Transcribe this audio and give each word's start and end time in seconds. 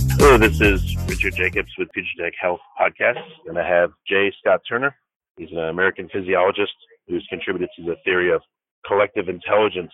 Hello, 0.00 0.38
this 0.38 0.60
is 0.60 0.96
Richard 1.06 1.34
Jacobs 1.36 1.72
with 1.76 1.88
Tech 1.92 2.32
Health 2.40 2.60
Podcast, 2.80 3.22
and 3.46 3.58
I 3.58 3.68
have 3.68 3.92
J. 4.08 4.32
Scott 4.40 4.62
Turner. 4.66 4.96
He's 5.36 5.50
an 5.52 5.58
American 5.58 6.08
physiologist 6.10 6.72
who's 7.06 7.26
contributed 7.28 7.68
to 7.76 7.84
the 7.84 7.96
theory 8.04 8.32
of 8.32 8.40
collective 8.86 9.28
intelligence 9.28 9.92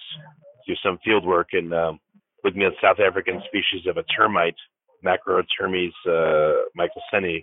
through 0.64 0.76
some 0.84 0.98
field 1.04 1.26
work 1.26 1.48
in 1.52 1.72
um, 1.72 1.98
looking 2.44 2.62
at 2.62 2.72
South 2.80 2.98
African 3.00 3.42
species 3.48 3.86
of 3.88 3.96
a 3.96 4.04
termite, 4.16 4.54
Macrotermes 5.04 5.92
uh, 6.06 6.54
michaelseni, 6.78 7.40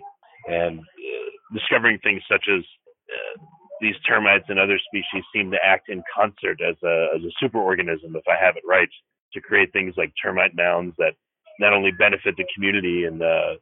and 0.48 0.80
uh, 0.80 1.54
discovering 1.54 1.98
things 2.02 2.22
such 2.30 2.46
as 2.48 2.64
uh, 3.10 3.44
these 3.80 3.94
termites 4.08 4.46
and 4.48 4.58
other 4.58 4.78
species 4.78 5.22
seem 5.34 5.50
to 5.50 5.58
act 5.62 5.90
in 5.90 6.02
concert 6.14 6.60
as 6.66 6.76
a, 6.82 7.08
as 7.14 7.20
a 7.22 7.44
superorganism, 7.44 8.14
if 8.14 8.24
I 8.26 8.42
have 8.42 8.56
it 8.56 8.62
right, 8.66 8.88
to 9.34 9.40
create 9.40 9.72
things 9.72 9.94
like 9.96 10.12
termite 10.22 10.54
mounds 10.54 10.94
that 10.98 11.12
not 11.60 11.72
only 11.72 11.90
benefit 11.92 12.36
the 12.36 12.44
community 12.54 13.04
in 13.04 13.22
uh, 13.22 13.54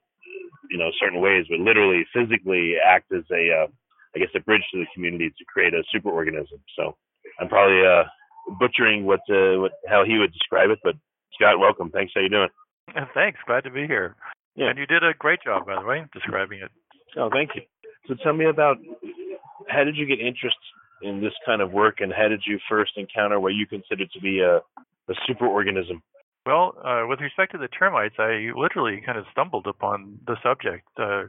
you 0.70 0.78
know 0.78 0.90
certain 1.00 1.20
ways, 1.20 1.46
but 1.48 1.60
literally 1.60 2.04
physically 2.14 2.74
act 2.84 3.12
as 3.12 3.24
a 3.30 3.64
uh, 3.64 3.66
I 4.14 4.18
guess 4.18 4.28
a 4.34 4.40
bridge 4.40 4.62
to 4.72 4.78
the 4.80 4.86
community 4.94 5.30
to 5.30 5.44
create 5.44 5.74
a 5.74 5.82
superorganism. 5.94 6.60
So 6.76 6.96
I'm 7.40 7.48
probably 7.48 7.82
uh, 7.84 8.04
butchering 8.58 9.04
what 9.04 9.20
uh, 9.30 9.60
what 9.60 9.72
how 9.88 10.04
he 10.04 10.18
would 10.18 10.32
describe 10.32 10.70
it, 10.70 10.78
but 10.82 10.94
Scott, 11.34 11.58
welcome. 11.58 11.90
Thanks. 11.90 12.12
How 12.14 12.20
you 12.20 12.28
doing? 12.28 12.48
Thanks. 13.14 13.38
Glad 13.46 13.64
to 13.64 13.70
be 13.70 13.86
here. 13.86 14.16
Yeah. 14.54 14.68
And 14.68 14.78
you 14.78 14.86
did 14.86 15.02
a 15.02 15.14
great 15.18 15.40
job, 15.42 15.66
by 15.66 15.80
the 15.80 15.86
way, 15.86 16.04
describing 16.12 16.60
it. 16.60 16.70
Oh, 17.16 17.30
thank 17.32 17.50
you. 17.54 17.62
So 18.06 18.14
tell 18.22 18.32
me 18.32 18.46
about 18.46 18.76
how 19.68 19.84
did 19.84 19.96
you 19.96 20.06
get 20.06 20.20
interest 20.20 20.56
in 21.02 21.20
this 21.20 21.32
kind 21.46 21.62
of 21.62 21.72
work, 21.72 21.96
and 22.00 22.12
how 22.12 22.28
did 22.28 22.42
you 22.46 22.58
first 22.68 22.92
encounter 22.96 23.40
what 23.40 23.54
you 23.54 23.66
consider 23.66 24.04
to 24.06 24.20
be 24.20 24.40
a, 24.40 24.56
a 24.56 25.14
superorganism? 25.28 26.00
Well, 26.44 26.74
uh, 26.84 27.06
with 27.06 27.20
respect 27.20 27.52
to 27.52 27.58
the 27.58 27.68
termites, 27.68 28.16
I 28.18 28.50
literally 28.56 29.00
kind 29.06 29.16
of 29.16 29.26
stumbled 29.30 29.68
upon 29.68 30.18
the 30.26 30.36
subject. 30.42 30.88
Uh, 30.98 31.24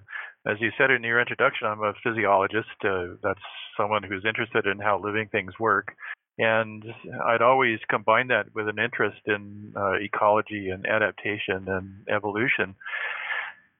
as 0.47 0.57
you 0.59 0.71
said 0.75 0.89
in 0.89 1.03
your 1.03 1.19
introduction, 1.19 1.67
I'm 1.67 1.83
a 1.83 1.93
physiologist. 2.03 2.69
Uh, 2.83 3.15
that's 3.21 3.39
someone 3.77 4.01
who's 4.01 4.25
interested 4.27 4.65
in 4.65 4.79
how 4.79 4.99
living 4.99 5.29
things 5.31 5.53
work. 5.59 5.95
And 6.39 6.83
I'd 7.27 7.43
always 7.43 7.77
combine 7.91 8.29
that 8.29 8.55
with 8.55 8.67
an 8.67 8.79
interest 8.79 9.21
in 9.27 9.73
uh, 9.77 9.93
ecology 10.01 10.69
and 10.69 10.87
adaptation 10.87 11.67
and 11.67 11.93
evolution. 12.09 12.73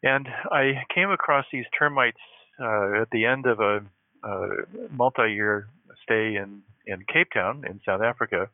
And 0.03 0.27
I 0.51 0.83
came 0.94 1.09
across 1.09 1.45
these 1.51 1.65
termites 1.77 2.21
uh, 2.61 3.01
at 3.01 3.09
the 3.11 3.25
end 3.25 3.47
of 3.47 3.59
a, 3.59 3.81
a 4.23 4.47
multi 4.91 5.31
year 5.31 5.67
stay 6.03 6.35
in, 6.35 6.61
in 6.85 7.00
Cape 7.11 7.29
Town 7.33 7.63
in 7.67 7.81
South 7.83 8.01
Africa 8.01 8.50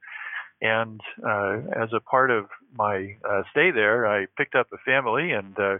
and 0.61 0.99
uh, 1.25 1.57
as 1.75 1.89
a 1.93 1.99
part 1.99 2.31
of 2.31 2.45
my 2.75 3.15
uh, 3.27 3.43
stay 3.51 3.71
there, 3.71 4.07
I 4.07 4.27
picked 4.37 4.55
up 4.55 4.67
a 4.73 4.77
family, 4.79 5.31
and 5.31 5.57
uh, 5.57 5.77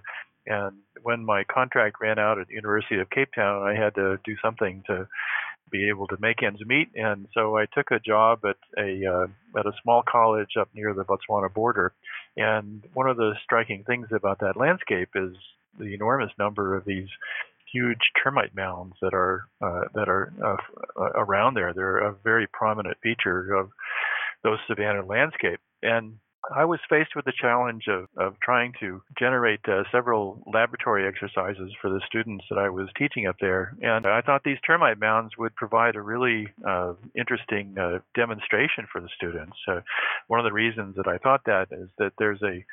and 0.47 0.77
when 1.03 1.25
my 1.25 1.43
contract 1.43 1.97
ran 2.01 2.17
out 2.17 2.39
at 2.39 2.47
the 2.47 2.55
University 2.55 2.99
of 2.99 3.09
Cape 3.09 3.29
Town, 3.35 3.63
I 3.63 3.75
had 3.75 3.95
to 3.95 4.19
do 4.23 4.35
something 4.41 4.83
to 4.87 5.07
be 5.71 5.89
able 5.89 6.07
to 6.07 6.17
make 6.19 6.41
ends 6.41 6.61
meet, 6.65 6.89
and 6.95 7.27
so 7.33 7.57
I 7.57 7.65
took 7.65 7.91
a 7.91 7.99
job 7.99 8.39
at 8.45 8.57
a 8.77 9.05
uh, 9.05 9.59
at 9.59 9.65
a 9.65 9.73
small 9.83 10.03
college 10.09 10.57
up 10.59 10.69
near 10.73 10.93
the 10.93 11.03
Botswana 11.03 11.53
border. 11.53 11.93
And 12.37 12.83
one 12.93 13.09
of 13.09 13.17
the 13.17 13.33
striking 13.43 13.83
things 13.83 14.07
about 14.11 14.39
that 14.39 14.57
landscape 14.57 15.09
is 15.15 15.33
the 15.77 15.93
enormous 15.93 16.31
number 16.39 16.75
of 16.75 16.85
these 16.85 17.07
huge 17.71 17.99
termite 18.23 18.55
mounds 18.55 18.95
that 19.01 19.13
are 19.13 19.45
uh, 19.61 19.81
that 19.93 20.09
are 20.09 20.33
uh, 20.43 21.01
around 21.15 21.55
there. 21.55 21.73
They're 21.73 21.99
a 21.99 22.15
very 22.23 22.47
prominent 22.47 22.97
feature 23.03 23.53
of 23.53 23.69
those 24.43 24.59
savanna 24.67 25.05
landscape. 25.05 25.59
And 25.81 26.15
I 26.55 26.65
was 26.65 26.79
faced 26.89 27.15
with 27.15 27.25
the 27.25 27.33
challenge 27.39 27.87
of, 27.87 28.07
of 28.17 28.39
trying 28.39 28.73
to 28.79 29.01
generate 29.17 29.59
uh, 29.67 29.83
several 29.91 30.41
laboratory 30.51 31.07
exercises 31.07 31.71
for 31.81 31.89
the 31.89 32.01
students 32.07 32.45
that 32.49 32.57
I 32.57 32.69
was 32.69 32.87
teaching 32.97 33.27
up 33.27 33.35
there. 33.39 33.75
And 33.81 34.07
I 34.07 34.21
thought 34.21 34.43
these 34.43 34.57
termite 34.65 34.99
mounds 34.99 35.37
would 35.37 35.55
provide 35.55 35.95
a 35.95 36.01
really 36.01 36.47
uh, 36.65 36.93
interesting 37.15 37.75
uh, 37.77 37.99
demonstration 38.15 38.87
for 38.91 39.01
the 39.01 39.09
students. 39.15 39.57
Uh, 39.67 39.81
one 40.27 40.39
of 40.39 40.45
the 40.45 40.53
reasons 40.53 40.95
that 40.95 41.07
I 41.07 41.17
thought 41.17 41.41
that 41.45 41.67
is 41.71 41.89
that 41.97 42.13
there's 42.17 42.41
a 42.41 42.63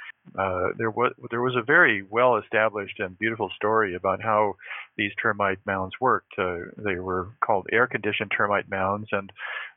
uh, 0.41 0.71
there 0.76 0.91
was 0.91 1.12
there 1.31 1.43
was 1.43 1.55
a 1.56 1.62
very 1.62 2.03
well 2.03 2.37
established 2.37 2.99
and 2.99 3.19
beautiful 3.19 3.49
story 3.55 3.94
about 3.94 4.21
how 4.22 4.56
these 4.97 5.12
termite 5.22 5.59
mounds 5.66 5.94
worked. 6.00 6.32
Uh, 6.38 6.59
they 6.78 6.97
were 6.97 7.28
called 7.44 7.66
air 7.72 7.87
conditioned 7.87 8.32
termite 8.37 8.69
mounds, 8.69 9.09
and 9.12 9.31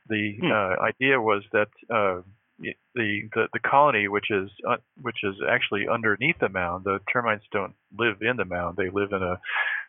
the 0.08 0.36
hmm. 0.40 0.82
idea 0.82 1.20
was 1.20 1.44
that 1.52 1.68
the 2.60 2.74
the 3.34 3.48
the 3.52 3.58
colony, 3.58 4.08
which 4.08 4.30
is 4.30 4.50
uh, 4.68 4.76
which 5.00 5.18
is 5.22 5.36
actually 5.48 5.86
underneath 5.88 6.38
the 6.40 6.48
mound. 6.48 6.84
The 6.84 7.00
termites 7.12 7.44
don't 7.52 7.74
live 7.98 8.16
in 8.20 8.36
the 8.36 8.44
mound; 8.44 8.76
they 8.76 8.90
live 8.90 9.12
in 9.12 9.22
a 9.22 9.38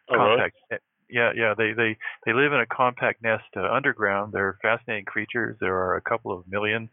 oh, 0.10 0.16
compact. 0.16 0.56
Really? 0.70 0.82
Yeah, 1.10 1.32
yeah. 1.36 1.54
They 1.58 1.74
they 1.74 1.98
they 2.26 2.34
live 2.34 2.54
in 2.54 2.62
a 2.62 2.66
compact 2.66 3.22
nest 3.22 3.44
uh, 3.58 3.70
underground. 3.70 4.32
They're 4.32 4.58
fascinating 4.62 5.06
creatures. 5.06 5.58
There 5.60 5.76
are 5.76 5.98
a 5.98 6.02
couple 6.02 6.32
of 6.32 6.48
million 6.48 6.90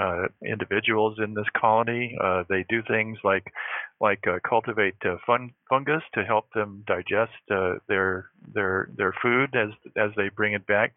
uh, 0.00 0.28
individuals 0.44 1.18
in 1.22 1.34
this 1.34 1.46
colony. 1.54 2.16
Uh, 2.18 2.44
they 2.48 2.64
do 2.70 2.82
things 2.88 3.18
like 3.22 3.44
like 4.00 4.26
uh, 4.26 4.38
cultivate 4.48 4.94
uh, 5.04 5.16
fun, 5.26 5.50
fungus 5.68 6.02
to 6.14 6.24
help 6.24 6.46
them 6.54 6.82
digest 6.86 7.32
uh, 7.50 7.74
their 7.88 8.30
their 8.54 8.88
their 8.96 9.14
food 9.20 9.54
as 9.54 9.68
as 9.96 10.12
they 10.16 10.30
bring 10.30 10.54
it 10.54 10.66
back 10.66 10.94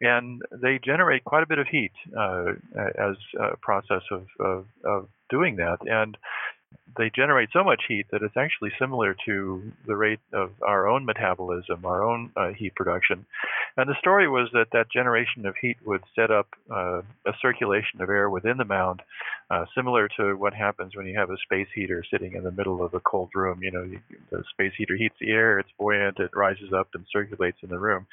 and 0.00 0.42
they 0.50 0.78
generate 0.84 1.24
quite 1.24 1.42
a 1.42 1.46
bit 1.46 1.58
of 1.58 1.66
heat 1.66 1.92
uh, 2.16 2.52
as 2.76 3.16
a 3.40 3.56
process 3.56 4.02
of, 4.10 4.26
of, 4.38 4.64
of 4.84 5.08
doing 5.30 5.56
that. 5.56 5.78
And 5.86 6.16
they 6.98 7.10
generate 7.14 7.50
so 7.52 7.62
much 7.62 7.82
heat 7.86 8.06
that 8.10 8.22
it's 8.22 8.36
actually 8.36 8.70
similar 8.78 9.14
to 9.24 9.62
the 9.86 9.94
rate 9.94 10.18
of 10.32 10.50
our 10.66 10.88
own 10.88 11.04
metabolism, 11.04 11.84
our 11.84 12.02
own 12.02 12.30
uh, 12.36 12.48
heat 12.48 12.74
production. 12.74 13.24
And 13.76 13.88
the 13.88 13.94
story 14.00 14.28
was 14.28 14.48
that 14.52 14.66
that 14.72 14.90
generation 14.90 15.46
of 15.46 15.54
heat 15.60 15.76
would 15.86 16.02
set 16.16 16.32
up 16.32 16.48
uh, 16.68 17.02
a 17.24 17.32
circulation 17.40 18.00
of 18.00 18.08
air 18.08 18.28
within 18.28 18.56
the 18.56 18.64
mound, 18.64 19.02
uh, 19.50 19.66
similar 19.76 20.08
to 20.16 20.34
what 20.36 20.52
happens 20.52 20.96
when 20.96 21.06
you 21.06 21.16
have 21.16 21.30
a 21.30 21.36
space 21.44 21.68
heater 21.72 22.02
sitting 22.10 22.32
in 22.32 22.42
the 22.42 22.50
middle 22.50 22.82
of 22.84 22.94
a 22.94 23.00
cold 23.00 23.30
room. 23.34 23.62
You 23.62 23.70
know, 23.70 23.84
you, 23.84 24.00
the 24.30 24.42
space 24.50 24.72
heater 24.76 24.96
heats 24.96 25.14
the 25.20 25.30
air, 25.30 25.60
it's 25.60 25.70
buoyant, 25.78 26.18
it 26.18 26.30
rises 26.34 26.72
up 26.76 26.88
and 26.94 27.04
circulates 27.12 27.58
in 27.62 27.68
the 27.68 27.78
room. 27.78 28.08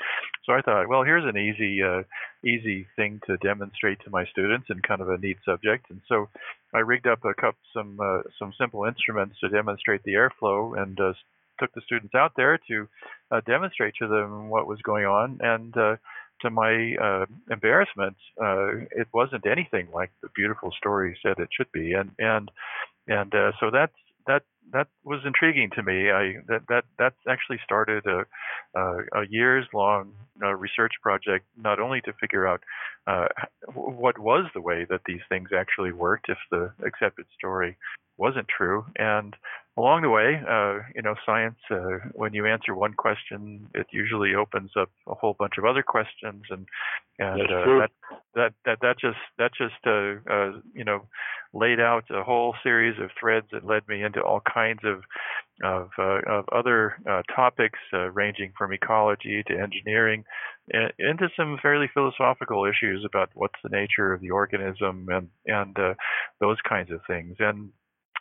So 0.46 0.54
I 0.54 0.62
thought, 0.62 0.88
well, 0.88 1.04
here's 1.04 1.25
an 1.25 1.38
easy, 1.38 1.81
uh, 1.81 2.04
easy 2.46 2.86
thing 2.96 3.19
to 3.25 3.38
demonstrate 3.38 4.00
to 4.04 4.12
my 4.12 4.25
students 4.25 4.68
and 4.69 4.84
kind 4.84 5.01
of 5.01 5.10
a 5.10 5.18
neat 5.18 5.38
subject. 5.44 5.90
And 5.90 6.01
so 6.08 6.30
I 6.75 6.80
rigged 6.80 7.08
up 7.08 7.24
a 7.24 7.34
cup, 7.34 7.56
some 7.74 7.98
uh, 8.00 8.22
some 8.45 8.53
simple 8.59 8.86
instruments 8.86 9.36
to 9.39 9.50
demonstrate 9.50 10.03
the 10.03 10.13
airflow, 10.13 10.81
and 10.81 11.00
uh, 11.00 11.13
took 11.59 11.74
the 11.74 11.81
students 11.81 12.13
out 12.15 12.33
there 12.36 12.59
to 12.68 12.88
uh, 13.31 13.42
demonstrate 13.45 13.95
to 14.00 14.07
them 14.07 14.50
what 14.50 14.68
was 14.68 14.81
going 14.81 15.06
on. 15.06 15.39
And 15.42 15.75
uh, 15.77 15.95
to 16.42 16.50
my 16.50 16.95
uh, 17.01 17.25
embarrassment, 17.50 18.18
uh, 18.42 18.68
it 18.92 19.07
wasn't 19.13 19.45
anything 19.45 19.88
like 19.94 20.12
the 20.21 20.30
beautiful 20.36 20.71
story 20.77 21.18
said 21.24 21.39
it 21.39 21.50
should 21.56 21.71
be, 21.71 21.94
and 21.94 22.12
and 22.19 22.51
and 23.07 23.33
uh, 23.33 23.51
so 23.59 23.71
that's 23.71 23.95
that 24.27 24.44
that 24.71 24.88
was 25.03 25.21
intriguing 25.25 25.69
to 25.75 25.83
me. 25.83 26.12
I 26.12 26.35
that 26.47 26.62
that 26.69 26.85
that 27.00 27.13
actually 27.27 27.59
started 27.63 28.06
a 28.06 28.25
a, 28.77 29.21
a 29.21 29.27
years 29.29 29.65
long 29.73 30.13
uh, 30.44 30.53
research 30.53 30.94
project, 31.01 31.45
not 31.57 31.79
only 31.79 32.01
to 32.01 32.13
figure 32.13 32.47
out 32.47 32.62
uh, 33.07 33.27
what 33.73 34.17
was 34.17 34.45
the 34.53 34.62
way 34.62 34.85
that 34.89 35.01
these 35.06 35.21
things 35.29 35.50
actually 35.57 35.91
worked, 35.91 36.29
if 36.29 36.38
the 36.51 36.71
accepted 36.85 37.25
story 37.38 37.77
wasn't 38.17 38.47
true, 38.47 38.85
and 38.97 39.35
along 39.77 40.04
the 40.04 40.10
way, 40.10 40.42
uh, 40.50 40.80
you 40.95 41.01
know, 41.01 41.16
science, 41.25 41.57
uh, 41.69 42.10
when 42.13 42.33
you 42.33 42.45
answer 42.45 42.74
one 42.74 42.94
question, 42.94 43.68
it 43.74 43.88
usually 43.92 44.33
opens 44.33 44.72
up 44.80 44.89
a 45.07 45.16
whole 45.16 45.36
bunch 45.38 45.54
of 45.57 45.66
other 45.66 45.83
questions, 45.83 46.44
and 46.50 46.66
and 47.19 47.42
uh, 47.42 47.66
that 47.80 47.89
that 48.36 48.54
that 48.66 48.77
that 48.81 49.00
just 49.00 49.18
that 49.38 49.51
just 49.57 49.75
uh, 49.86 50.31
uh, 50.31 50.60
you 50.74 50.86
know 50.86 51.07
laid 51.54 51.80
out 51.80 52.06
a 52.10 52.24
whole 52.24 52.56
series 52.63 53.00
of 53.00 53.10
threads 53.19 53.48
that 53.51 53.66
led 53.66 53.88
me 53.88 54.04
into 54.04 54.22
all 54.22 54.42
kinds 54.42 54.81
of 54.83 55.01
of, 55.63 55.89
uh, 55.98 56.19
of 56.27 56.45
other 56.51 56.98
uh, 57.10 57.22
topics, 57.33 57.80
uh, 57.94 58.12
ranging 58.12 58.51
from 58.57 58.74
ecology 58.74 59.42
to 59.48 59.57
engineering, 59.57 60.25
and, 60.72 60.92
into 61.00 61.30
some 61.38 61.57
fairly 61.62 61.89
philosophical 61.94 62.66
issues 62.66 63.06
about 63.06 63.30
what's 63.33 63.60
the 63.63 63.69
nature 63.69 64.13
of 64.13 64.22
the 64.22 64.31
organism 64.31 65.07
and 65.10 65.30
and 65.45 65.77
uh, 65.80 65.94
those 66.39 66.57
kinds 66.68 66.92
of 66.92 67.00
things, 67.07 67.36
and 67.39 67.69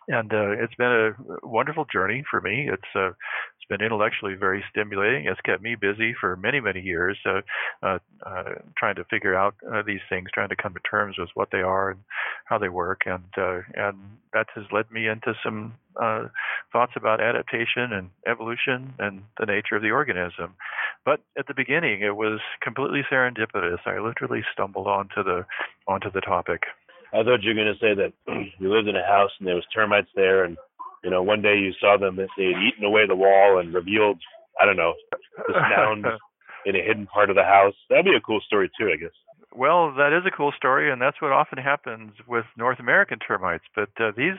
and 0.09 0.33
uh, 0.33 0.51
it's 0.53 0.75
been 0.75 0.87
a 0.87 1.47
wonderful 1.47 1.87
journey 1.93 2.25
for 2.31 2.41
me. 2.41 2.69
It's 2.71 2.83
uh, 2.95 3.09
it's 3.09 3.69
been 3.69 3.85
intellectually 3.85 4.35
very 4.35 4.62
stimulating. 4.71 5.27
It's 5.27 5.41
kept 5.41 5.62
me 5.62 5.75
busy 5.75 6.15
for 6.21 6.37
many 6.37 6.61
many 6.61 6.81
years, 6.81 7.19
uh, 7.27 7.41
uh, 7.83 7.99
uh, 8.25 8.43
trying 8.77 8.97
to 8.97 9.05
figure 9.05 9.35
out 9.35 9.55
uh, 9.73 9.83
these 9.87 10.01
things, 10.09 10.29
trying 10.33 10.51
to 10.51 10.56
come 10.56 10.75
to 10.75 10.81
terms 10.81 11.17
with 11.19 11.31
what 11.35 11.49
they 11.51 11.62
are 11.62 11.91
and 11.91 12.01
how 12.45 12.59
they 12.59 12.69
work, 12.69 13.03
and 13.06 13.25
uh, 13.39 13.61
and 13.75 13.99
that 14.33 14.47
has 14.55 14.65
led 14.73 14.91
me 14.91 15.09
into 15.09 15.35
some 15.43 15.75
uh, 16.01 16.27
thoughts 16.73 16.93
about 16.97 17.21
adaptation 17.21 17.93
and 17.93 18.11
evolution 18.27 18.93
and 18.99 19.23
the 19.39 19.47
nature 19.47 19.77
of 19.77 19.83
the 19.83 19.91
organism. 19.91 20.55
But 21.05 21.21
at 21.39 21.47
the 21.47 21.55
beginning, 21.55 22.03
it 22.03 22.17
was 22.17 22.41
completely 22.62 23.03
serendipitous. 23.11 23.87
I 23.87 23.99
literally 24.01 24.43
stumbled 24.53 24.87
onto 24.87 25.23
the 25.23 25.47
onto 25.87 26.11
the 26.11 26.21
topic. 26.21 26.62
I 27.15 27.23
thought 27.23 27.43
you 27.43 27.55
were 27.55 27.63
going 27.63 27.75
to 27.75 27.81
say 27.81 27.95
that 27.95 28.13
you 28.59 28.73
lived 28.73 28.89
in 28.89 28.97
a 28.97 29.07
house 29.07 29.31
and 29.39 29.47
there 29.47 29.55
was 29.55 29.65
termites 29.75 30.09
there, 30.17 30.45
and 30.45 30.57
you 31.03 31.11
know 31.11 31.23
one 31.23 31.43
day 31.43 31.57
you 31.57 31.73
saw 31.81 31.97
them 31.97 32.17
that 32.17 32.29
they 32.37 32.47
had 32.47 32.63
eaten 32.63 32.85
away 32.85 33.07
the 33.07 33.17
wall 33.17 33.59
and 33.59 33.73
revealed 33.73 34.19
I 34.61 34.67
don't 34.67 34.77
know 34.77 34.95
this 35.47 35.57
mound 35.57 36.07
in 36.67 36.77
a 36.77 36.83
hidden 36.83 37.07
part 37.07 37.31
of 37.31 37.37
the 37.37 37.45
house. 37.45 37.75
That'd 37.89 38.05
be 38.05 38.17
a 38.17 38.21
cool 38.21 38.41
story 38.47 38.71
too, 38.79 38.91
I 38.93 38.97
guess. 38.97 39.11
Well, 39.56 39.95
that 39.95 40.12
is 40.12 40.27
a 40.27 40.37
cool 40.37 40.51
story, 40.56 40.91
and 40.91 41.01
that's 41.01 41.23
what 41.23 41.31
often 41.31 41.59
happens 41.59 42.12
with 42.27 42.45
North 42.56 42.81
American 42.81 43.21
termites. 43.21 43.62
But 43.77 43.91
uh, 44.01 44.11
these 44.17 44.37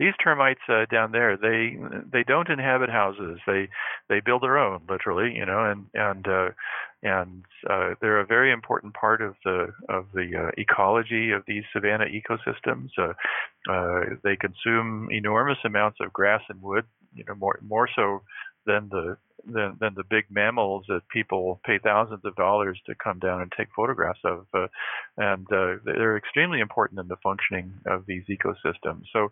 these 0.00 0.14
termites 0.22 0.60
uh, 0.68 0.86
down 0.90 1.12
there, 1.12 1.36
they 1.36 1.78
they 2.12 2.24
don't 2.24 2.48
inhabit 2.50 2.90
houses. 2.90 3.38
They 3.46 3.68
they 4.08 4.18
build 4.18 4.42
their 4.42 4.58
own, 4.58 4.80
literally, 4.88 5.32
you 5.32 5.46
know, 5.46 5.64
and 5.64 5.86
and 5.94 6.26
uh, 6.26 6.48
and 7.04 7.44
uh, 7.70 7.94
they're 8.00 8.18
a 8.18 8.26
very 8.26 8.50
important 8.50 8.94
part 8.94 9.22
of 9.22 9.36
the 9.44 9.68
of 9.88 10.06
the 10.12 10.32
uh, 10.36 10.50
ecology 10.58 11.30
of 11.30 11.44
these 11.46 11.62
savanna 11.72 12.06
ecosystems. 12.06 12.88
Uh, 12.98 13.12
uh, 13.72 14.00
they 14.24 14.34
consume 14.34 15.08
enormous 15.12 15.58
amounts 15.64 15.98
of 16.00 16.12
grass 16.12 16.42
and 16.48 16.60
wood, 16.62 16.84
you 17.14 17.24
know, 17.28 17.36
more 17.36 17.60
more 17.62 17.88
so 17.94 18.22
than 18.66 18.88
the 18.90 19.16
than, 19.52 19.76
than 19.80 19.94
the 19.94 20.04
big 20.08 20.24
mammals 20.30 20.84
that 20.88 21.08
people 21.08 21.60
pay 21.64 21.78
thousands 21.78 22.24
of 22.24 22.34
dollars 22.36 22.80
to 22.86 22.94
come 22.94 23.18
down 23.18 23.40
and 23.42 23.52
take 23.56 23.68
photographs 23.74 24.20
of, 24.24 24.46
uh, 24.54 24.66
and 25.16 25.46
uh, 25.52 25.74
they're 25.84 26.16
extremely 26.16 26.60
important 26.60 27.00
in 27.00 27.08
the 27.08 27.16
functioning 27.22 27.72
of 27.86 28.04
these 28.06 28.24
ecosystems. 28.28 29.02
So, 29.12 29.30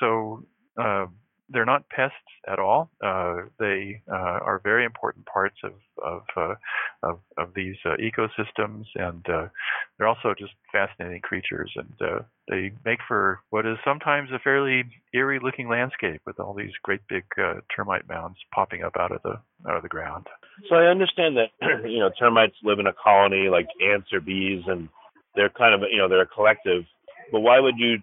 so 0.00 0.44
uh, 0.80 1.06
they're 1.50 1.64
not 1.64 1.88
pests 1.88 2.16
at 2.46 2.58
all. 2.58 2.90
Uh, 3.04 3.42
they 3.58 4.02
uh, 4.10 4.38
are 4.44 4.60
very 4.62 4.84
important 4.84 5.26
parts 5.26 5.56
of 5.64 5.72
of 6.04 6.22
uh, 6.36 6.54
of, 7.02 7.20
of, 7.36 7.54
these 7.54 7.76
uh, 7.84 7.96
ecosystems, 7.96 8.84
and 8.94 9.24
uh, 9.28 9.46
they're 9.96 10.06
also 10.06 10.34
just 10.38 10.52
fascinating 10.70 11.20
creatures. 11.22 11.72
And 11.76 11.92
uh, 12.00 12.22
they 12.48 12.72
make 12.84 13.00
for 13.08 13.40
what 13.50 13.66
is 13.66 13.76
sometimes 13.84 14.30
a 14.32 14.38
fairly 14.38 14.84
eerie-looking 15.14 15.68
landscape 15.68 16.20
with 16.26 16.38
all 16.38 16.54
these 16.54 16.72
great 16.82 17.00
big 17.08 17.24
termite 17.74 18.08
mounds 18.08 18.36
popping 18.54 18.82
up 18.82 18.96
out 18.98 19.12
of 19.12 19.22
the 19.22 19.40
out 19.68 19.76
of 19.76 19.82
the 19.82 19.88
ground. 19.88 20.26
So 20.68 20.76
I 20.76 20.86
understand 20.86 21.36
that 21.36 21.50
you 21.88 21.98
know 21.98 22.10
termites 22.18 22.56
live 22.62 22.78
in 22.78 22.86
a 22.86 22.94
colony 23.02 23.48
like 23.48 23.66
ants 23.82 24.08
or 24.12 24.20
bees, 24.20 24.62
and 24.66 24.88
they're 25.34 25.50
kind 25.50 25.74
of 25.74 25.88
you 25.90 25.98
know 25.98 26.08
they're 26.08 26.22
a 26.22 26.26
collective. 26.26 26.84
But 27.32 27.40
why 27.40 27.60
would 27.60 27.74
you 27.78 27.98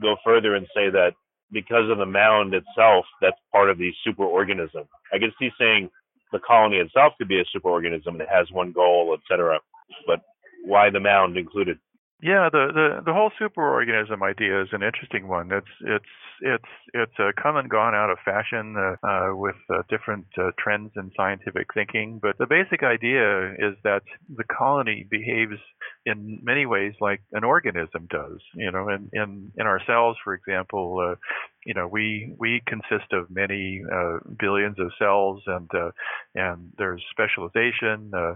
go 0.00 0.16
further 0.24 0.54
and 0.54 0.66
say 0.74 0.90
that 0.90 1.12
because 1.52 1.90
of 1.90 1.98
the 1.98 2.06
mound 2.06 2.54
itself, 2.54 3.04
that's 3.20 3.36
part 3.52 3.70
of 3.70 3.78
the 3.78 3.92
superorganism. 4.06 4.86
I 5.12 5.18
can 5.18 5.32
see 5.38 5.50
saying 5.58 5.90
the 6.32 6.38
colony 6.38 6.76
itself 6.76 7.14
could 7.18 7.28
be 7.28 7.40
a 7.40 7.58
superorganism 7.58 8.08
and 8.08 8.20
it 8.20 8.28
has 8.30 8.50
one 8.50 8.72
goal, 8.72 9.16
etc. 9.16 9.58
But 10.06 10.20
why 10.64 10.90
the 10.90 11.00
mound 11.00 11.36
included? 11.36 11.78
Yeah, 12.20 12.48
the, 12.50 12.68
the 12.74 13.02
the 13.06 13.12
whole 13.12 13.30
superorganism 13.40 14.22
idea 14.22 14.62
is 14.62 14.68
an 14.72 14.82
interesting 14.82 15.28
one. 15.28 15.52
It's 15.52 15.66
it's 15.80 16.04
it's 16.40 16.64
it's 16.94 17.12
uh, 17.18 17.30
come 17.40 17.56
and 17.56 17.68
gone 17.68 17.94
out 17.94 18.10
of 18.10 18.18
fashion 18.24 18.76
uh, 18.76 19.06
uh, 19.06 19.34
with 19.34 19.56
uh, 19.70 19.82
different 19.88 20.26
uh, 20.36 20.50
trends 20.58 20.92
in 20.96 21.10
scientific 21.16 21.68
thinking. 21.74 22.18
But 22.20 22.38
the 22.38 22.46
basic 22.46 22.82
idea 22.82 23.52
is 23.52 23.74
that 23.84 24.02
the 24.34 24.44
colony 24.44 25.06
behaves 25.08 25.60
in 26.06 26.40
many 26.42 26.66
ways 26.66 26.94
like 27.00 27.22
an 27.32 27.44
organism 27.44 28.06
does. 28.10 28.40
You 28.54 28.70
know, 28.70 28.88
in 28.88 29.10
in 29.12 29.52
in 29.56 29.66
our 29.66 29.80
cells, 29.86 30.16
for 30.24 30.34
example, 30.34 30.98
uh, 31.12 31.16
you 31.64 31.74
know, 31.74 31.86
we 31.86 32.34
we 32.38 32.62
consist 32.66 33.12
of 33.12 33.30
many 33.30 33.82
billions 34.38 34.78
of 34.78 34.92
cells, 34.98 35.42
and 35.46 35.70
and 36.34 36.72
there's 36.78 37.02
specialization 37.10 38.12
uh, 38.14 38.34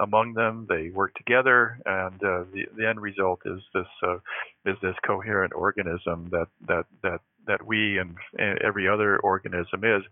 among 0.00 0.34
them. 0.34 0.66
They 0.68 0.90
work 0.90 1.14
together, 1.14 1.78
and 1.84 2.14
uh, 2.22 2.44
the, 2.52 2.64
the 2.76 2.88
end 2.88 3.00
result 3.00 3.40
is 3.44 3.60
this 3.72 3.86
uh, 4.02 4.16
is 4.64 4.76
this 4.82 4.94
coherent 5.06 5.52
organism 5.54 6.28
that 6.30 6.48
that 6.68 6.86
that 7.02 7.20
that 7.46 7.66
we 7.66 7.98
and, 7.98 8.16
every 8.62 8.88
other 8.88 9.18
organism 9.18 9.84
is. 9.84 10.02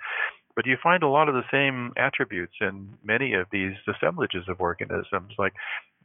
But 0.55 0.67
you 0.67 0.77
find 0.83 1.03
a 1.03 1.09
lot 1.09 1.29
of 1.29 1.35
the 1.35 1.45
same 1.51 1.93
attributes 1.97 2.53
in 2.61 2.99
many 3.03 3.33
of 3.35 3.47
these 3.51 3.73
assemblages 3.89 4.45
of 4.49 4.61
organisms, 4.61 5.33
like 5.39 5.55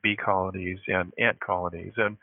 bee 0.01 0.15
colonies 0.15 0.79
and 0.87 1.11
ant 1.19 1.39
colonies. 1.39 1.93
And 1.97 2.17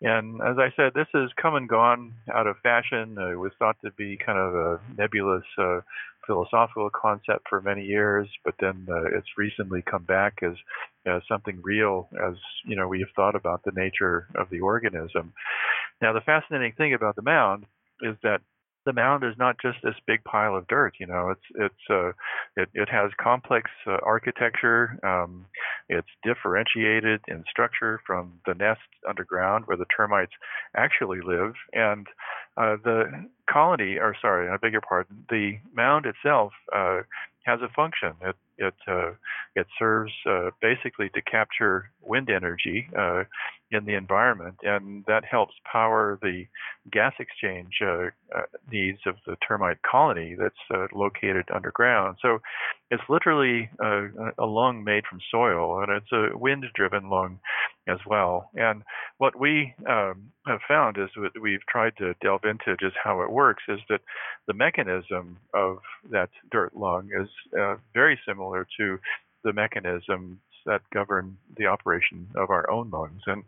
and 0.00 0.40
as 0.42 0.56
I 0.58 0.72
said, 0.76 0.92
this 0.94 1.08
has 1.14 1.30
come 1.40 1.54
and 1.54 1.68
gone 1.68 2.14
out 2.32 2.46
of 2.46 2.56
fashion. 2.58 3.16
Uh, 3.18 3.30
it 3.30 3.38
was 3.38 3.52
thought 3.58 3.76
to 3.84 3.90
be 3.92 4.16
kind 4.16 4.38
of 4.38 4.54
a 4.54 4.80
nebulous 4.98 5.44
uh, 5.58 5.80
philosophical 6.26 6.90
concept 6.90 7.46
for 7.48 7.60
many 7.60 7.84
years, 7.84 8.28
but 8.44 8.54
then 8.60 8.86
uh, 8.88 9.04
it's 9.16 9.28
recently 9.36 9.82
come 9.82 10.04
back 10.04 10.38
as 10.42 10.54
as 11.06 11.22
something 11.28 11.60
real, 11.62 12.08
as 12.26 12.34
you 12.64 12.76
know 12.76 12.88
we 12.88 13.00
have 13.00 13.10
thought 13.14 13.34
about 13.34 13.62
the 13.64 13.72
nature 13.72 14.28
of 14.34 14.48
the 14.50 14.60
organism. 14.60 15.32
Now, 16.00 16.12
the 16.12 16.20
fascinating 16.20 16.72
thing 16.76 16.94
about 16.94 17.16
the 17.16 17.22
mound 17.22 17.66
is 18.02 18.16
that 18.22 18.40
the 18.84 18.92
mound 18.92 19.24
is 19.24 19.34
not 19.38 19.56
just 19.60 19.78
this 19.82 19.94
big 20.06 20.22
pile 20.24 20.56
of 20.56 20.66
dirt. 20.68 20.94
You 20.98 21.06
know, 21.06 21.30
it's 21.30 21.44
it's 21.54 21.90
uh, 21.90 22.08
it 22.56 22.68
it 22.74 22.88
has 22.88 23.10
complex 23.20 23.70
uh, 23.86 23.96
architecture. 24.02 24.98
Um, 25.02 25.46
it's 25.88 26.08
differentiated 26.22 27.20
in 27.28 27.44
structure 27.50 28.00
from 28.06 28.40
the 28.46 28.54
nest 28.54 28.80
underground 29.08 29.64
where 29.66 29.76
the 29.76 29.86
termites 29.94 30.32
actually 30.76 31.20
live, 31.24 31.54
and 31.72 32.06
uh, 32.56 32.76
the 32.84 33.28
colony, 33.50 33.96
or 33.98 34.14
sorry, 34.20 34.48
I 34.48 34.56
beg 34.56 34.72
your 34.72 34.80
pardon, 34.80 35.24
the 35.28 35.58
mound 35.74 36.06
itself 36.06 36.52
uh, 36.74 37.00
has 37.44 37.60
a 37.62 37.68
function. 37.68 38.12
It 38.22 38.36
it 38.56 38.74
uh, 38.88 39.12
it 39.54 39.66
serves 39.78 40.12
uh, 40.28 40.50
basically 40.60 41.08
to 41.10 41.22
capture 41.22 41.90
wind 42.02 42.30
energy 42.30 42.88
uh, 42.96 43.24
in 43.70 43.84
the 43.84 43.94
environment, 43.94 44.56
and 44.62 45.04
that 45.06 45.24
helps 45.24 45.54
power 45.70 46.18
the 46.22 46.46
gas 46.90 47.12
exchange 47.18 47.74
uh, 47.82 48.06
uh, 48.34 48.42
needs 48.70 48.98
of 49.06 49.16
the 49.26 49.36
termite 49.46 49.78
colony 49.82 50.36
that's 50.38 50.54
uh, 50.72 50.86
located 50.94 51.44
underground. 51.54 52.18
So 52.22 52.38
it's 52.90 53.02
literally 53.08 53.70
a 53.80 54.46
lung 54.46 54.84
made 54.84 55.04
from 55.08 55.20
soil, 55.30 55.82
and 55.82 55.90
it's 55.90 56.12
a 56.12 56.36
wind-driven 56.36 57.10
lung 57.10 57.40
as 57.88 57.98
well. 58.06 58.50
And 58.54 58.82
what 59.18 59.38
we 59.38 59.74
um, 59.88 60.32
have 60.46 60.60
found 60.66 60.96
is 60.98 61.10
that 61.16 61.40
we've 61.40 61.64
tried 61.68 61.96
to 61.98 62.14
delve 62.22 62.44
into 62.44 62.76
just 62.80 62.96
how 63.02 63.20
it 63.22 63.30
works 63.30 63.62
is 63.68 63.80
that 63.88 64.00
the 64.46 64.54
mechanism 64.54 65.38
of 65.52 65.78
that 66.10 66.30
dirt 66.50 66.74
lung 66.76 67.10
is 67.14 67.28
very 67.92 68.18
similar 68.26 68.66
to 68.78 68.98
the 69.42 69.52
mechanisms 69.52 70.38
that 70.66 70.80
govern 70.92 71.36
the 71.56 71.66
operation 71.66 72.26
of 72.36 72.50
our 72.50 72.68
own 72.70 72.90
lungs. 72.90 73.22
And 73.26 73.44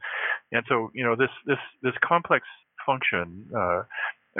and 0.53 0.65
so 0.69 0.91
you 0.95 1.05
know 1.05 1.17
this 1.17 1.31
this 1.47 1.59
this 1.83 1.95
complex 2.05 2.45
function 2.85 3.47
uh, 3.55 3.83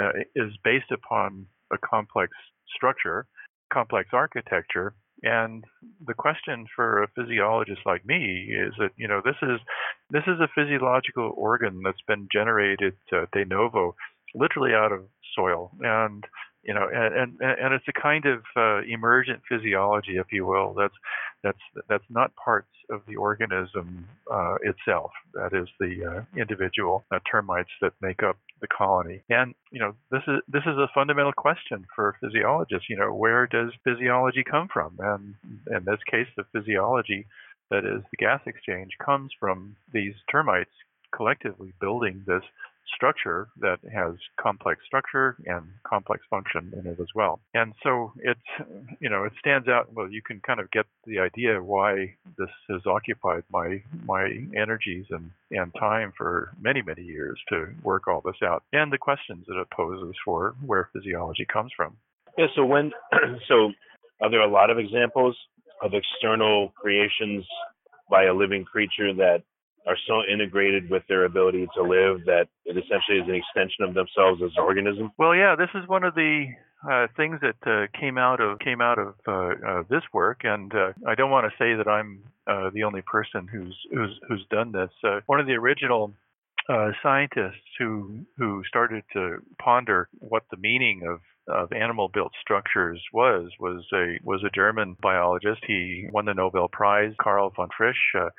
uh, 0.01 0.11
is 0.35 0.53
based 0.63 0.91
upon 0.91 1.47
a 1.71 1.77
complex 1.77 2.31
structure, 2.75 3.25
complex 3.73 4.09
architecture, 4.13 4.93
And 5.23 5.63
the 6.05 6.13
question 6.13 6.65
for 6.75 7.01
a 7.01 7.07
physiologist 7.15 7.81
like 7.85 8.05
me 8.05 8.53
is 8.53 8.73
that 8.77 8.91
you 8.97 9.07
know 9.07 9.21
this 9.23 9.35
is 9.41 9.59
this 10.11 10.23
is 10.27 10.39
a 10.39 10.49
physiological 10.53 11.33
organ 11.35 11.81
that's 11.83 12.01
been 12.07 12.27
generated 12.31 12.93
uh, 13.11 13.25
de 13.33 13.45
novo, 13.45 13.95
literally 14.35 14.73
out 14.73 14.91
of 14.91 15.01
soil, 15.35 15.71
and 15.81 16.23
you 16.63 16.73
know, 16.73 16.87
and 16.93 17.15
and, 17.15 17.41
and 17.41 17.73
it's 17.73 17.87
a 17.87 17.99
kind 17.99 18.25
of 18.25 18.41
uh, 18.55 18.81
emergent 18.87 19.41
physiology, 19.49 20.17
if 20.17 20.27
you 20.31 20.45
will. 20.45 20.75
That's 20.77 20.93
that's 21.43 21.83
that's 21.89 22.03
not 22.09 22.35
parts 22.35 22.69
of 22.89 23.01
the 23.07 23.15
organism 23.15 24.05
uh, 24.31 24.55
itself. 24.61 25.11
That 25.33 25.53
is 25.53 25.67
the 25.79 26.05
uh, 26.05 26.39
individual 26.39 27.05
uh, 27.11 27.19
termites 27.29 27.71
that 27.81 27.93
make 28.01 28.21
up 28.21 28.37
the 28.61 28.67
colony. 28.67 29.21
And 29.29 29.53
you 29.71 29.79
know, 29.79 29.93
this 30.11 30.23
is 30.27 30.39
this 30.47 30.63
is 30.63 30.77
a 30.77 30.89
fundamental 30.93 31.33
question 31.33 31.85
for 31.95 32.15
physiologists. 32.21 32.89
You 32.89 32.97
know, 32.97 33.13
where 33.13 33.47
does 33.47 33.71
physiology 33.83 34.43
come 34.43 34.67
from? 34.71 34.97
And 34.99 35.35
in 35.67 35.85
this 35.85 35.99
case, 36.09 36.27
the 36.35 36.45
physiology 36.53 37.25
that 37.69 37.85
is 37.85 38.01
the 38.11 38.17
gas 38.17 38.41
exchange 38.45 38.91
comes 39.03 39.31
from 39.39 39.75
these 39.93 40.13
termites 40.31 40.71
collectively 41.13 41.73
building 41.79 42.23
this 42.25 42.43
structure 42.95 43.47
that 43.59 43.77
has 43.93 44.15
complex 44.39 44.81
structure 44.85 45.37
and 45.45 45.63
complex 45.87 46.23
function 46.29 46.73
in 46.77 46.87
it 46.87 46.99
as 46.99 47.07
well. 47.15 47.39
And 47.53 47.73
so 47.83 48.13
it's, 48.19 48.39
you 48.99 49.09
know, 49.09 49.23
it 49.23 49.33
stands 49.39 49.67
out. 49.67 49.93
Well, 49.93 50.09
you 50.09 50.21
can 50.21 50.41
kind 50.45 50.59
of 50.59 50.71
get 50.71 50.85
the 51.05 51.19
idea 51.19 51.61
why 51.61 52.15
this 52.37 52.49
has 52.69 52.81
occupied 52.85 53.43
my 53.51 53.81
my 54.05 54.29
energies 54.55 55.05
and 55.09 55.31
and 55.51 55.73
time 55.79 56.13
for 56.17 56.51
many 56.59 56.81
many 56.81 57.03
years 57.03 57.39
to 57.49 57.67
work 57.83 58.07
all 58.07 58.21
this 58.23 58.41
out, 58.43 58.63
and 58.73 58.91
the 58.91 58.97
questions 58.97 59.45
that 59.47 59.59
it 59.59 59.67
poses 59.75 60.15
for 60.23 60.55
where 60.65 60.89
physiology 60.93 61.45
comes 61.51 61.71
from. 61.75 61.97
Yeah. 62.37 62.47
So 62.55 62.65
when, 62.65 62.91
so 63.47 63.71
are 64.21 64.29
there 64.29 64.41
a 64.41 64.51
lot 64.51 64.69
of 64.69 64.77
examples 64.77 65.35
of 65.81 65.93
external 65.93 66.71
creations 66.79 67.45
by 68.09 68.25
a 68.25 68.33
living 68.33 68.63
creature 68.63 69.13
that 69.13 69.43
are 69.87 69.97
so 70.07 70.21
integrated 70.31 70.89
with 70.89 71.03
their 71.07 71.25
ability 71.25 71.67
to 71.75 71.81
live 71.81 72.25
that 72.25 72.47
it 72.65 72.77
essentially 72.77 73.19
is 73.19 73.27
an 73.27 73.35
extension 73.35 73.85
of 73.85 73.93
themselves 73.93 74.41
as 74.43 74.51
an 74.57 74.63
organism? 74.63 75.11
Well, 75.17 75.33
yeah, 75.33 75.55
this 75.55 75.69
is 75.73 75.87
one 75.87 76.03
of 76.03 76.13
the 76.13 76.47
uh, 76.89 77.07
things 77.15 77.39
that 77.41 77.55
uh, 77.65 77.87
came 77.99 78.17
out 78.17 78.39
of 78.39 78.59
came 78.59 78.81
out 78.81 78.99
of 78.99 79.15
uh, 79.27 79.31
uh 79.31 79.83
this 79.89 80.03
work, 80.13 80.41
and 80.43 80.73
uh, 80.73 80.93
I 81.07 81.15
don't 81.15 81.31
want 81.31 81.45
to 81.49 81.57
say 81.57 81.75
that 81.75 81.87
I'm 81.87 82.23
uh, 82.45 82.69
the 82.73 82.83
only 82.83 83.01
person 83.01 83.47
who's 83.47 83.75
who's 83.91 84.19
who's 84.27 84.45
done 84.51 84.71
this. 84.71 84.89
one 85.25 85.39
of 85.39 85.47
the 85.47 85.53
original 85.53 86.13
scientists 87.01 87.63
who 87.79 88.25
who 88.37 88.61
started 88.67 89.03
to 89.13 89.37
ponder 89.57 90.09
what 90.19 90.43
the 90.51 90.57
meaning 90.57 91.03
of 91.07 91.21
of 91.47 91.71
animal 91.71 92.09
built 92.09 92.31
structures 92.41 93.01
was 93.13 93.49
was 93.59 93.85
a 93.93 94.19
was 94.23 94.43
a 94.45 94.49
German 94.49 94.97
biologist. 95.01 95.61
He 95.65 96.07
won 96.11 96.25
the 96.25 96.33
Nobel 96.33 96.67
Prize, 96.67 97.13
Karl 97.21 97.51
von 97.55 97.69
Frisch, 97.75 98.13
uh, 98.19 98.29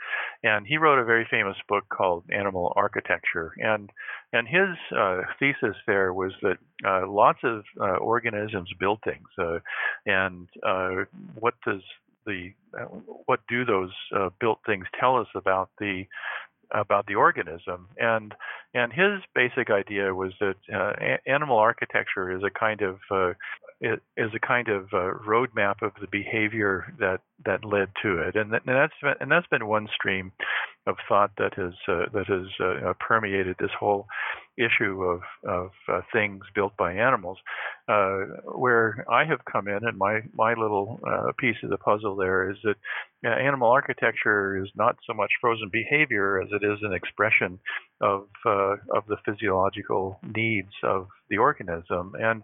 and 0.42 0.66
he 0.66 0.76
wrote 0.76 0.98
a 0.98 1.04
very 1.04 1.26
famous 1.30 1.56
book 1.68 1.84
called 1.88 2.24
Animal 2.30 2.72
Architecture. 2.76 3.52
And 3.58 3.90
and 4.32 4.46
his 4.46 4.76
uh, 4.96 5.22
thesis 5.38 5.76
there 5.86 6.12
was 6.12 6.32
that 6.42 6.58
uh, 6.86 7.08
lots 7.08 7.38
of 7.42 7.64
uh, 7.80 7.96
organisms 7.96 8.70
build 8.78 9.00
things, 9.02 9.28
uh, 9.38 9.58
and 10.06 10.48
uh, 10.62 11.04
what 11.38 11.54
does 11.66 11.82
the 12.26 12.52
what 13.24 13.40
do 13.48 13.64
those 13.64 13.92
built 14.38 14.58
things 14.66 14.84
tell 15.00 15.16
us 15.16 15.28
about 15.34 15.70
the 15.78 16.04
about 16.72 17.06
the 17.06 17.14
organism. 17.14 17.88
And 17.98 18.34
and 18.74 18.92
his 18.92 19.20
basic 19.34 19.70
idea 19.70 20.14
was 20.14 20.32
that 20.40 20.56
uh, 20.72 20.92
a- 21.00 21.30
animal 21.30 21.58
architecture 21.58 22.30
is 22.30 22.42
a 22.42 22.50
kind 22.50 22.82
of 22.82 22.98
uh, 23.10 23.32
is 23.80 24.30
a 24.34 24.46
kind 24.46 24.68
of 24.68 24.84
uh, 24.92 25.12
roadmap 25.26 25.82
of 25.82 25.92
the 26.00 26.08
behavior 26.10 26.92
that 26.98 27.20
that 27.44 27.64
led 27.64 27.88
to 28.02 28.18
it, 28.18 28.34
and, 28.34 28.52
and 28.52 28.62
that's 28.66 28.92
been, 29.00 29.14
and 29.20 29.30
that's 29.30 29.46
been 29.46 29.66
one 29.66 29.88
stream 29.94 30.32
of 30.88 30.96
thought 31.08 31.30
that 31.36 31.54
has 31.54 31.74
uh, 31.86 32.06
that 32.12 32.26
has 32.26 32.46
uh, 32.60 32.92
permeated 32.98 33.56
this 33.58 33.70
whole 33.78 34.06
issue 34.56 35.02
of 35.02 35.20
of 35.46 35.70
uh, 35.88 36.00
things 36.12 36.42
built 36.54 36.76
by 36.76 36.92
animals. 36.94 37.38
Where 37.86 39.04
I 39.10 39.24
have 39.24 39.44
come 39.50 39.68
in, 39.68 39.80
and 39.82 39.96
my 39.98 40.20
my 40.34 40.54
little 40.54 40.98
piece 41.38 41.56
of 41.62 41.70
the 41.70 41.78
puzzle 41.78 42.16
there 42.16 42.50
is 42.50 42.56
that 42.64 42.76
animal 43.24 43.70
architecture 43.70 44.62
is 44.62 44.70
not 44.74 44.96
so 45.06 45.14
much 45.14 45.30
frozen 45.40 45.68
behavior 45.70 46.40
as 46.40 46.48
it 46.52 46.64
is 46.64 46.78
an 46.82 46.92
expression 46.92 47.58
of 48.00 48.26
of 48.44 49.04
the 49.08 49.16
physiological 49.24 50.18
needs 50.34 50.72
of 50.82 51.08
the 51.30 51.38
organism, 51.38 52.14
and 52.18 52.42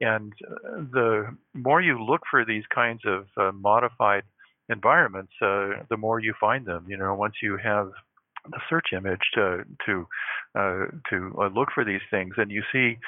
and 0.00 0.32
the 0.92 1.36
more 1.54 1.80
you 1.80 2.02
look 2.02 2.22
for 2.30 2.44
these 2.44 2.64
kinds 2.74 3.02
of 3.06 3.26
uh, 3.36 3.52
modified 3.52 4.24
environments, 4.68 5.32
uh, 5.42 5.84
the 5.90 5.96
more 5.96 6.20
you 6.20 6.34
find 6.40 6.66
them. 6.66 6.86
You 6.88 6.96
know, 6.96 7.14
once 7.14 7.34
you 7.42 7.58
have 7.62 7.90
the 8.50 8.60
search 8.68 8.86
image 8.96 9.20
to 9.34 9.64
to 9.86 10.06
uh, 10.54 10.86
to 11.10 11.34
uh, 11.40 11.48
look 11.48 11.68
for 11.74 11.84
these 11.84 12.00
things, 12.10 12.34
and 12.36 12.50
you 12.50 12.62
see 12.72 12.98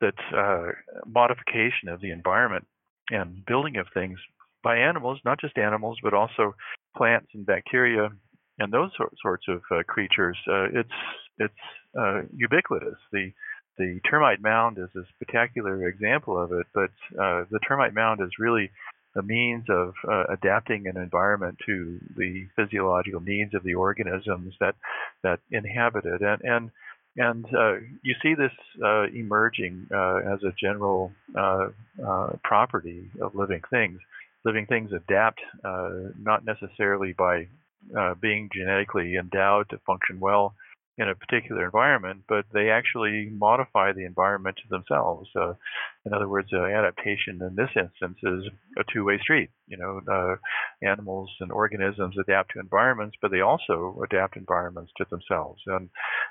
that 0.00 0.14
uh, 0.36 0.72
modification 1.06 1.88
of 1.88 2.00
the 2.00 2.10
environment 2.10 2.66
and 3.10 3.44
building 3.46 3.76
of 3.76 3.86
things 3.92 4.18
by 4.62 4.76
animals, 4.76 5.18
not 5.24 5.40
just 5.40 5.58
animals, 5.58 5.98
but 6.02 6.14
also 6.14 6.54
plants 6.96 7.28
and 7.34 7.44
bacteria 7.44 8.08
and 8.58 8.72
those 8.72 8.90
sorts 8.96 9.44
of 9.48 9.60
uh, 9.70 9.82
creatures. 9.86 10.38
Uh, 10.48 10.66
it's 10.72 10.88
it's 11.38 12.30
ubiquitous. 12.32 12.98
The 13.12 13.32
the 13.76 13.98
termite 14.08 14.40
mound 14.40 14.78
is 14.78 14.88
a 14.96 15.04
spectacular 15.16 15.88
example 15.88 16.40
of 16.40 16.52
it, 16.52 16.66
but 16.72 16.90
the 17.50 17.58
termite 17.66 17.92
mound 17.94 18.20
is 18.20 18.30
really 18.38 18.70
a 19.16 19.22
means 19.22 19.64
of 19.68 19.94
uh, 20.10 20.24
adapting 20.30 20.86
an 20.86 20.96
environment 20.96 21.56
to 21.66 22.00
the 22.16 22.46
physiological 22.56 23.20
needs 23.20 23.54
of 23.54 23.62
the 23.62 23.74
organisms 23.74 24.54
that 24.60 24.74
that 25.22 25.40
inhabit 25.50 26.04
it, 26.04 26.20
and 26.20 26.40
and 26.42 26.70
and 27.16 27.44
uh, 27.54 27.74
you 28.02 28.14
see 28.22 28.34
this 28.34 28.50
uh, 28.84 29.04
emerging 29.14 29.86
uh, 29.94 30.16
as 30.16 30.42
a 30.42 30.52
general 30.60 31.12
uh, 31.38 31.68
uh, 32.04 32.30
property 32.42 33.10
of 33.20 33.34
living 33.34 33.62
things. 33.70 34.00
Living 34.44 34.66
things 34.66 34.90
adapt 34.92 35.40
not 36.20 36.44
necessarily 36.44 37.14
by 37.16 37.46
being 38.20 38.50
genetically 38.54 39.16
endowed 39.16 39.68
to 39.70 39.78
function 39.86 40.20
well 40.20 40.54
in 40.96 41.08
a 41.08 41.14
particular 41.14 41.64
environment, 41.64 42.22
but 42.28 42.44
they 42.52 42.70
actually 42.70 43.28
modify 43.30 43.92
the 43.92 44.04
environment 44.04 44.56
to 44.56 44.68
themselves. 44.68 45.28
Uh, 45.34 45.54
in 46.06 46.12
other 46.14 46.28
words, 46.28 46.48
uh, 46.52 46.64
adaptation 46.64 47.40
in 47.40 47.56
this 47.56 47.70
instance 47.74 48.18
is 48.22 48.44
a 48.78 48.84
two-way 48.92 49.18
street. 49.20 49.50
You 49.66 49.78
know, 49.78 50.00
uh, 50.08 50.36
animals 50.86 51.30
and 51.40 51.50
organisms 51.50 52.16
adapt 52.20 52.52
to 52.52 52.60
environments, 52.60 53.16
but 53.20 53.32
they 53.32 53.40
also 53.40 54.00
adapt 54.04 54.36
environments 54.36 54.92
to 54.98 55.06
themselves. 55.10 55.62
And 55.66 55.88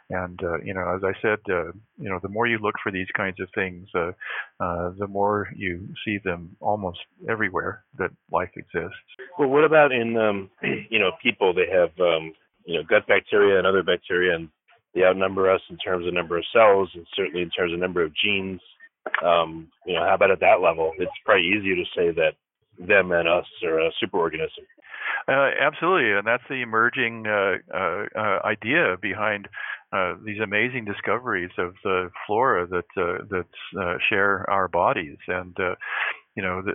and 0.10 0.40
uh, 0.42 0.60
you 0.64 0.74
know, 0.74 0.96
as 0.96 1.02
I 1.04 1.14
said, 1.22 1.40
uh, 1.50 1.72
you 1.98 2.10
know, 2.10 2.20
the 2.22 2.30
more 2.30 2.48
you 2.48 2.60
look 2.60 2.76
for 2.82 2.92
these 2.92 3.08
kinds 3.18 3.42
of 3.42 3.50
things, 3.54 3.90
uh, 3.96 4.12
the 4.60 5.08
more 5.10 5.50
you 5.56 5.90
see 6.06 6.20
them 6.24 6.56
almost 6.62 7.00
everywhere 7.28 7.84
that 7.98 8.12
life 8.32 8.52
exists. 8.56 8.96
Well, 9.38 9.50
what 9.50 9.66
about 9.66 9.92
in 9.92 10.16
um, 10.16 10.50
you 10.90 11.00
know 11.00 11.12
people? 11.22 11.54
They 11.54 11.68
have 11.70 11.92
um, 12.00 12.34
you 12.66 12.78
know 12.78 12.84
gut 12.88 13.08
bacteria 13.08 13.58
and 13.58 13.68
other 13.68 13.84
bacteria, 13.84 14.36
and 14.36 14.50
they 14.94 15.04
outnumber 15.04 15.50
us 15.50 15.62
in 15.70 15.78
terms 15.78 16.08
of 16.08 16.14
number 16.14 16.38
of 16.38 16.46
cells, 16.54 16.90
and 16.94 17.06
certainly 17.16 17.42
in 17.42 17.50
terms 17.50 17.74
of 17.74 17.80
number 17.80 18.04
of 18.04 18.12
genes. 18.16 18.62
Um, 19.24 19.68
you 19.86 19.96
know, 19.96 20.06
how 20.08 20.16
about 20.16 20.32
at 20.32 20.40
that 20.40 20.62
level? 20.62 20.94
It's 20.98 21.12
probably 21.26 21.48
easier 21.48 21.76
to 21.76 21.84
say 21.96 22.12
that 22.12 22.34
them 22.80 23.12
and 23.12 23.28
us 23.28 23.46
are 23.64 23.80
a 23.80 23.92
superorganism. 24.02 24.66
Uh, 25.28 25.52
absolutely, 25.62 26.12
and 26.12 26.26
that's 26.26 26.44
the 26.50 26.62
emerging 26.62 27.26
uh, 27.28 27.56
uh, 27.74 28.06
uh 28.16 28.40
idea 28.46 28.98
behind 29.02 29.48
uh, 29.94 30.16
these 30.26 30.40
amazing 30.42 30.86
discoveries 30.86 31.52
of 31.58 31.76
the 31.84 32.10
flora 32.26 32.68
that 32.68 32.86
uh, 32.98 33.24
that 33.30 34.00
share 34.10 34.50
our 34.50 34.68
bodies. 34.68 35.18
And 35.28 35.56
you 36.36 36.42
know, 36.42 36.62
the, 36.64 36.74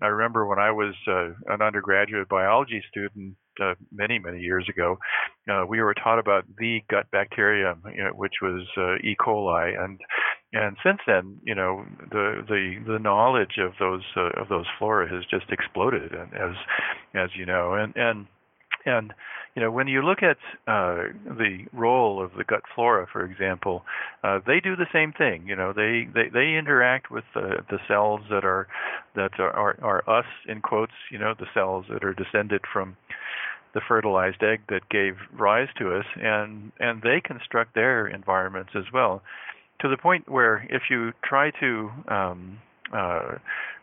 I 0.00 0.06
remember 0.06 0.46
when 0.46 0.58
I 0.58 0.70
was 0.70 0.94
an 1.06 1.60
undergraduate 1.60 2.28
biology 2.28 2.82
student, 2.88 3.36
uh, 3.60 3.74
many 3.92 4.18
many 4.18 4.40
years 4.40 4.66
ago, 4.68 4.98
uh, 5.50 5.64
we 5.68 5.80
were 5.80 5.94
taught 5.94 6.18
about 6.18 6.44
the 6.58 6.80
gut 6.90 7.10
bacterium, 7.10 7.82
you 7.94 8.04
know, 8.04 8.10
which 8.10 8.34
was 8.40 8.66
uh, 8.76 8.96
E. 8.96 9.16
coli, 9.18 9.78
and 9.78 10.00
and 10.52 10.76
since 10.84 10.98
then, 11.06 11.38
you 11.44 11.54
know, 11.54 11.84
the 12.10 12.44
the 12.46 12.92
the 12.92 12.98
knowledge 12.98 13.58
of 13.58 13.72
those 13.78 14.04
uh, 14.16 14.40
of 14.40 14.48
those 14.48 14.66
flora 14.78 15.08
has 15.08 15.24
just 15.30 15.50
exploded, 15.50 16.12
and 16.12 16.32
as 16.34 16.54
as 17.14 17.30
you 17.36 17.46
know, 17.46 17.74
and 17.74 17.94
and 17.96 18.26
and 18.84 19.12
you 19.54 19.62
know 19.62 19.70
when 19.70 19.88
you 19.88 20.02
look 20.02 20.22
at 20.22 20.36
uh, 20.66 21.08
the 21.24 21.64
role 21.72 22.22
of 22.22 22.32
the 22.36 22.44
gut 22.44 22.62
flora, 22.74 23.06
for 23.10 23.24
example, 23.24 23.82
uh, 24.24 24.40
they 24.46 24.60
do 24.60 24.76
the 24.76 24.86
same 24.92 25.12
thing. 25.12 25.46
You 25.46 25.56
know, 25.56 25.72
they 25.72 26.06
they, 26.12 26.28
they 26.28 26.56
interact 26.58 27.10
with 27.10 27.24
the, 27.34 27.64
the 27.70 27.78
cells 27.88 28.20
that 28.30 28.44
are 28.44 28.68
that 29.14 29.32
are, 29.38 29.52
are 29.52 29.78
are 29.82 30.18
us 30.18 30.26
in 30.46 30.60
quotes. 30.60 30.92
You 31.10 31.18
know, 31.18 31.34
the 31.38 31.46
cells 31.54 31.86
that 31.90 32.04
are 32.04 32.14
descended 32.14 32.60
from 32.72 32.96
the 33.74 33.80
fertilized 33.86 34.42
egg 34.42 34.60
that 34.68 34.88
gave 34.90 35.16
rise 35.32 35.68
to 35.78 35.94
us, 35.94 36.04
and 36.16 36.72
and 36.78 37.02
they 37.02 37.20
construct 37.20 37.74
their 37.74 38.06
environments 38.06 38.72
as 38.74 38.84
well, 38.92 39.22
to 39.80 39.88
the 39.88 39.96
point 39.96 40.28
where 40.28 40.66
if 40.70 40.82
you 40.90 41.12
try 41.24 41.50
to 41.60 41.90
um, 42.08 42.58
uh, 42.92 43.38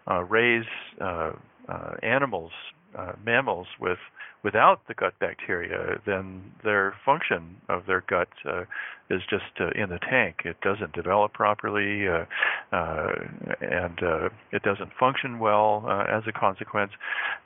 uh, 0.09 0.23
raise 0.23 0.65
uh, 1.01 1.31
uh 1.67 1.95
animals 2.03 2.51
uh, 2.97 3.13
mammals 3.23 3.67
with 3.79 3.99
without 4.43 4.87
the 4.87 4.93
gut 4.93 5.13
bacteria, 5.19 5.99
then 6.05 6.41
their 6.63 6.93
function 7.05 7.57
of 7.67 7.85
their 7.87 8.03
gut 8.07 8.29
uh, 8.45 8.61
is 9.09 9.21
just 9.29 9.43
uh, 9.59 9.69
in 9.75 9.89
the 9.89 9.99
tank. 10.09 10.41
It 10.45 10.55
doesn't 10.61 10.93
develop 10.93 11.33
properly, 11.33 12.07
uh, 12.07 12.25
uh, 12.71 13.11
and 13.59 14.01
uh, 14.01 14.29
it 14.51 14.63
doesn't 14.63 14.91
function 14.97 15.39
well 15.39 15.83
uh, 15.85 16.05
as 16.09 16.23
a 16.27 16.31
consequence. 16.31 16.91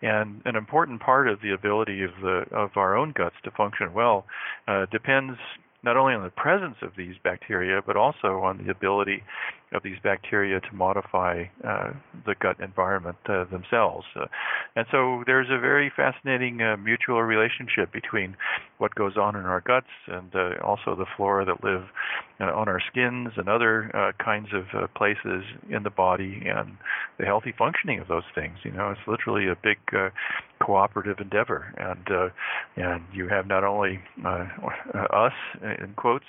And 0.02 0.42
an 0.46 0.56
important 0.56 1.02
part 1.02 1.28
of 1.28 1.42
the 1.42 1.52
ability 1.52 2.04
of 2.04 2.12
the 2.22 2.46
of 2.52 2.72
our 2.76 2.96
own 2.96 3.12
guts 3.12 3.36
to 3.44 3.52
function 3.52 3.94
well 3.94 4.26
depends 4.92 5.38
not 5.84 5.98
only 5.98 6.14
on 6.14 6.24
the 6.24 6.30
presence 6.30 6.78
of 6.82 6.92
these 6.98 7.16
bacteria, 7.24 7.82
but 7.86 7.98
also 7.98 8.40
on 8.40 8.64
the 8.64 8.72
ability 8.72 9.24
of 9.74 9.84
these 9.84 9.98
bacteria 10.04 10.60
to 10.60 10.74
modify 10.74 11.44
uh, 11.68 11.92
the 12.26 12.36
gut 12.40 12.60
environment 12.60 13.18
uh, 13.28 13.44
themselves. 13.46 14.06
Uh, 14.16 14.26
and 14.76 14.86
so 14.92 15.24
there's 15.26 15.48
a 15.50 15.60
very 15.60 15.92
fascinating 15.96 16.62
uh, 16.62 16.78
mutual 16.78 17.22
relationship 17.24 17.92
between 17.92 18.36
what 18.78 18.94
goes 18.96 19.18
on 19.18 19.36
in 19.36 19.46
our 19.46 19.62
guts 19.62 19.88
and 20.08 20.34
uh, 20.36 20.52
also 20.64 20.96
the 20.96 21.06
flora 21.18 21.44
that 21.44 21.64
live 21.64 21.84
uh, 22.40 22.46
on 22.46 22.68
our 22.68 22.80
skins 22.92 23.30
and 23.36 23.50
other 23.50 24.14
kinds 24.24 24.50
of 24.54 24.94
places 24.94 25.44
in 25.70 25.84
the 25.84 25.90
body 25.90 26.44
and 26.46 26.78
the 27.18 27.26
healthy 27.26 27.54
functioning 27.58 28.00
of 28.00 28.08
those 28.08 28.24
things. 28.36 28.58
You 28.64 28.72
know, 28.72 28.92
it's 28.92 29.08
literally 29.08 29.48
a 29.48 29.56
big 29.62 29.78
cooperative 30.64 31.18
endeavor, 31.20 31.74
and 31.78 32.08
uh, 32.10 32.30
and 32.82 33.04
you 33.14 33.28
have 33.28 33.48
not 33.48 33.64
only 33.64 34.00
uh, 34.26 34.48
uh, 34.94 34.98
us 35.14 35.34
in 35.62 35.94
quotes 35.96 36.26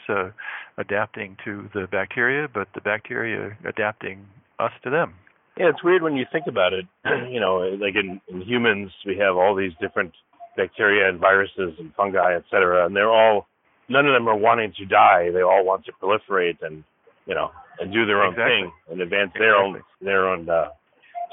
adapting 0.77 1.37
to 1.45 1.69
the 1.75 1.87
bacteria, 1.91 2.49
but 2.53 2.69
the 2.75 2.81
bacteria 2.81 3.57
adapting 3.67 4.27
us 4.59 4.73
to 4.83 4.91
them. 4.91 5.15
Yeah, 5.57 5.69
it's 5.69 5.85
weird 5.85 6.03
when 6.03 6.17
you 6.17 6.27
think 6.33 6.47
about 6.49 6.73
it. 6.73 6.87
you 7.31 7.39
know, 7.39 7.59
like 7.81 7.95
in, 7.95 8.21
in 8.29 8.43
humans, 8.43 8.91
we 9.07 9.17
have 9.19 9.37
all 9.37 9.55
these 9.55 9.73
different 9.81 10.13
bacteria 10.57 11.09
and 11.09 11.21
viruses 11.21 11.75
and 11.79 11.95
fungi, 11.95 12.35
et 12.35 12.45
cetera, 12.51 12.87
and 12.87 12.95
they're 12.95 13.11
all 13.11 13.47
none 13.89 14.07
of 14.07 14.15
them 14.15 14.29
are 14.29 14.37
wanting 14.37 14.73
to 14.79 14.85
die. 14.87 15.31
They 15.33 15.43
all 15.43 15.65
want 15.65 15.85
to 15.87 15.93
proliferate 15.93 16.59
and 16.63 16.83
you 17.27 17.35
know 17.35 17.51
and 17.79 17.93
do 17.93 18.07
their 18.07 18.23
own 18.23 18.33
exactly. 18.33 18.63
thing 18.63 18.73
and 18.91 19.01
advance 19.01 19.33
their 19.39 19.57
own 19.57 19.81
their 20.01 20.29
own 20.29 20.49
uh, 20.49 20.69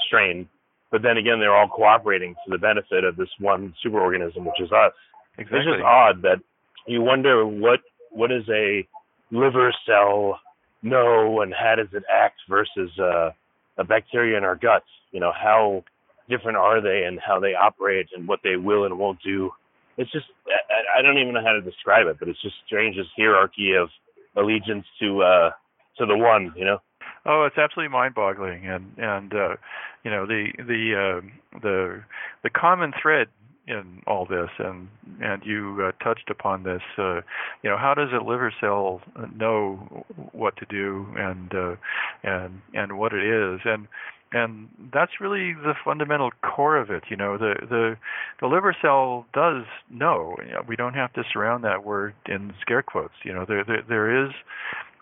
strain. 0.07 0.47
But 0.91 1.01
then 1.01 1.17
again, 1.17 1.39
they're 1.39 1.55
all 1.55 1.69
cooperating 1.69 2.35
to 2.45 2.51
the 2.51 2.57
benefit 2.57 3.03
of 3.03 3.15
this 3.15 3.29
one 3.39 3.73
superorganism, 3.83 4.45
which 4.45 4.59
is 4.59 4.71
us. 4.71 4.91
Exactly. 5.37 5.59
It's 5.59 5.67
just 5.77 5.83
odd 5.83 6.21
that 6.23 6.37
you 6.85 7.01
wonder 7.01 7.45
what 7.45 7.79
what 8.11 8.31
is 8.31 8.43
a 8.49 8.85
liver 9.31 9.73
cell 9.85 10.39
know 10.83 11.41
and 11.41 11.53
how 11.53 11.75
does 11.75 11.87
it 11.93 12.03
act 12.11 12.41
versus 12.49 12.91
uh, 12.99 13.29
a 13.77 13.83
bacteria 13.83 14.37
in 14.37 14.43
our 14.43 14.55
guts? 14.55 14.85
You 15.11 15.21
know, 15.21 15.31
how 15.31 15.83
different 16.29 16.57
are 16.57 16.81
they 16.81 17.03
and 17.05 17.19
how 17.25 17.39
they 17.39 17.53
operate 17.53 18.07
and 18.15 18.27
what 18.27 18.39
they 18.43 18.57
will 18.57 18.85
and 18.85 18.99
won't 18.99 19.19
do? 19.23 19.51
It's 19.97 20.11
just 20.11 20.25
I, 20.47 20.99
I 20.99 21.01
don't 21.01 21.17
even 21.17 21.33
know 21.33 21.43
how 21.43 21.53
to 21.53 21.61
describe 21.61 22.07
it, 22.07 22.17
but 22.19 22.27
it's 22.27 22.41
just 22.41 22.55
strange 22.65 22.97
this 22.97 23.07
hierarchy 23.15 23.73
of 23.73 23.89
allegiance 24.35 24.85
to 24.99 25.21
uh, 25.21 25.51
to 25.99 26.05
the 26.05 26.17
one. 26.17 26.53
You 26.57 26.65
know. 26.65 26.81
Oh, 27.25 27.45
it's 27.45 27.57
absolutely 27.57 27.91
mind-boggling, 27.91 28.65
and 28.67 28.93
and 28.97 29.33
uh, 29.33 29.55
you 30.03 30.09
know 30.09 30.25
the 30.25 30.51
the 30.57 31.21
uh, 31.21 31.59
the 31.61 32.03
the 32.43 32.49
common 32.49 32.93
thread 32.99 33.27
in 33.67 34.01
all 34.07 34.25
this, 34.25 34.49
and 34.57 34.87
and 35.21 35.43
you 35.45 35.77
uh, 35.87 36.03
touched 36.03 36.29
upon 36.29 36.63
this. 36.63 36.81
Uh, 36.97 37.21
you 37.61 37.69
know, 37.69 37.77
how 37.77 37.93
does 37.93 38.09
a 38.11 38.23
liver 38.23 38.53
cell 38.59 39.01
know 39.35 40.05
what 40.31 40.57
to 40.57 40.65
do 40.65 41.05
and 41.15 41.53
uh, 41.53 41.75
and 42.23 42.61
and 42.73 42.97
what 42.97 43.13
it 43.13 43.23
is, 43.23 43.59
and 43.65 43.87
and 44.33 44.69
that's 44.93 45.19
really 45.19 45.53
the 45.53 45.73
fundamental 45.83 46.31
core 46.41 46.77
of 46.77 46.89
it. 46.89 47.03
You 47.09 47.17
know, 47.17 47.37
the 47.37 47.53
the 47.69 47.97
the 48.39 48.47
liver 48.47 48.75
cell 48.81 49.25
does 49.33 49.63
know. 49.89 50.35
We 50.67 50.75
don't 50.75 50.95
have 50.95 51.13
to 51.13 51.23
surround 51.31 51.63
that 51.65 51.85
word 51.85 52.15
in 52.27 52.53
scare 52.61 52.81
quotes. 52.81 53.13
You 53.23 53.33
know, 53.33 53.45
there 53.47 53.63
there, 53.63 53.83
there 53.87 54.25
is 54.25 54.31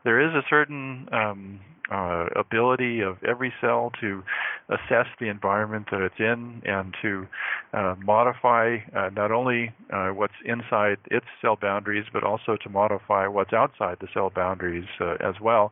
there 0.04 0.20
is 0.20 0.34
a 0.34 0.44
certain 0.50 1.08
um, 1.12 1.60
uh, 1.92 2.28
ability 2.36 3.02
of 3.02 3.18
every 3.24 3.54
cell 3.62 3.92
to 4.00 4.24
assess 4.70 5.08
the 5.20 5.28
environment 5.28 5.88
that 5.92 6.02
it's 6.02 6.20
in 6.20 6.62
and 6.66 6.96
to 7.02 7.28
uh, 7.74 7.96
modify 8.04 8.78
uh, 8.96 9.10
not 9.16 9.32
only 9.32 9.72
uh, 9.92 10.10
what's 10.10 10.34
inside 10.46 10.98
its 11.10 11.26
cell 11.42 11.58
boundaries, 11.60 12.06
but 12.14 12.24
also 12.24 12.58
to 12.62 12.70
modify 12.70 13.28
what's 13.28 13.54
outside 13.54 13.98
the 14.02 14.08
cell 14.14 14.32
boundaries 14.34 14.88
uh, 15.02 15.16
as 15.20 15.36
well. 15.42 15.72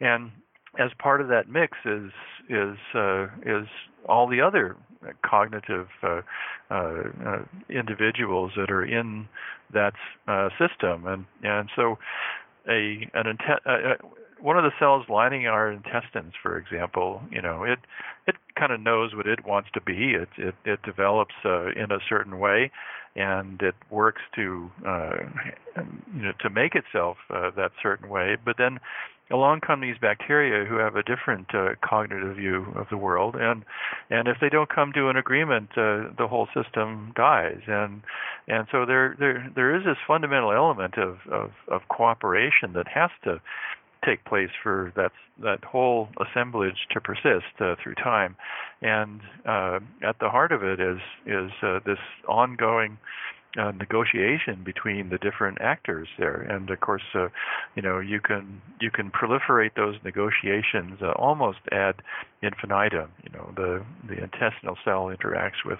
And 0.00 0.30
as 0.78 0.90
part 0.98 1.20
of 1.20 1.28
that 1.28 1.48
mix 1.48 1.78
is 1.84 2.10
is 2.48 2.76
uh, 2.94 3.26
is 3.44 3.66
all 4.08 4.28
the 4.28 4.40
other 4.40 4.76
cognitive 5.24 5.88
individuals 7.68 8.52
that 8.56 8.70
are 8.70 8.84
in 8.84 9.28
that 9.72 9.94
system, 10.58 11.06
and 11.06 11.24
and 11.42 11.70
so 11.74 11.98
a 12.68 13.08
an 13.14 13.26
one 14.40 14.58
of 14.58 14.64
the 14.64 14.72
cells 14.78 15.06
lining 15.08 15.46
our 15.46 15.70
intestines, 15.70 16.34
for 16.42 16.58
example, 16.58 17.22
you 17.30 17.42
know, 17.42 17.64
it 17.64 17.78
it 18.26 18.36
kind 18.58 18.72
of 18.72 18.80
knows 18.80 19.14
what 19.14 19.26
it 19.26 19.46
wants 19.46 19.70
to 19.74 19.80
be. 19.80 20.14
It 20.14 20.28
it, 20.36 20.54
it 20.64 20.82
develops 20.82 21.34
uh, 21.44 21.68
in 21.68 21.90
a 21.90 21.98
certain 22.08 22.38
way, 22.38 22.70
and 23.14 23.60
it 23.62 23.74
works 23.90 24.22
to 24.34 24.70
uh, 24.86 25.16
you 26.14 26.22
know 26.22 26.32
to 26.40 26.50
make 26.50 26.74
itself 26.74 27.16
uh, 27.30 27.50
that 27.56 27.72
certain 27.82 28.08
way. 28.08 28.36
But 28.42 28.56
then 28.58 28.78
along 29.30 29.60
come 29.60 29.80
these 29.80 29.98
bacteria 30.00 30.64
who 30.64 30.76
have 30.76 30.94
a 30.96 31.02
different 31.02 31.52
uh, 31.54 31.70
cognitive 31.82 32.36
view 32.36 32.66
of 32.76 32.86
the 32.90 32.96
world, 32.96 33.34
and 33.36 33.64
and 34.10 34.28
if 34.28 34.36
they 34.40 34.48
don't 34.48 34.68
come 34.68 34.92
to 34.92 35.08
an 35.08 35.16
agreement, 35.16 35.70
uh, 35.72 36.12
the 36.16 36.28
whole 36.28 36.48
system 36.54 37.12
dies. 37.16 37.60
And 37.66 38.02
and 38.48 38.66
so 38.70 38.84
there 38.86 39.16
there 39.18 39.50
there 39.54 39.74
is 39.74 39.84
this 39.84 39.96
fundamental 40.06 40.52
element 40.52 40.98
of 40.98 41.18
of, 41.30 41.52
of 41.68 41.88
cooperation 41.88 42.74
that 42.74 42.86
has 42.88 43.10
to 43.24 43.40
take 44.06 44.24
place 44.24 44.50
for 44.62 44.92
that 44.96 45.12
that 45.42 45.62
whole 45.64 46.08
assemblage 46.24 46.86
to 46.92 47.00
persist 47.00 47.60
uh, 47.60 47.74
through 47.82 47.94
time, 47.94 48.36
and 48.80 49.20
uh, 49.44 49.80
at 50.02 50.18
the 50.20 50.30
heart 50.30 50.52
of 50.52 50.62
it 50.62 50.80
is 50.80 51.00
is 51.26 51.50
uh, 51.62 51.80
this 51.84 51.98
ongoing 52.28 52.98
uh, 53.58 53.72
negotiation 53.72 54.62
between 54.64 55.08
the 55.08 55.18
different 55.18 55.58
actors 55.60 56.08
there. 56.18 56.42
And 56.42 56.68
of 56.70 56.80
course, 56.80 57.02
uh, 57.14 57.28
you 57.74 57.82
know, 57.82 57.98
you 57.98 58.20
can 58.20 58.60
you 58.80 58.90
can 58.90 59.10
proliferate 59.10 59.74
those 59.76 59.96
negotiations 60.04 60.98
uh, 61.02 61.12
almost 61.12 61.58
ad 61.72 61.96
infinitum. 62.42 63.10
You 63.24 63.30
know, 63.32 63.52
the 63.56 63.84
the 64.06 64.22
intestinal 64.22 64.76
cell 64.84 65.06
interacts 65.06 65.64
with 65.64 65.78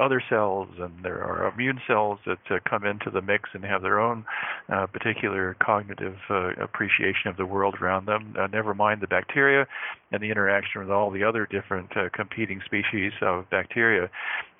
other 0.00 0.22
cells, 0.28 0.68
and 0.78 0.92
there 1.02 1.22
are 1.22 1.52
immune 1.52 1.80
cells 1.86 2.18
that 2.26 2.38
uh, 2.50 2.58
come 2.68 2.84
into 2.84 3.10
the 3.10 3.20
mix 3.20 3.50
and 3.52 3.64
have 3.64 3.82
their 3.82 4.00
own 4.00 4.24
uh, 4.72 4.86
particular 4.86 5.56
cognitive 5.62 6.16
uh, 6.30 6.50
appreciation 6.60 7.28
of 7.28 7.36
the 7.36 7.44
world 7.44 7.76
around 7.80 8.06
them. 8.06 8.34
Uh, 8.38 8.46
never 8.46 8.74
mind 8.74 9.00
the 9.00 9.06
bacteria 9.06 9.66
and 10.10 10.22
the 10.22 10.30
interaction 10.30 10.80
with 10.80 10.90
all 10.90 11.10
the 11.10 11.22
other 11.22 11.46
different 11.46 11.94
uh, 11.96 12.08
competing 12.14 12.60
species 12.64 13.12
of 13.20 13.48
bacteria. 13.50 14.10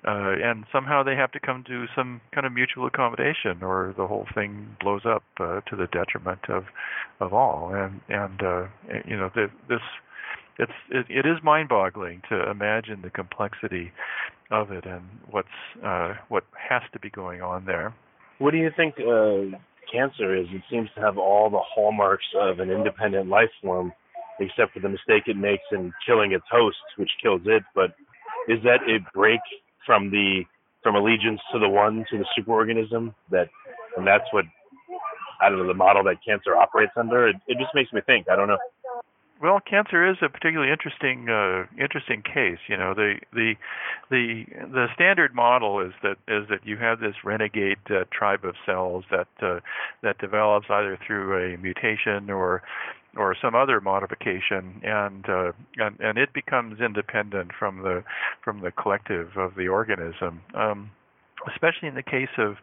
Uh, 0.07 0.33
and 0.43 0.65
somehow 0.71 1.03
they 1.03 1.15
have 1.15 1.31
to 1.31 1.39
come 1.39 1.63
to 1.67 1.85
some 1.95 2.21
kind 2.33 2.45
of 2.45 2.53
mutual 2.53 2.87
accommodation, 2.87 3.61
or 3.61 3.93
the 3.97 4.07
whole 4.07 4.25
thing 4.33 4.75
blows 4.79 5.05
up 5.05 5.23
to 5.37 5.75
the 5.75 5.87
detriment 5.91 6.39
of 6.49 6.63
of 7.19 7.33
all. 7.33 7.71
And 7.75 8.01
and 8.09 8.39
you 9.05 9.15
know 9.15 9.29
the, 9.35 9.51
this 9.69 9.81
it's 10.59 10.71
it, 10.89 11.05
it 11.09 11.25
is 11.25 11.37
mind-boggling 11.43 12.21
to 12.29 12.49
imagine 12.49 13.01
the 13.01 13.09
complexity 13.09 13.91
of 14.51 14.71
it 14.71 14.85
and 14.85 15.03
what's 15.29 15.47
uh, 15.83 16.13
what 16.29 16.43
has 16.69 16.81
to 16.93 16.99
be 16.99 17.09
going 17.09 17.41
on 17.41 17.65
there. 17.65 17.93
What 18.39 18.51
do 18.51 18.57
you 18.57 18.71
think 18.75 18.95
uh, 18.99 19.57
cancer 19.91 20.35
is? 20.35 20.47
It 20.51 20.63
seems 20.69 20.89
to 20.95 21.01
have 21.01 21.17
all 21.17 21.49
the 21.49 21.61
hallmarks 21.61 22.25
of 22.39 22.59
an 22.59 22.69
independent 22.69 23.29
life 23.29 23.49
form, 23.61 23.93
except 24.39 24.73
for 24.73 24.79
the 24.79 24.89
mistake 24.89 25.23
it 25.27 25.37
makes 25.37 25.63
in 25.71 25.93
killing 26.05 26.31
its 26.33 26.45
host, 26.51 26.77
which 26.97 27.11
kills 27.21 27.41
it. 27.45 27.63
But 27.75 27.95
is 28.47 28.59
that 28.63 28.79
a 28.87 28.99
break 29.13 29.41
from 29.85 30.11
the 30.11 30.41
from 30.83 30.95
allegiance 30.95 31.39
to 31.53 31.59
the 31.59 31.69
one 31.69 32.05
to 32.09 32.17
the 32.17 32.25
superorganism 32.37 33.13
that, 33.29 33.49
and 33.95 34.05
that's 34.05 34.25
what 34.31 34.45
I 35.41 35.49
don't 35.49 35.59
know 35.59 35.67
the 35.67 35.73
model 35.73 36.03
that 36.05 36.17
cancer 36.25 36.55
operates 36.55 36.93
under? 36.97 37.27
It, 37.27 37.35
it 37.47 37.57
just 37.59 37.73
makes 37.73 37.93
me 37.93 38.01
think. 38.05 38.27
I 38.29 38.35
don't 38.35 38.47
know. 38.47 38.57
Well, 39.41 39.59
cancer 39.59 40.07
is 40.07 40.17
a 40.21 40.29
particularly 40.29 40.71
interesting 40.71 41.27
uh, 41.27 41.65
interesting 41.81 42.21
case. 42.21 42.59
You 42.67 42.77
know, 42.77 42.93
the 42.93 43.15
the 43.33 43.55
the 44.11 44.45
the 44.71 44.87
standard 44.93 45.33
model 45.33 45.79
is 45.79 45.93
that 46.03 46.17
is 46.27 46.47
that 46.49 46.59
you 46.63 46.77
have 46.77 46.99
this 46.99 47.15
renegade 47.23 47.79
uh, 47.89 48.03
tribe 48.11 48.45
of 48.45 48.53
cells 48.67 49.03
that 49.09 49.27
uh, 49.41 49.59
that 50.03 50.19
develops 50.19 50.67
either 50.69 50.97
through 51.07 51.55
a 51.55 51.57
mutation 51.57 52.29
or 52.29 52.61
or 53.17 53.35
some 53.41 53.55
other 53.55 53.81
modification, 53.81 54.79
and 54.83 55.27
uh, 55.27 55.51
and 55.77 55.99
and 55.99 56.19
it 56.19 56.33
becomes 56.33 56.79
independent 56.79 57.51
from 57.57 57.81
the 57.81 58.03
from 58.43 58.61
the 58.61 58.71
collective 58.71 59.37
of 59.37 59.55
the 59.55 59.67
organism. 59.67 60.41
Um, 60.53 60.91
especially 61.49 61.87
in 61.87 61.95
the 61.95 62.03
case 62.03 62.29
of 62.37 62.57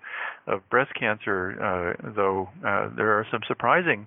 of 0.47 0.69
breast 0.71 0.93
cancer, 0.99 1.63
uh, 1.63 2.11
though 2.15 2.49
uh, 2.67 2.89
there 2.97 3.13
are 3.19 3.27
some 3.31 3.41
surprising 3.47 4.07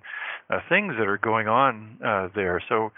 uh, 0.50 0.58
things 0.68 0.94
that 0.98 1.06
are 1.06 1.18
going 1.18 1.46
on 1.46 1.98
uh, 2.04 2.28
there. 2.34 2.60
So, 2.68 2.90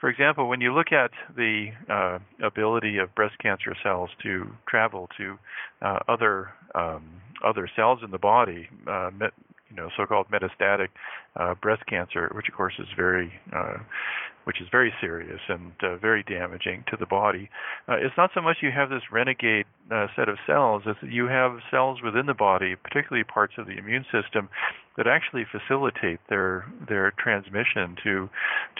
for 0.00 0.10
example, 0.10 0.48
when 0.48 0.60
you 0.60 0.74
look 0.74 0.92
at 0.92 1.10
the 1.34 1.68
uh, 1.88 2.18
ability 2.44 2.98
of 2.98 3.14
breast 3.14 3.38
cancer 3.38 3.74
cells 3.82 4.10
to 4.22 4.50
travel 4.68 5.08
to 5.16 5.38
uh, 5.80 6.00
other 6.08 6.50
um, 6.74 7.22
other 7.42 7.68
cells 7.74 8.00
in 8.04 8.10
the 8.10 8.18
body, 8.18 8.68
you 9.70 9.76
know, 9.76 9.88
so-called 9.96 10.26
metastatic 10.30 10.88
uh, 11.36 11.54
breast 11.54 11.84
cancer, 11.86 12.30
which 12.34 12.48
of 12.48 12.54
course 12.54 12.74
is 12.78 12.88
very 12.96 13.32
uh, 13.54 13.78
which 14.44 14.60
is 14.60 14.66
very 14.72 14.92
serious 15.00 15.40
and 15.48 15.72
uh, 15.82 15.96
very 15.98 16.22
damaging 16.24 16.82
to 16.90 16.96
the 16.96 17.06
body. 17.06 17.48
Uh, 17.88 17.96
it's 17.96 18.16
not 18.16 18.30
so 18.34 18.40
much 18.40 18.56
you 18.62 18.70
have 18.74 18.88
this 18.88 19.02
renegade 19.12 19.66
uh, 19.92 20.06
set 20.16 20.28
of 20.28 20.38
cells, 20.46 20.82
as 20.88 20.96
you 21.02 21.26
have 21.26 21.58
cells 21.70 22.00
within 22.02 22.26
the 22.26 22.34
body, 22.34 22.74
particularly 22.74 23.22
parts 23.22 23.54
of 23.58 23.66
the 23.66 23.76
immune 23.76 24.04
system, 24.10 24.48
that 24.96 25.06
actually 25.06 25.44
facilitate 25.50 26.20
their 26.28 26.66
their 26.88 27.12
transmission 27.18 27.96
to 28.02 28.28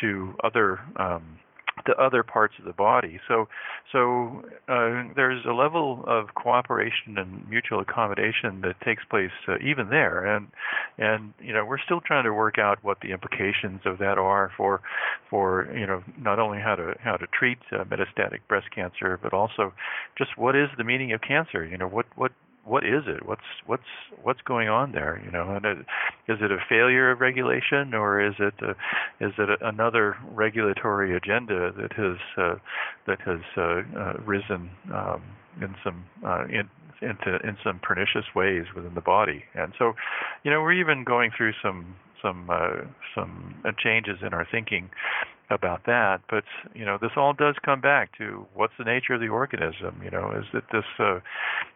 to 0.00 0.35
other 0.42 0.81
um, 0.96 1.38
to 1.87 1.96
other 1.96 2.22
parts 2.22 2.54
of 2.59 2.64
the 2.64 2.72
body. 2.72 3.20
So, 3.28 3.48
so 3.92 4.42
uh, 4.68 5.04
there's 5.16 5.44
a 5.46 5.52
level 5.52 6.04
of 6.06 6.35
cooperation 6.35 7.16
and 7.16 7.48
mutual 7.48 7.80
accommodation 7.80 8.61
that 8.62 8.80
takes 8.85 9.02
place 9.09 9.30
uh, 9.48 9.56
even 9.64 9.88
there, 9.88 10.24
and 10.24 10.48
and 10.98 11.33
you 11.40 11.52
know 11.52 11.64
we're 11.64 11.78
still 11.78 12.00
trying 12.00 12.24
to 12.24 12.33
work 12.33 12.59
out 12.59 12.78
what 12.83 12.98
the 13.00 13.12
implications 13.12 13.80
of 13.85 13.98
that 13.98 14.18
are 14.18 14.50
for 14.56 14.80
for 15.28 15.70
you 15.74 15.87
know 15.87 16.02
not 16.18 16.38
only 16.38 16.59
how 16.59 16.74
to 16.74 16.94
how 17.00 17.16
to 17.16 17.26
treat 17.38 17.59
uh, 17.72 17.85
metastatic 17.85 18.40
breast 18.48 18.66
cancer, 18.74 19.18
but 19.22 19.33
also 19.33 19.72
just 20.18 20.37
what 20.37 20.56
is 20.56 20.68
the 20.76 20.85
meaning 20.85 21.12
of 21.12 21.20
cancer? 21.20 21.64
You 21.64 21.78
know 21.78 21.88
what 21.88 22.06
what 22.16 22.33
what 22.64 22.85
is 22.85 23.03
it? 23.07 23.27
What's 23.27 23.42
what's 23.66 23.83
what's 24.23 24.40
going 24.42 24.68
on 24.68 24.92
there? 24.92 25.20
You 25.25 25.31
know, 25.31 25.59
it, 25.62 25.79
is 26.29 26.38
it 26.40 26.53
a 26.53 26.59
failure 26.68 27.11
of 27.11 27.20
regulation, 27.20 27.94
or 27.94 28.20
is 28.25 28.35
it 28.38 28.55
a, 28.62 28.70
is 29.25 29.33
it 29.38 29.49
a, 29.49 29.68
another 29.68 30.16
regulatory 30.33 31.16
agenda 31.16 31.73
that 31.73 31.92
has 31.94 32.16
uh, 32.37 32.57
that 33.07 33.20
has 33.23 33.40
uh, 33.57 33.83
uh, 33.99 34.12
risen 34.25 34.70
um, 34.92 35.23
in 35.61 35.75
some 35.83 36.05
uh, 36.25 36.44
in, 36.44 36.68
into 37.01 37.38
in 37.42 37.57
some 37.64 37.81
pernicious 37.83 38.27
ways 38.35 38.64
within 38.75 38.94
the 38.94 39.01
body? 39.01 39.44
And 39.55 39.73
so, 39.79 39.94
you 40.44 40.51
know, 40.51 40.61
we're 40.61 40.75
even 40.75 41.05
going 41.05 41.31
through 41.37 41.53
some 41.62 41.96
some 42.23 42.51
uh, 42.51 42.85
some 43.14 43.55
uh, 43.64 43.73
changes 43.83 44.18
in 44.23 44.35
our 44.35 44.46
thinking 44.51 44.90
about 45.50 45.84
that. 45.86 46.20
But 46.28 46.44
you 46.74 46.84
know, 46.84 46.98
this 47.00 47.12
all 47.16 47.32
does 47.32 47.56
come 47.64 47.80
back 47.80 48.16
to 48.18 48.46
what's 48.54 48.72
the 48.78 48.84
nature 48.84 49.14
of 49.14 49.20
the 49.20 49.28
organism. 49.28 50.00
You 50.02 50.10
know, 50.10 50.32
is 50.32 50.44
it 50.54 50.64
this 50.72 50.84
uh, 50.98 51.16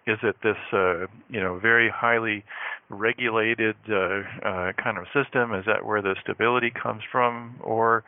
is 0.07 0.19
it 0.23 0.37
this 0.43 0.57
uh, 0.73 1.07
you 1.29 1.41
know 1.41 1.59
very 1.59 1.91
highly 1.91 2.45
regulated 2.89 3.77
uh, 3.89 4.23
uh, 4.45 4.73
kind 4.73 4.99
of 4.99 5.05
system? 5.13 5.55
Is 5.55 5.65
that 5.67 5.85
where 5.85 6.03
the 6.03 6.15
stability 6.23 6.71
comes 6.71 7.03
from, 7.11 7.57
or 7.61 8.05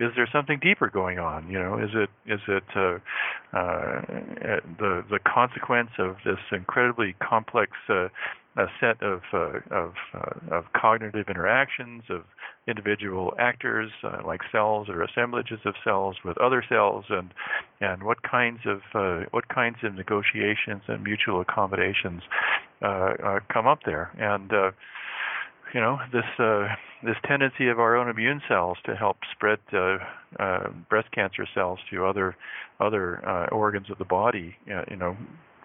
is 0.00 0.10
there 0.16 0.28
something 0.32 0.58
deeper 0.60 0.88
going 0.88 1.18
on? 1.18 1.48
You 1.48 1.58
know, 1.58 1.78
is 1.78 1.90
it 1.94 2.10
is 2.26 2.40
it 2.48 2.64
uh, 2.74 2.98
uh, 3.52 4.00
the 4.78 5.04
the 5.10 5.18
consequence 5.26 5.90
of 5.98 6.16
this 6.24 6.38
incredibly 6.52 7.14
complex 7.20 7.72
uh, 7.88 8.08
a 8.56 8.66
set 8.80 9.00
of 9.02 9.20
uh, 9.32 9.60
of, 9.70 9.94
uh, 10.12 10.56
of 10.56 10.64
cognitive 10.74 11.28
interactions 11.28 12.02
of 12.10 12.22
individual 12.66 13.32
actors 13.38 13.90
uh, 14.02 14.18
like 14.26 14.40
cells 14.50 14.88
or 14.88 15.02
assemblages 15.02 15.60
of 15.64 15.74
cells 15.84 16.16
with 16.24 16.36
other 16.38 16.64
cells 16.68 17.04
and 17.10 17.32
and 17.80 18.02
what 18.02 18.22
kinds 18.22 18.60
of 18.66 18.80
uh, 18.94 19.24
what 19.30 19.48
kinds 19.48 19.76
of 19.84 19.94
negotiations 19.94 20.82
and 20.88 21.04
mutual 21.04 21.40
accommodations 21.40 22.22
uh, 22.82 23.12
uh, 23.24 23.38
come 23.52 23.66
up 23.66 23.80
there 23.86 24.10
and 24.18 24.50
you 25.74 25.80
know 25.80 25.98
this 26.12 26.24
uh, 26.38 26.68
this 27.02 27.16
tendency 27.26 27.68
of 27.68 27.78
our 27.78 27.96
own 27.96 28.08
immune 28.08 28.40
cells 28.48 28.78
to 28.84 28.94
help 28.94 29.18
spread 29.32 29.58
uh, 29.72 29.98
uh, 30.38 30.70
breast 30.88 31.10
cancer 31.12 31.46
cells 31.54 31.78
to 31.90 32.04
other 32.04 32.36
other 32.80 33.48
organs 33.50 33.90
of 33.90 33.98
the 33.98 34.04
body 34.04 34.56
you 34.66 34.96
know 34.96 35.16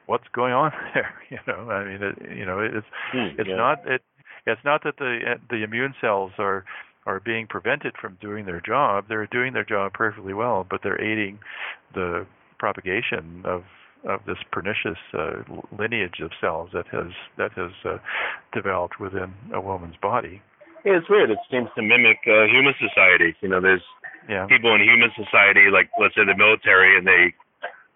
what's 0.05 0.27
going 0.33 0.53
on 0.53 0.71
there? 0.93 1.13
You 1.29 1.39
know, 1.47 1.69
I 1.69 1.83
mean, 1.83 2.03
it, 2.03 2.37
you 2.37 2.45
know, 2.45 2.59
it's 2.59 2.87
hmm, 3.11 3.39
it's 3.39 3.49
yeah. 3.49 3.55
not 3.55 3.87
it 3.87 4.01
it's 4.45 4.61
not 4.63 4.83
that 4.83 4.97
the 4.97 5.35
the 5.49 5.63
immune 5.63 5.93
cells 5.99 6.31
are 6.37 6.65
are 7.05 7.19
being 7.19 7.47
prevented 7.47 7.93
from 7.99 8.17
doing 8.21 8.45
their 8.45 8.61
job. 8.61 9.05
They're 9.07 9.27
doing 9.27 9.53
their 9.53 9.65
job 9.65 9.93
perfectly 9.93 10.33
well, 10.33 10.65
but 10.69 10.81
they're 10.83 11.01
aiding 11.01 11.39
the 11.93 12.25
propagation 12.57 13.43
of 13.45 13.63
of 14.07 14.21
this 14.25 14.37
pernicious 14.51 14.99
uh, 15.13 15.41
lineage 15.77 16.21
of 16.21 16.31
cells 16.39 16.69
that 16.73 16.87
has 16.87 17.11
that 17.37 17.51
has 17.53 17.71
uh, 17.83 17.97
developed 18.53 18.99
within 18.99 19.33
a 19.53 19.61
woman's 19.61 19.95
body. 20.01 20.41
Yeah, 20.85 21.01
it's 21.01 21.09
weird. 21.09 21.31
It 21.31 21.39
seems 21.49 21.69
to 21.75 21.81
mimic 21.81 22.21
uh, 22.27 22.45
human 22.45 22.73
society. 22.77 23.35
You 23.41 23.49
know, 23.49 23.59
there's 23.59 23.81
yeah. 24.29 24.45
people 24.45 24.73
in 24.75 24.81
human 24.81 25.09
society, 25.17 25.73
like 25.73 25.89
let's 25.99 26.13
say 26.13 26.25
the 26.25 26.37
military, 26.37 26.97
and 26.97 27.07
they 27.07 27.33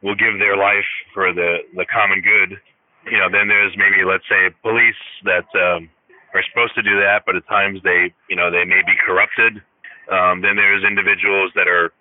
will 0.01 0.15
give 0.15 0.39
their 0.39 0.57
life 0.57 0.89
for 1.13 1.33
the 1.33 1.61
the 1.75 1.85
common 1.85 2.21
good. 2.21 2.57
You 3.05 3.17
know, 3.17 3.29
then 3.29 3.47
there's 3.47 3.77
maybe 3.77 4.01
let's 4.01 4.25
say 4.25 4.49
police 4.61 4.99
that 5.23 5.45
um, 5.53 5.89
are 6.33 6.43
supposed 6.49 6.73
to 6.75 6.81
do 6.81 6.97
that, 6.97 7.23
but 7.25 7.35
at 7.35 7.45
times 7.47 7.79
they 7.83 8.13
you 8.29 8.35
know 8.35 8.49
they 8.49 8.65
may 8.65 8.81
be 8.81 8.97
corrupted. 9.05 9.61
Um, 10.09 10.41
then 10.41 10.57
there's 10.57 10.81
individuals 10.83 11.53
that 11.53 11.69
are 11.69 11.93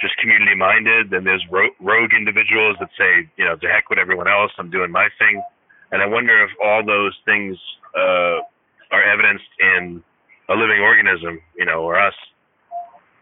just 0.00 0.16
community 0.18 0.54
minded. 0.54 1.10
Then 1.10 1.24
there's 1.24 1.44
ro- 1.50 1.74
rogue 1.80 2.12
individuals 2.16 2.76
that 2.80 2.90
say 2.98 3.28
you 3.36 3.44
know 3.44 3.56
to 3.56 3.66
heck 3.68 3.90
with 3.90 3.98
everyone 3.98 4.28
else, 4.28 4.52
I'm 4.58 4.70
doing 4.70 4.90
my 4.90 5.08
thing. 5.18 5.42
And 5.92 6.02
I 6.02 6.06
wonder 6.06 6.42
if 6.42 6.50
all 6.62 6.84
those 6.84 7.14
things 7.24 7.56
uh, 7.94 8.42
are 8.90 9.04
evidenced 9.06 9.52
in 9.60 10.02
a 10.48 10.54
living 10.54 10.80
organism, 10.80 11.40
you 11.56 11.64
know, 11.64 11.82
or 11.82 11.98
us. 11.98 12.14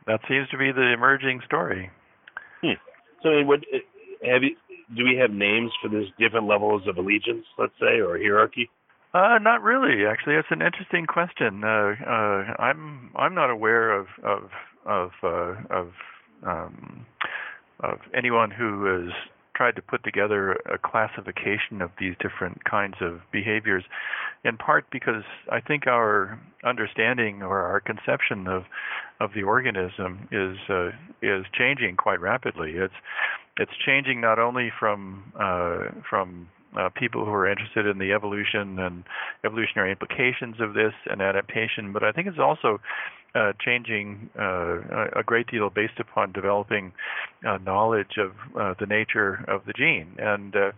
That 0.06 0.20
seems 0.28 0.48
to 0.50 0.58
be 0.58 0.72
the 0.72 0.92
emerging 0.92 1.40
story. 1.44 1.90
Hmm. 2.62 2.80
So, 3.22 3.30
I 3.30 3.36
mean, 3.36 3.46
what 3.46 3.60
have 4.24 4.42
you, 4.42 4.56
do 4.96 5.04
we 5.04 5.16
have 5.20 5.30
names 5.30 5.72
for 5.82 5.88
these 5.88 6.08
different 6.18 6.46
levels 6.46 6.82
of 6.86 6.96
allegiance, 6.96 7.46
let's 7.58 7.72
say, 7.80 8.00
or 8.00 8.18
hierarchy? 8.18 8.70
Uh, 9.14 9.38
not 9.40 9.62
really. 9.62 10.04
Actually, 10.06 10.34
it's 10.34 10.48
an 10.50 10.60
interesting 10.60 11.06
question. 11.06 11.62
Uh, 11.64 11.94
uh, 12.04 12.54
I'm 12.58 13.10
I'm 13.14 13.34
not 13.34 13.48
aware 13.48 13.92
of 13.92 14.06
of 14.24 14.50
of 14.84 15.10
uh, 15.22 15.54
of 15.70 15.92
um, 16.44 17.06
of 17.80 17.98
anyone 18.14 18.50
who 18.50 18.84
has 18.84 19.12
tried 19.54 19.76
to 19.76 19.82
put 19.82 20.02
together 20.02 20.52
a 20.72 20.78
classification 20.78 21.80
of 21.80 21.90
these 21.98 22.14
different 22.20 22.64
kinds 22.64 22.96
of 23.00 23.20
behaviors, 23.32 23.84
in 24.44 24.56
part 24.56 24.84
because 24.90 25.22
I 25.50 25.60
think 25.60 25.86
our 25.86 26.40
understanding 26.64 27.42
or 27.42 27.60
our 27.60 27.80
conception 27.80 28.46
of 28.48 28.64
of 29.20 29.30
the 29.34 29.42
organism 29.44 30.28
is 30.32 30.56
uh, 30.68 30.88
is 31.22 31.44
changing 31.56 31.96
quite 31.96 32.20
rapidly. 32.20 32.72
It's 32.72 32.94
it's 33.56 33.72
changing 33.86 34.20
not 34.20 34.38
only 34.38 34.72
from 34.78 35.32
uh, 35.38 35.90
from 36.08 36.48
uh, 36.78 36.88
people 36.96 37.24
who 37.24 37.32
are 37.32 37.48
interested 37.48 37.86
in 37.86 37.98
the 37.98 38.12
evolution 38.12 38.78
and 38.80 39.04
evolutionary 39.44 39.92
implications 39.92 40.56
of 40.60 40.74
this 40.74 40.92
and 41.06 41.22
adaptation, 41.22 41.92
but 41.92 42.02
I 42.02 42.10
think 42.10 42.26
it's 42.26 42.40
also 42.40 42.80
uh, 43.34 43.52
changing 43.64 44.30
uh, 44.38 45.08
a 45.16 45.22
great 45.24 45.46
deal 45.48 45.70
based 45.70 45.98
upon 45.98 46.32
developing 46.32 46.92
uh, 47.46 47.58
knowledge 47.58 48.16
of 48.18 48.32
uh, 48.58 48.74
the 48.78 48.86
nature 48.86 49.44
of 49.48 49.62
the 49.66 49.72
gene. 49.72 50.14
And 50.18 50.54
uh, 50.54 50.72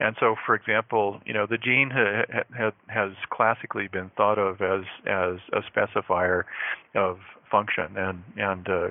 and 0.00 0.16
so, 0.20 0.36
for 0.44 0.54
example, 0.54 1.20
you 1.24 1.32
know, 1.32 1.46
the 1.46 1.58
gene 1.58 1.90
ha- 1.90 2.42
ha- 2.56 2.72
has 2.88 3.12
classically 3.30 3.88
been 3.88 4.10
thought 4.16 4.38
of 4.38 4.60
as 4.60 4.84
as 5.06 5.38
a 5.52 5.62
specifier 5.70 6.44
of 6.94 7.18
function 7.50 7.96
and 7.96 8.22
and 8.36 8.68
uh, 8.68 8.88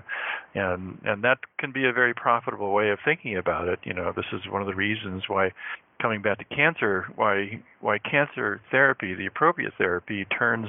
and 0.54 1.00
and 1.04 1.24
that 1.24 1.40
can 1.58 1.72
be 1.72 1.86
a 1.86 1.92
very 1.92 2.14
profitable 2.14 2.72
way 2.72 2.92
of 2.92 3.00
thinking 3.04 3.36
about 3.36 3.68
it 3.68 3.80
you 3.84 3.94
know 3.94 4.14
this 4.16 4.26
is 4.32 4.42
one 4.50 4.62
of 4.62 4.68
the 4.68 4.76
reasons 4.76 5.24
why 5.28 5.50
coming 6.02 6.22
back 6.22 6.40
to 6.40 6.56
cancer, 6.56 7.06
why 7.16 7.62
why 7.80 7.98
cancer 8.00 8.62
therapy, 8.70 9.14
the 9.14 9.26
appropriate 9.26 9.74
therapy, 9.78 10.26
turns 10.38 10.68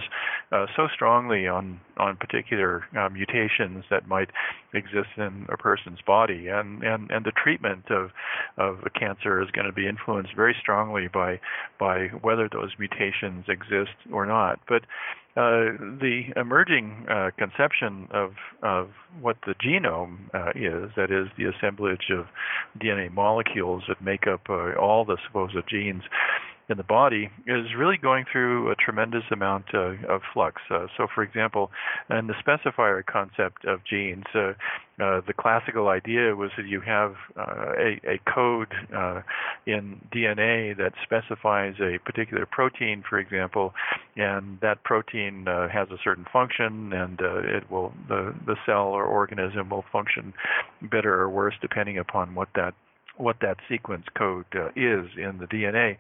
uh, 0.51 0.67
so 0.77 0.89
strongly 0.95 1.47
on 1.47 1.81
on 1.97 2.17
particular 2.17 2.85
uh, 2.99 3.09
mutations 3.09 3.85
that 3.91 4.07
might 4.07 4.29
exist 4.75 5.09
in 5.17 5.47
a 5.53 5.57
person's 5.57 6.01
body, 6.07 6.49
and 6.49 6.83
and 6.83 7.11
and 7.11 7.25
the 7.25 7.33
treatment 7.33 7.91
of 7.91 8.11
of 8.59 8.79
a 8.85 8.91
cancer 8.91 9.43
is 9.43 9.51
going 9.51 9.67
to 9.67 9.73
be 9.73 9.87
influenced 9.87 10.35
very 10.37 10.57
strongly 10.61 11.09
by 11.09 11.41
by 11.79 12.07
whether 12.21 12.49
those 12.49 12.71
mutations 12.79 13.45
exist 13.49 13.97
or 14.13 14.27
not. 14.27 14.61
But 14.69 14.83
uh, 15.35 15.73
the 15.79 16.25
emerging 16.37 17.07
uh, 17.11 17.31
conception 17.39 18.07
of 18.11 18.33
of 18.63 18.91
what 19.21 19.37
the 19.47 19.55
genome 19.55 20.19
uh, 20.35 20.51
is, 20.55 20.91
that 20.97 21.11
is, 21.11 21.29
the 21.39 21.45
assemblage 21.45 22.11
of 22.11 22.27
DNA 22.79 23.11
molecules 23.11 23.83
that 23.89 24.03
make 24.03 24.27
up 24.27 24.43
uh, 24.51 24.75
all 24.75 25.05
the 25.07 25.17
supposed 25.27 25.57
genes 25.69 26.03
in 26.73 26.79
the 26.79 26.83
body 26.83 27.31
is 27.47 27.67
really 27.77 27.99
going 27.99 28.25
through 28.31 28.71
a 28.71 28.75
tremendous 28.75 29.23
amount 29.31 29.67
uh, 29.75 29.95
of 30.09 30.23
flux. 30.33 30.61
Uh, 30.71 30.87
so, 30.97 31.07
for 31.15 31.23
example, 31.23 31.71
in 32.11 32.27
the 32.27 32.35
specifier 32.35 33.05
concept 33.05 33.65
of 33.65 33.81
genes, 33.85 34.25
uh, 34.35 34.53
uh 35.01 35.21
the 35.27 35.33
classical 35.39 35.89
idea 35.89 36.35
was 36.35 36.51
that 36.57 36.67
you 36.67 36.81
have 36.81 37.15
uh, 37.37 37.73
a, 37.79 38.01
a, 38.07 38.21
code 38.35 38.73
uh, 38.95 39.21
in 39.67 40.01
DNA 40.13 40.77
that 40.77 40.93
specifies 41.03 41.75
a 41.81 41.99
particular 41.99 42.47
protein, 42.47 43.05
for 43.09 43.19
example, 43.19 43.75
and 44.17 44.59
that 44.61 44.83
protein 44.83 45.47
has 45.47 45.89
a 45.91 45.99
certain 46.03 46.27
function, 46.33 46.93
and 46.93 47.21
it 47.21 47.71
will 47.71 47.93
the 48.09 48.35
the 48.47 48.57
cell 48.67 48.89
or 48.89 49.05
organism 49.05 49.69
will 49.69 49.85
function 49.93 50.33
better 50.83 51.21
or 51.21 51.29
worse 51.29 51.55
depending 51.61 51.99
upon 51.99 52.35
what 52.35 52.49
that 52.55 52.75
what 53.23 53.37
that 53.41 53.57
sequence 53.69 54.05
code 54.17 54.45
uh, 54.55 54.69
is 54.75 55.07
in 55.17 55.39
the 55.39 55.47
DNA. 55.47 55.97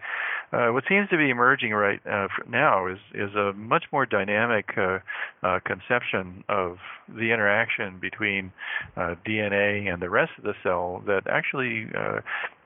Uh, 0.52 0.72
what 0.72 0.84
seems 0.88 1.08
to 1.08 1.16
be 1.16 1.30
emerging 1.30 1.72
right 1.72 2.00
uh, 2.06 2.26
now 2.48 2.86
is 2.86 2.98
is 3.14 3.34
a 3.34 3.52
much 3.54 3.84
more 3.92 4.04
dynamic 4.04 4.70
uh, 4.76 4.98
uh, 5.42 5.60
conception 5.64 6.44
of 6.48 6.78
the 7.08 7.32
interaction 7.32 7.98
between 8.00 8.52
DNA 8.96 9.92
and 9.92 10.02
the 10.02 10.10
rest 10.10 10.32
of 10.38 10.44
the 10.44 10.54
cell 10.62 11.02
that 11.06 11.22
actually 11.26 11.86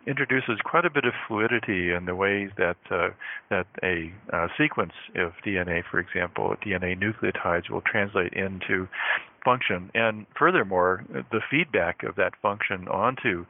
introduces 0.07 0.59
quite 0.64 0.85
a 0.85 0.90
bit 0.90 1.05
of 1.05 1.12
fluidity 1.27 1.92
in 1.92 2.07
the 2.07 2.14
ways 2.14 2.51
that 2.57 2.77
uh, 2.90 3.09
that 3.51 3.66
a 3.83 4.12
uh, 4.33 4.49
sequence 4.59 4.92
of 5.16 5.33
DNA, 5.45 5.83
for 5.90 5.99
example, 5.99 6.55
DNA 6.64 6.97
nucleotides, 6.99 7.71
will 7.71 7.83
translate 7.83 8.33
into 8.33 8.88
function, 9.45 9.90
and 9.95 10.27
furthermore, 10.37 11.05
the 11.31 11.40
feedback 11.49 12.03
of 12.03 12.16
that 12.16 12.33
function 12.42 12.88
onto 12.88 13.47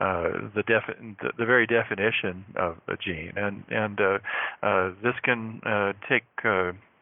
uh, 0.00 0.30
the, 0.54 0.64
defi- 0.66 1.14
the, 1.22 1.30
the 1.38 1.46
very 1.46 1.66
definition 1.66 2.44
of 2.56 2.76
a 2.88 2.96
gene, 2.96 3.32
and 3.36 3.64
and 3.70 4.00
uh, 4.00 4.18
uh, 4.62 4.90
this 5.02 5.14
can 5.22 5.60
uh, 5.64 5.92
take 6.08 6.24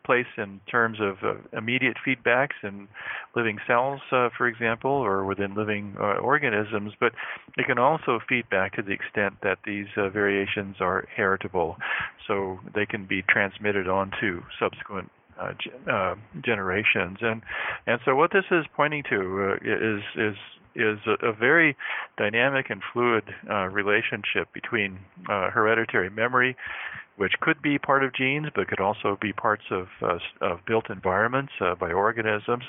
place 0.07 0.27
in 0.39 0.61
terms 0.71 0.99
of 1.01 1.17
uh, 1.23 1.35
immediate 1.57 1.97
feedbacks 2.07 2.57
in 2.63 2.89
living 3.35 3.59
cells, 3.67 4.01
uh, 4.13 4.29
for 4.39 4.47
example, 4.47 4.91
or 4.91 5.25
within 5.25 5.55
living 5.55 5.97
uh, 5.99 6.15
organisms, 6.19 6.93
but 6.99 7.13
it 7.59 7.67
can 7.67 7.79
also 7.79 8.21
feed 8.29 8.49
back 8.49 8.75
to 8.77 8.83
the 8.83 8.93
extent 8.93 9.35
that 9.43 9.59
these 9.67 9.87
uh, 9.97 10.09
variations 10.09 10.77
are 10.81 11.07
heritable, 11.15 11.77
so 12.27 12.59
they 12.75 12.87
can 12.87 13.05
be 13.05 13.23
transmitted 13.29 13.89
onto 13.89 14.43
subsequent 14.59 15.11
uh, 15.39 15.53
uh, 15.91 16.15
generations. 16.43 17.19
And 17.21 17.43
and 17.87 18.01
so 18.05 18.15
what 18.15 18.31
this 18.33 18.45
is 18.51 18.65
pointing 18.75 19.03
to 19.11 19.53
uh, 19.53 19.55
is 19.63 20.03
is 20.17 20.37
is 20.75 20.99
a, 21.07 21.29
a, 21.29 21.33
very 21.33 21.77
dynamic 22.19 22.71
and 22.71 22.83
fluid 22.93 23.25
uh, 23.51 23.67
relationship 23.67 24.53
between 24.53 24.99
uh, 25.29 25.51
hereditary 25.51 26.11
memory 26.11 26.57
which 27.17 27.33
could 27.41 27.61
be 27.63 27.79
part 27.79 28.05
of 28.05 28.15
genes, 28.15 28.47
but 28.55 28.69
could 28.69 28.81
also 28.81 29.19
be 29.21 29.33
parts 29.33 29.65
of, 29.71 29.87
uh, 30.03 30.19
of 30.41 30.61
built 30.67 30.91
environments 30.91 31.53
uh, 31.61 31.75
by 31.75 31.93
organisms, 31.93 32.65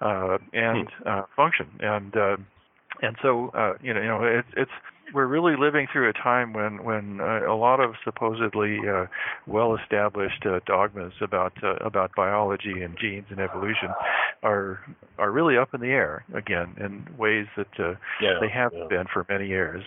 uh, 0.00 0.38
and 0.52 0.88
hmm. 0.88 1.08
uh, 1.08 1.22
function. 1.36 1.68
And 1.80 2.16
uh, 2.16 2.36
and 3.02 3.16
so 3.22 3.50
uh, 3.54 3.74
you 3.82 3.94
know, 3.94 4.00
you 4.00 4.08
know, 4.08 4.24
it, 4.24 4.44
it's 4.56 4.70
we're 5.12 5.26
really 5.26 5.56
living 5.56 5.86
through 5.92 6.08
a 6.08 6.12
time 6.12 6.52
when 6.52 6.82
when 6.84 7.20
uh, 7.20 7.50
a 7.50 7.54
lot 7.54 7.80
of 7.80 7.94
supposedly 8.04 8.78
uh, 8.88 9.06
well-established 9.46 10.44
uh, 10.46 10.60
dogmas 10.66 11.12
about 11.20 11.52
uh, 11.62 11.74
about 11.76 12.10
biology 12.14 12.82
and 12.82 12.96
genes 12.98 13.26
and 13.30 13.40
evolution 13.40 13.88
are 14.42 14.80
are 15.18 15.30
really 15.30 15.56
up 15.56 15.74
in 15.74 15.80
the 15.80 15.88
air 15.88 16.24
again 16.34 16.74
in 16.78 17.06
ways 17.18 17.46
that 17.56 17.68
uh, 17.78 17.94
yeah, 18.20 18.38
they 18.40 18.48
haven't 18.48 18.78
yeah. 18.78 18.88
been 18.88 19.06
for 19.12 19.26
many 19.28 19.48
years 19.48 19.82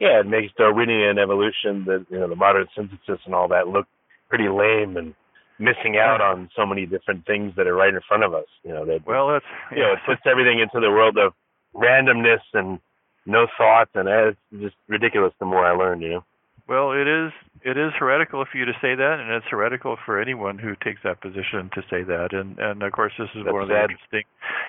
yeah, 0.00 0.20
it 0.20 0.26
makes 0.26 0.52
Darwinian 0.56 1.18
evolution, 1.18 1.84
the 1.84 2.06
you 2.10 2.18
know 2.18 2.28
the 2.28 2.36
modern 2.36 2.66
synthesis 2.76 3.20
and 3.24 3.34
all 3.34 3.48
that 3.48 3.68
look 3.68 3.86
pretty 4.28 4.48
lame 4.48 4.96
and 4.96 5.14
missing 5.58 5.96
out 5.96 6.20
on 6.20 6.50
so 6.54 6.66
many 6.66 6.84
different 6.84 7.24
things 7.26 7.52
that 7.56 7.66
are 7.66 7.74
right 7.74 7.94
in 7.94 8.00
front 8.06 8.24
of 8.24 8.34
us. 8.34 8.46
You 8.62 8.72
know 8.72 8.84
that 8.86 9.06
well, 9.06 9.28
that's 9.28 9.44
you 9.70 9.82
know 9.82 9.92
it 9.92 9.98
puts 10.06 10.22
everything 10.30 10.60
into 10.60 10.80
the 10.80 10.90
world 10.90 11.16
of 11.18 11.32
randomness 11.74 12.42
and 12.52 12.78
no 13.26 13.46
thought, 13.58 13.88
and 13.94 14.08
eh, 14.08 14.30
it's 14.52 14.62
just 14.62 14.76
ridiculous. 14.88 15.32
The 15.38 15.46
more 15.46 15.66
I 15.66 15.72
learn, 15.72 16.00
you 16.00 16.10
know. 16.10 16.24
Well, 16.68 16.92
it 16.92 17.06
is 17.06 17.32
it 17.62 17.76
is 17.76 17.92
heretical 17.98 18.44
for 18.50 18.58
you 18.58 18.64
to 18.64 18.72
say 18.82 18.94
that, 18.94 19.20
and 19.20 19.30
it's 19.30 19.46
heretical 19.50 19.96
for 20.04 20.20
anyone 20.20 20.58
who 20.58 20.74
takes 20.76 21.00
that 21.04 21.20
position 21.20 21.70
to 21.74 21.82
say 21.88 22.02
that. 22.02 22.32
And 22.32 22.58
and 22.58 22.82
of 22.82 22.92
course, 22.92 23.12
this 23.18 23.28
is 23.34 23.44
That's 23.44 23.52
one 23.52 23.62
of 23.62 23.68
the 23.68 23.80
interesting 23.80 24.24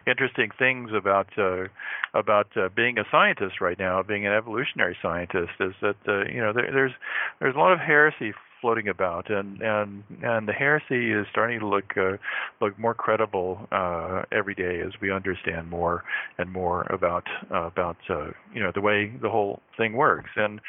interesting 0.06 0.50
things 0.58 0.92
about 0.94 1.28
uh, 1.38 1.66
about 2.14 2.56
uh, 2.56 2.70
being 2.76 3.00
a 3.00 3.04
scientist 3.10 3.62
right 3.62 3.80
now, 3.80 4.04
being 4.04 4.28
an 4.28 4.34
evolutionary 4.34 4.98
scientist, 5.02 5.54
is 5.60 5.74
that 5.82 5.98
uh, 6.08 6.26
you 6.26 6.40
know 6.40 6.54
there, 6.54 6.70
there's 6.72 6.94
there's 7.40 7.56
a 7.56 7.60
lot 7.60 7.74
of 7.74 7.80
heresy 7.80 8.34
floating 8.62 8.88
about, 8.88 9.30
and 9.30 9.62
and 9.62 10.04
and 10.22 10.48
the 10.48 10.54
heresy 10.54 11.12
is 11.12 11.26
starting 11.32 11.60
to 11.60 11.68
look 11.68 11.96
uh, 11.98 12.18
look 12.62 12.78
more 12.80 12.94
credible 12.94 13.68
uh, 13.72 14.24
every 14.32 14.56
day 14.56 14.82
as 14.86 14.94
we 15.02 15.12
understand 15.12 15.70
more 15.70 16.04
and 16.38 16.52
more 16.52 16.82
about 16.90 17.26
uh, 17.52 17.64
about 17.64 17.98
uh, 18.10 18.28
you 18.54 18.62
know 18.62 18.72
the 18.74 18.82
way 18.82 19.12
the 19.22 19.30
whole 19.30 19.62
thing 19.78 19.94
works. 19.94 20.30
And 20.36 20.60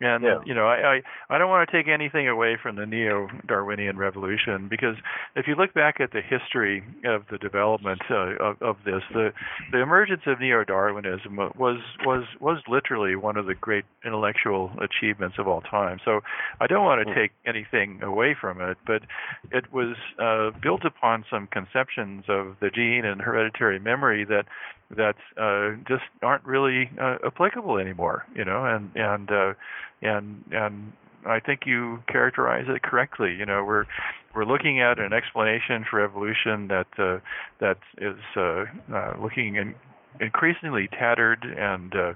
and 0.00 0.24
yeah. 0.24 0.40
you 0.44 0.54
know 0.54 0.66
I, 0.66 0.96
I 0.96 1.34
I 1.34 1.38
don't 1.38 1.48
want 1.48 1.68
to 1.68 1.76
take 1.76 1.88
anything 1.88 2.28
away 2.28 2.56
from 2.60 2.76
the 2.76 2.86
neo-Darwinian 2.86 3.96
revolution 3.96 4.68
because 4.68 4.96
if 5.36 5.46
you 5.46 5.54
look 5.54 5.74
back 5.74 6.00
at 6.00 6.12
the 6.12 6.20
history 6.20 6.82
of 7.04 7.22
the 7.30 7.38
development 7.38 8.00
uh, 8.10 8.36
of 8.40 8.62
of 8.62 8.76
this, 8.84 9.02
the 9.12 9.32
the 9.72 9.80
emergence 9.80 10.22
of 10.26 10.40
neo-Darwinism 10.40 11.36
was 11.36 11.80
was 12.04 12.24
was 12.40 12.58
literally 12.68 13.16
one 13.16 13.36
of 13.36 13.46
the 13.46 13.54
great 13.54 13.84
intellectual 14.04 14.70
achievements 14.80 15.36
of 15.38 15.48
all 15.48 15.60
time. 15.60 15.98
So 16.04 16.20
I 16.60 16.66
don't 16.66 16.84
want 16.84 17.06
to 17.06 17.12
hmm. 17.12 17.18
take 17.18 17.32
anything 17.46 18.02
away 18.02 18.36
from 18.38 18.60
it, 18.60 18.76
but 18.86 19.02
it 19.50 19.72
was 19.72 19.96
uh, 20.18 20.50
built 20.60 20.84
upon 20.84 21.24
some 21.30 21.46
conceptions 21.48 22.24
of 22.28 22.56
the 22.60 22.70
gene 22.70 23.04
and 23.04 23.20
hereditary 23.20 23.78
memory 23.78 24.24
that 24.24 24.46
that 24.90 25.16
uh, 25.40 25.76
just 25.88 26.04
aren't 26.22 26.44
really 26.44 26.90
uh, 27.00 27.16
applicable 27.26 27.78
anymore. 27.78 28.24
You 28.34 28.44
know, 28.44 28.64
and 28.64 28.90
and 28.94 29.30
uh, 29.30 29.54
and 30.02 30.44
and 30.52 30.92
I 31.26 31.40
think 31.40 31.60
you 31.66 32.02
characterize 32.08 32.66
it 32.68 32.82
correctly. 32.82 33.34
You 33.34 33.46
know, 33.46 33.64
we're 33.64 33.86
we're 34.34 34.44
looking 34.44 34.80
at 34.80 34.98
an 34.98 35.12
explanation 35.12 35.84
for 35.88 36.04
evolution 36.04 36.68
that 36.68 36.86
uh, 36.98 37.18
that 37.60 37.78
is 37.98 38.18
uh, 38.36 38.64
uh, 38.94 39.14
looking 39.20 39.56
in, 39.56 39.74
increasingly 40.20 40.88
tattered 40.88 41.44
and 41.44 41.94
uh, 41.94 42.12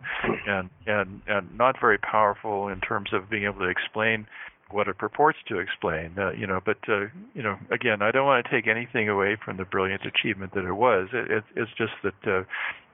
and 0.47 0.71
and 0.87 1.23
and 1.27 1.57
not 1.57 1.77
very 1.81 1.99
powerful 1.99 2.69
in 2.69 2.81
terms 2.81 3.11
of 3.13 3.31
being 3.31 3.45
able 3.45 3.61
to 3.61 3.69
explain 3.69 4.27
what 4.71 4.89
it 4.89 4.99
purports 4.99 5.39
to 5.49 5.59
explain. 5.59 6.13
Uh, 6.19 6.33
you 6.33 6.47
know, 6.47 6.61
but 6.65 6.79
uh, 6.89 7.07
you 7.35 7.43
know, 7.43 7.57
again, 7.71 8.03
I 8.03 8.11
don't 8.11 8.27
want 8.27 8.45
to 8.45 8.51
take 8.51 8.67
anything 8.69 9.09
away 9.09 9.37
from 9.45 9.57
the 9.57 9.65
brilliant 9.65 10.03
achievement 10.05 10.55
that 10.55 10.65
it 10.65 10.73
was. 10.73 11.09
It, 11.13 11.31
it, 11.31 11.45
it's 11.57 11.71
just 11.77 11.93
that 12.03 12.15
uh, 12.27 12.43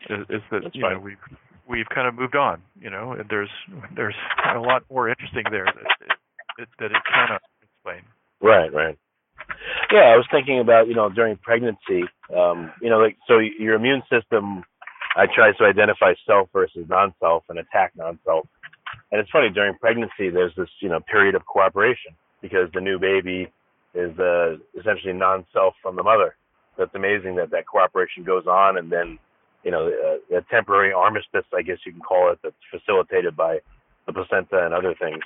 it's 0.08 0.44
that 0.50 0.62
That's 0.62 0.74
you 0.74 0.82
fine. 0.82 0.94
know 0.94 1.00
we've 1.00 1.18
we've 1.68 1.88
kind 1.94 2.08
of 2.08 2.14
moved 2.14 2.36
on. 2.36 2.62
You 2.80 2.90
know, 2.90 3.12
and 3.12 3.28
there's 3.28 3.50
there's 3.96 4.16
a 4.54 4.60
lot 4.60 4.82
more 4.90 5.08
interesting 5.08 5.44
there 5.50 5.66
that 5.66 6.16
it, 6.58 6.68
that 6.78 6.86
it 6.92 7.02
cannot 7.12 7.42
explain. 7.62 8.02
Right, 8.40 8.72
right. 8.72 8.98
Yeah, 9.92 10.12
I 10.12 10.16
was 10.16 10.26
thinking 10.30 10.60
about 10.60 10.88
you 10.88 10.94
know 10.94 11.08
during 11.10 11.36
pregnancy, 11.36 12.04
um, 12.34 12.72
you 12.80 12.90
know, 12.90 12.98
like 12.98 13.16
so 13.26 13.38
your 13.38 13.74
immune 13.74 14.02
system, 14.10 14.64
I 15.16 15.26
tries 15.26 15.56
to 15.56 15.64
identify 15.64 16.14
self 16.26 16.48
versus 16.52 16.86
non-self 16.88 17.44
and 17.48 17.58
attack 17.58 17.92
non-self 17.96 18.46
and 19.14 19.20
it's 19.20 19.30
funny 19.30 19.48
during 19.48 19.76
pregnancy, 19.76 20.28
there's 20.28 20.52
this 20.56 20.68
you 20.80 20.88
know 20.88 20.98
period 20.98 21.36
of 21.36 21.46
cooperation 21.46 22.16
because 22.42 22.68
the 22.74 22.80
new 22.80 22.98
baby 22.98 23.46
is 23.94 24.18
uh, 24.18 24.56
essentially 24.76 25.12
non-self 25.12 25.74
from 25.80 25.94
the 25.94 26.02
mother. 26.02 26.34
So 26.76 26.82
it's 26.82 26.94
amazing 26.96 27.36
that 27.36 27.52
that 27.52 27.64
cooperation 27.68 28.24
goes 28.24 28.48
on, 28.48 28.76
and 28.76 28.90
then 28.90 29.20
you 29.62 29.70
know 29.70 29.86
a, 29.86 30.38
a 30.38 30.42
temporary 30.50 30.92
armistice, 30.92 31.44
I 31.56 31.62
guess 31.62 31.78
you 31.86 31.92
can 31.92 32.00
call 32.00 32.32
it, 32.32 32.40
that's 32.42 32.56
facilitated 32.72 33.36
by 33.36 33.60
the 34.06 34.12
placenta 34.12 34.64
and 34.66 34.74
other 34.74 34.96
things. 35.00 35.22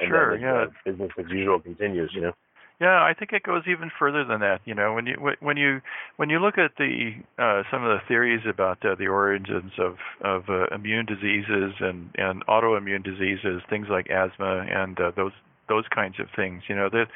And 0.00 0.08
sure, 0.08 0.38
then 0.38 0.40
yeah. 0.40 0.64
business 0.84 1.10
as 1.18 1.24
usual 1.28 1.58
continues. 1.58 2.12
You 2.14 2.20
know. 2.20 2.32
Yeah, 2.80 3.02
I 3.02 3.14
think 3.14 3.32
it 3.32 3.44
goes 3.44 3.62
even 3.68 3.90
further 3.98 4.24
than 4.24 4.40
that. 4.40 4.60
You 4.64 4.74
know, 4.74 4.92
when 4.94 5.06
you 5.06 5.14
when 5.40 5.56
you 5.56 5.80
when 6.16 6.30
you 6.30 6.40
look 6.40 6.58
at 6.58 6.72
the 6.78 7.12
uh, 7.38 7.62
some 7.70 7.84
of 7.84 7.90
the 7.98 8.06
theories 8.08 8.42
about 8.48 8.84
uh, 8.84 8.96
the 8.96 9.06
origins 9.06 9.72
of 9.78 9.96
of 10.20 10.48
uh, 10.48 10.66
immune 10.74 11.06
diseases 11.06 11.74
and 11.80 12.10
and 12.16 12.44
autoimmune 12.46 13.04
diseases, 13.04 13.62
things 13.70 13.86
like 13.88 14.08
asthma 14.10 14.66
and 14.68 14.98
uh, 15.00 15.12
those 15.14 15.32
those 15.68 15.84
kinds 15.94 16.18
of 16.18 16.26
things. 16.34 16.62
You 16.68 16.76
know, 16.76 16.88
the 16.90 17.06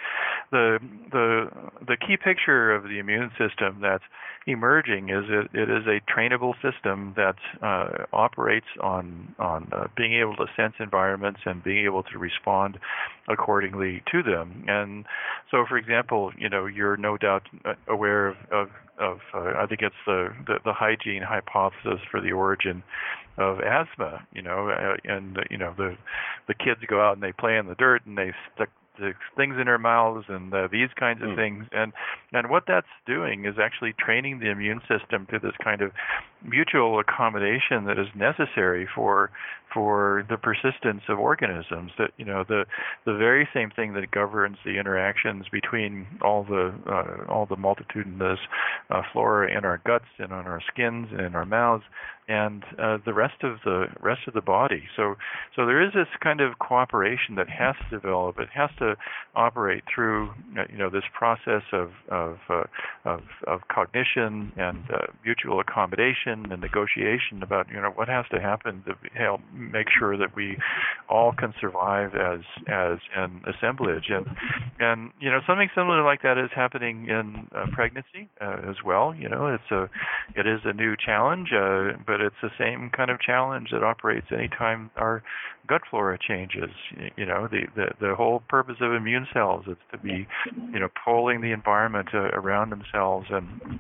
the 0.51 0.79
the 1.11 1.51
the 1.87 1.97
key 1.97 2.17
picture 2.17 2.75
of 2.75 2.85
the 2.85 2.99
immune 2.99 3.31
system 3.39 3.79
that's 3.81 4.05
emerging 4.47 5.09
is 5.09 5.25
it, 5.29 5.51
it 5.53 5.69
is 5.69 5.87
a 5.87 6.01
trainable 6.11 6.55
system 6.63 7.15
that 7.17 7.37
uh, 7.63 8.05
operates 8.13 8.67
on 8.81 9.35
on 9.39 9.69
uh, 9.73 9.89
being 9.97 10.15
able 10.15 10.37
to 10.37 10.47
sense 10.57 10.75
environments 10.79 11.41
and 11.45 11.63
being 11.65 11.85
able 11.85 12.03
to 12.05 12.19
respond 12.19 12.79
accordingly 13.29 14.03
to 14.11 14.23
them. 14.23 14.65
And 14.69 15.05
so, 15.51 15.65
for 15.69 15.77
example, 15.77 16.33
you 16.39 16.49
know, 16.49 16.67
you're 16.67 16.97
no 16.97 17.17
doubt 17.17 17.43
uh, 17.65 17.75
aware 17.89 18.29
of, 18.29 18.37
of 18.53 18.69
of 18.99 19.19
uh, 19.35 19.53
I 19.59 19.67
think 19.67 19.83
it's 19.83 19.95
the, 20.07 20.29
the 20.47 20.59
the 20.65 20.73
hygiene 20.73 21.23
hypothesis 21.23 22.01
for 22.11 22.21
the 22.21 22.33
origin 22.33 22.83
of 23.39 23.61
asthma. 23.61 24.27
You 24.33 24.43
know, 24.43 24.71
uh, 24.71 24.97
and 25.05 25.39
you 25.51 25.59
know 25.59 25.75
the 25.77 25.97
the 26.49 26.55
kids 26.55 26.81
go 26.87 27.01
out 27.01 27.15
and 27.15 27.23
they 27.23 27.33
play 27.33 27.57
in 27.57 27.67
the 27.67 27.75
dirt 27.75 28.07
and 28.07 28.17
they 28.17 28.33
stick 28.55 28.71
things 29.37 29.55
in 29.59 29.67
their 29.67 29.79
mouths 29.79 30.25
and 30.29 30.53
uh, 30.53 30.69
these 30.71 30.89
kinds 30.99 31.23
of 31.23 31.31
mm. 31.31 31.37
things. 31.37 31.67
And 31.73 31.93
and 32.33 32.51
what 32.51 32.65
that's 32.67 32.87
doing 33.07 33.45
is 33.45 33.55
actually 33.61 33.95
training 33.99 34.41
the 34.41 34.51
immune 34.51 34.81
system 34.89 35.27
to 35.31 35.39
this 35.39 35.53
kind 35.63 35.83
of 35.83 35.93
mutual 36.45 36.99
accommodation 37.01 37.85
that 37.87 37.99
is 37.99 38.07
necessary 38.15 38.89
for 38.95 39.31
for 39.73 40.25
the 40.31 40.37
persistence 40.37 41.03
of 41.09 41.19
organisms 41.19 41.93
that 41.99 42.11
you 42.17 42.25
know 42.25 42.45
the 42.49 42.65
the 43.05 43.15
very 43.15 43.49
same 43.53 43.71
thing 43.71 43.95
that 43.95 44.11
governs 44.11 44.57
the 44.65 44.79
interactions 44.79 45.47
between 45.51 46.07
all 46.23 46.45
the 46.45 46.73
uh, 46.87 47.31
all 47.31 47.47
the 47.47 47.57
multitudinous 47.57 48.39
uh, 48.91 49.03
flora 49.13 49.51
in 49.57 49.65
our 49.65 49.81
guts 49.87 50.07
and 50.19 50.33
on 50.33 50.47
our 50.47 50.61
skins 50.73 51.09
and 51.11 51.21
in 51.21 51.35
our 51.35 51.47
mouths 51.47 51.85
and 52.29 52.65
uh, 52.79 52.99
the 53.05 53.15
rest 53.15 53.43
of 53.43 53.59
the 53.65 53.87
rest 54.01 54.23
of 54.27 54.35
the 54.35 54.41
body. 54.41 54.83
So 54.97 55.15
so 55.55 55.65
there 55.65 55.81
is 55.83 55.93
this 55.93 56.09
kind 56.23 56.41
of 56.41 56.59
cooperation 56.59 57.37
that 57.37 57.49
has 57.49 57.77
to 57.89 57.97
develop. 57.97 58.39
It 58.39 58.49
has 58.53 58.71
to 58.79 58.97
operate 59.35 59.85
through 59.93 60.31
uh, 60.59 60.65
you 60.71 60.79
know 60.79 60.91
this 60.91 61.05
process 61.17 61.63
of 61.73 61.91
of 62.11 62.39
uh, 62.51 62.65
of, 63.05 63.21
of 63.47 63.61
cognition 63.73 64.53
and 64.57 64.83
uh, 64.93 65.07
mutual 65.25 65.61
accommodation 65.61 66.51
and 66.51 66.61
negotiation 66.61 67.43
about 67.43 67.69
you 67.69 67.81
know 67.81 67.91
what 67.95 68.09
has 68.09 68.25
to 68.33 68.41
happen 68.41 68.83
to 68.87 68.95
help 69.19 69.41
make 69.55 69.87
sure 69.97 70.17
that 70.17 70.35
we 70.35 70.57
all 71.09 71.33
can 71.33 71.55
survive 71.61 72.15
as 72.15 72.41
as 72.67 72.99
an 73.15 73.43
assemblage. 73.47 74.11
And 74.11 74.27
and 74.81 75.11
you 75.21 75.31
know 75.31 75.41
something 75.47 75.69
similar 75.77 76.03
like 76.03 76.23
that 76.23 76.39
is 76.39 76.51
happening 76.55 77.07
in 77.09 77.47
uh, 77.55 77.67
pregnancy 77.73 78.29
uh, 78.41 78.69
as 78.69 78.77
well. 78.85 79.15
You 79.15 79.29
know 79.29 79.47
it's 79.47 79.71
a 79.71 79.89
it 80.35 80.47
is 80.47 80.61
a 80.65 80.73
new 80.73 80.97
challenge, 80.97 81.51
but 82.05 82.16
but 82.17 82.25
it's 82.25 82.37
the 82.41 82.51
same 82.59 82.91
kind 82.97 83.11
of 83.11 83.21
challenge 83.21 83.69
that 83.73 83.83
operates 83.85 84.27
anytime 84.33 84.91
our 84.97 85.23
gut 85.69 85.83
flora 85.91 86.19
changes. 86.19 86.71
You 87.15 87.27
know, 87.27 87.47
the 87.47 87.67
the, 87.77 87.87
the 88.01 88.15
whole 88.15 88.43
purpose 88.49 88.77
of 88.81 88.93
immune 88.95 89.27
cells 89.35 89.65
is 89.69 89.77
to 89.93 89.99
be, 89.99 90.27
you 90.73 90.81
know, 90.81 90.89
pulling 91.05 91.43
the 91.43 91.53
environment 91.53 92.09
uh, 92.15 92.31
around 92.33 92.71
themselves 92.71 93.27
and 93.31 93.79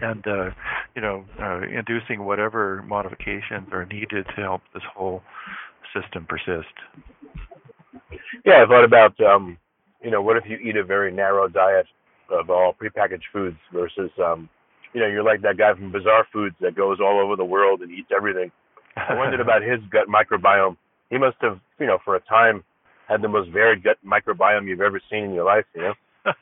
and 0.00 0.24
uh, 0.28 0.50
you 0.94 1.02
know, 1.02 1.24
uh, 1.40 1.62
inducing 1.62 2.24
whatever 2.24 2.84
modifications 2.86 3.66
are 3.72 3.84
needed 3.86 4.26
to 4.36 4.42
help 4.42 4.62
this 4.74 4.84
whole 4.94 5.20
system 5.92 6.24
persist. 6.28 6.74
Yeah, 8.44 8.62
I 8.62 8.66
thought 8.68 8.84
about 8.84 9.20
um, 9.22 9.58
you 10.04 10.12
know, 10.12 10.22
what 10.22 10.36
if 10.36 10.44
you 10.46 10.56
eat 10.58 10.76
a 10.76 10.84
very 10.84 11.12
narrow 11.12 11.48
diet 11.48 11.86
of 12.30 12.48
all 12.48 12.76
prepackaged 12.80 13.26
foods 13.32 13.58
versus 13.72 14.10
um, 14.24 14.48
you 14.92 15.00
know, 15.00 15.06
you're 15.06 15.22
like 15.22 15.42
that 15.42 15.56
guy 15.56 15.74
from 15.74 15.92
Bizarre 15.92 16.26
Foods 16.32 16.56
that 16.60 16.74
goes 16.74 16.98
all 17.00 17.20
over 17.20 17.36
the 17.36 17.44
world 17.44 17.80
and 17.80 17.90
eats 17.90 18.10
everything. 18.14 18.50
I 18.96 19.14
wondered 19.14 19.40
about 19.46 19.62
his 19.62 19.80
gut 19.90 20.06
microbiome. 20.08 20.76
He 21.10 21.18
must 21.18 21.36
have, 21.40 21.60
you 21.78 21.86
know, 21.86 21.98
for 22.04 22.16
a 22.16 22.20
time 22.20 22.64
had 23.08 23.22
the 23.22 23.28
most 23.28 23.50
varied 23.50 23.82
gut 23.82 23.98
microbiome 24.04 24.66
you've 24.66 24.80
ever 24.80 25.00
seen 25.10 25.24
in 25.24 25.34
your 25.34 25.44
life. 25.44 25.64
You 25.74 25.82
know, 25.82 25.94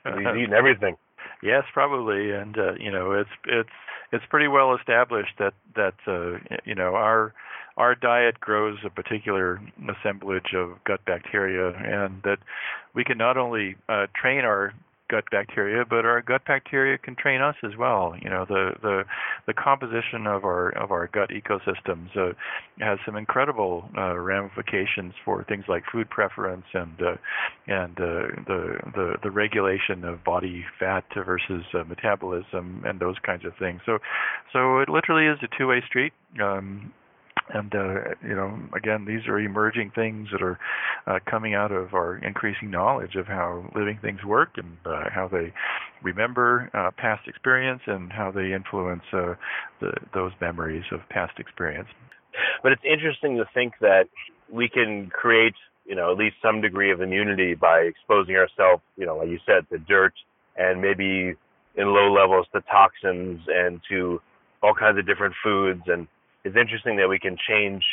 he's 0.05 0.43
eating 0.43 0.55
everything. 0.55 0.97
Yes, 1.43 1.65
probably, 1.73 2.33
and 2.33 2.59
uh, 2.59 2.75
you 2.79 2.91
know, 2.91 3.13
it's 3.13 3.31
it's 3.47 3.71
it's 4.13 4.25
pretty 4.29 4.47
well 4.47 4.75
established 4.75 5.33
that 5.39 5.55
that 5.75 5.95
uh, 6.07 6.39
you 6.67 6.75
know 6.75 6.95
our 6.95 7.33
our 7.79 7.95
diet 7.95 8.39
grows 8.41 8.77
a 8.85 8.91
particular 8.91 9.59
assemblage 9.89 10.53
of 10.55 10.73
gut 10.85 11.03
bacteria, 11.07 11.69
and 11.69 12.23
that 12.25 12.41
we 12.95 13.05
can 13.05 13.17
not 13.17 13.39
only 13.39 13.77
uh, 13.89 14.07
train 14.15 14.45
our 14.45 14.75
gut 15.11 15.25
bacteria, 15.31 15.85
but 15.89 16.05
our 16.05 16.23
gut 16.23 16.43
bacteria 16.47 16.97
can 16.97 17.17
train 17.17 17.41
us 17.41 17.57
as 17.65 17.77
well. 17.77 18.15
You 18.23 18.31
know, 18.31 18.45
the 18.49 18.73
the 18.81 19.05
the 19.47 19.53
composition 19.53 20.27
of 20.27 20.45
our 20.45 20.71
of 20.71 20.91
our 20.93 21.09
gut 21.09 21.31
ecosystems 21.31 22.17
uh, 22.17 22.33
has 22.79 22.99
some 23.05 23.17
incredible 23.17 23.85
uh, 23.99 24.17
ramifications 24.17 25.15
for 25.25 25.45
things 25.45 25.65
like 25.69 25.83
food 25.91 26.09
preference 26.09 26.65
and 26.73 27.03
uh, 27.03 27.17
and 27.67 27.99
uh, 27.99 28.31
the 28.47 28.79
the 28.95 29.17
the 29.23 29.31
regulation 29.31 30.05
of 30.05 30.23
body 30.25 30.65
fat 30.79 31.05
versus 31.15 31.65
uh, 31.75 31.83
metabolism 31.85 32.83
and 32.87 33.01
those 33.01 33.17
kinds 33.27 33.45
of 33.45 33.53
things. 33.59 33.81
So 33.85 33.99
so 34.53 34.79
it 34.79 34.89
literally 34.89 35.27
is 35.27 35.39
a 35.43 35.59
two-way 35.59 35.83
street. 35.87 36.13
Um, 36.41 36.93
and 37.55 37.75
uh, 37.75 37.95
you 38.23 38.35
know, 38.35 38.59
again, 38.77 39.05
these 39.05 39.27
are 39.27 39.39
emerging 39.39 39.93
things 39.95 40.29
that 40.33 40.43
are 40.43 40.59
uh, 41.07 41.19
coming 41.29 41.55
out 41.55 41.73
of 41.73 41.95
our 41.95 42.17
increasing 42.19 42.71
knowledge 42.71 43.15
of 43.17 43.27
how 43.27 43.71
living 43.75 43.99
things 44.01 44.25
work 44.25 44.51
and 44.57 44.77
uh, 44.85 45.11
how 45.11 45.29
they 45.29 45.53
remember 46.03 46.71
uh, 46.75 46.91
past 46.97 47.27
experience 47.29 47.83
and 47.87 48.13
how 48.13 48.31
they 48.31 48.53
influence 48.53 49.03
uh, 49.13 49.35
the, 49.81 49.93
those 50.15 50.33
memories 50.41 50.85
of 50.93 51.01
past 51.09 51.39
experience. 51.39 51.89
But 52.63 52.73
it's 52.73 52.83
interesting 52.85 53.37
to 53.37 53.45
think 53.53 53.75
that 53.81 54.05
we 54.51 54.69
can 54.69 55.11
create, 55.11 55.55
you 55.87 55.95
know, 55.95 56.13
at 56.13 56.19
least 56.19 56.37
some 56.43 56.61
degree 56.61 56.91
of 56.91 57.01
immunity 57.01 57.55
by 57.55 57.81
exposing 57.81 58.37
ourselves, 58.37 58.83
you 58.97 59.07
know, 59.07 59.17
like 59.17 59.29
you 59.29 59.39
said, 59.47 59.69
to 59.71 59.79
dirt 59.79 60.15
and 60.57 60.81
maybe 60.81 61.35
in 61.77 61.87
low 61.87 62.13
levels 62.13 62.47
to 62.53 62.61
toxins 62.63 63.41
and 63.49 63.81
to 63.89 64.21
all 64.63 64.75
kinds 64.75 64.99
of 64.99 65.07
different 65.07 65.35
foods 65.43 65.83
and 65.87 66.07
it's 66.45 66.57
interesting 66.57 66.97
that 66.97 67.09
we 67.09 67.19
can 67.19 67.37
change 67.49 67.85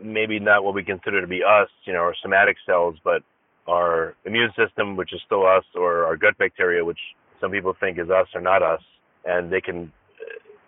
maybe 0.00 0.38
not 0.38 0.64
what 0.64 0.74
we 0.74 0.84
consider 0.84 1.20
to 1.20 1.26
be 1.26 1.42
us, 1.42 1.68
you 1.84 1.92
know, 1.92 2.00
our 2.00 2.14
somatic 2.22 2.56
cells, 2.64 2.96
but 3.02 3.22
our 3.66 4.14
immune 4.24 4.50
system, 4.56 4.96
which 4.96 5.12
is 5.12 5.20
still 5.26 5.46
us, 5.46 5.64
or 5.74 6.04
our 6.04 6.16
gut 6.16 6.38
bacteria, 6.38 6.84
which 6.84 6.98
some 7.40 7.50
people 7.50 7.74
think 7.78 7.98
is 7.98 8.10
us 8.10 8.26
or 8.34 8.40
not 8.40 8.62
us, 8.62 8.80
and 9.24 9.52
they 9.52 9.60
can 9.60 9.92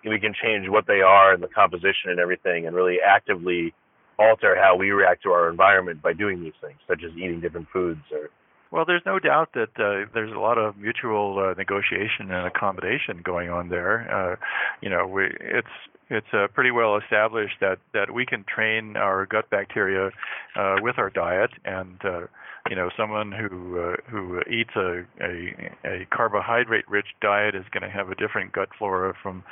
we 0.04 0.18
can 0.18 0.32
change 0.42 0.66
what 0.68 0.86
they 0.86 1.02
are 1.02 1.34
and 1.34 1.42
the 1.42 1.48
composition 1.48 2.08
and 2.08 2.18
everything, 2.18 2.66
and 2.66 2.74
really 2.74 2.98
actively 3.06 3.74
alter 4.18 4.56
how 4.56 4.74
we 4.76 4.90
react 4.90 5.22
to 5.22 5.30
our 5.30 5.50
environment 5.50 6.00
by 6.00 6.12
doing 6.12 6.42
these 6.42 6.54
things, 6.60 6.78
such 6.88 7.02
as 7.04 7.12
eating 7.16 7.40
different 7.40 7.66
foods 7.72 8.00
or 8.12 8.30
well, 8.70 8.85
there's 8.87 9.02
no 9.04 9.18
doubt 9.18 9.50
that 9.54 9.70
uh, 9.78 10.09
there's 10.14 10.33
a 10.33 10.38
lot 10.38 10.59
of 10.59 10.76
mutual 10.76 11.38
uh, 11.38 11.54
negotiation 11.54 12.30
and 12.30 12.46
accommodation 12.46 13.20
going 13.24 13.50
on 13.50 13.68
there. 13.68 14.11
Uh, 14.12 14.37
you 14.80 14.88
know, 14.88 15.06
we, 15.06 15.24
it's 15.40 15.68
it's 16.09 16.26
uh, 16.33 16.48
pretty 16.54 16.70
well 16.70 16.96
established 16.96 17.54
that 17.61 17.78
that 17.94 18.12
we 18.12 18.26
can 18.26 18.44
train 18.44 18.96
our 18.96 19.26
gut 19.26 19.48
bacteria 19.50 20.11
uh, 20.56 20.76
with 20.83 20.98
our 20.98 21.11
diet, 21.11 21.50
and 21.64 21.98
uh, 22.04 22.26
you 22.68 22.76
know, 22.76 22.90
someone 22.96 23.33
who 23.33 23.80
uh, 23.80 23.96
who 24.09 24.40
eats 24.42 24.70
a, 24.76 25.04
a 25.20 25.72
a 25.85 26.06
carbohydrate-rich 26.12 27.06
diet 27.20 27.54
is 27.54 27.64
going 27.72 27.83
to 27.83 27.90
have 27.90 28.11
a 28.11 28.14
different 28.14 28.52
gut 28.52 28.68
flora 28.78 29.14
from 29.22 29.42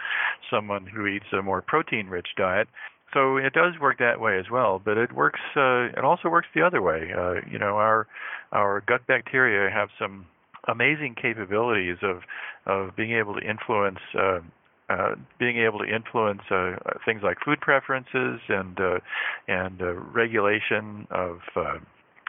someone 0.50 0.86
who 0.86 1.06
eats 1.06 1.26
a 1.32 1.42
more 1.42 1.62
protein-rich 1.62 2.28
diet. 2.36 2.68
So 3.14 3.38
it 3.38 3.52
does 3.54 3.74
work 3.80 3.98
that 3.98 4.20
way 4.20 4.38
as 4.38 4.50
well, 4.50 4.80
but 4.84 4.98
it 4.98 5.12
works. 5.12 5.40
Uh, 5.56 5.86
it 5.96 6.04
also 6.04 6.28
works 6.28 6.48
the 6.54 6.62
other 6.62 6.82
way. 6.82 7.10
Uh, 7.16 7.36
you 7.50 7.58
know, 7.58 7.76
our 7.76 8.06
our 8.52 8.82
gut 8.86 9.06
bacteria 9.06 9.70
have 9.70 9.88
some 9.98 10.26
amazing 10.66 11.14
capabilities 11.20 11.96
of 12.02 12.22
of 12.66 12.94
being 12.96 13.12
able 13.12 13.34
to 13.34 13.40
influence 13.40 13.98
uh, 14.18 14.40
uh, 14.90 15.14
being 15.38 15.58
able 15.58 15.78
to 15.78 15.84
influence 15.84 16.42
uh, 16.50 16.76
things 17.04 17.20
like 17.22 17.38
food 17.44 17.60
preferences 17.60 18.40
and 18.48 18.78
uh, 18.80 18.98
and 19.46 19.80
uh, 19.82 19.92
regulation 19.92 21.06
of 21.10 21.40
uh, 21.56 21.78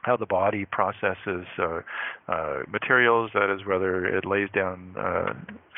how 0.04 0.16
the 0.16 0.26
body 0.26 0.66
processes 0.66 1.46
uh, 1.58 1.82
uh, 2.28 2.60
materials. 2.72 3.32
That 3.34 3.54
is, 3.54 3.66
whether 3.66 4.06
it 4.06 4.26
lays 4.26 4.50
down 4.54 4.96
uh, 4.98 5.34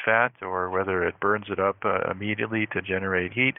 fat 0.06 0.32
or 0.42 0.70
whether 0.70 1.06
it 1.08 1.20
burns 1.20 1.46
it 1.50 1.60
up 1.60 1.78
uh, 1.84 2.10
immediately 2.12 2.68
to 2.74 2.82
generate 2.82 3.34
heat, 3.34 3.56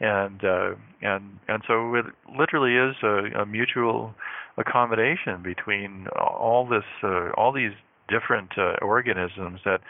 and 0.00 0.44
uh, 0.44 0.70
and 1.02 1.38
and 1.48 1.62
so 1.66 1.94
it 1.94 2.06
literally 2.38 2.76
is 2.76 2.96
a, 3.02 3.42
a 3.42 3.46
mutual 3.46 4.14
accommodation 4.56 5.42
between 5.42 6.06
all 6.16 6.66
this 6.66 6.84
uh, 7.02 7.30
all 7.36 7.52
these 7.52 7.72
different 8.08 8.52
organisms 8.80 9.60
that 9.66 9.80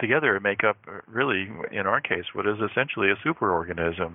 together 0.00 0.38
make 0.40 0.64
up 0.64 0.76
uh, 0.88 1.00
really 1.06 1.48
in 1.72 1.86
our 1.86 2.00
case 2.00 2.24
what 2.34 2.46
is 2.46 2.56
essentially 2.70 3.08
a 3.10 3.16
superorganism 3.28 4.14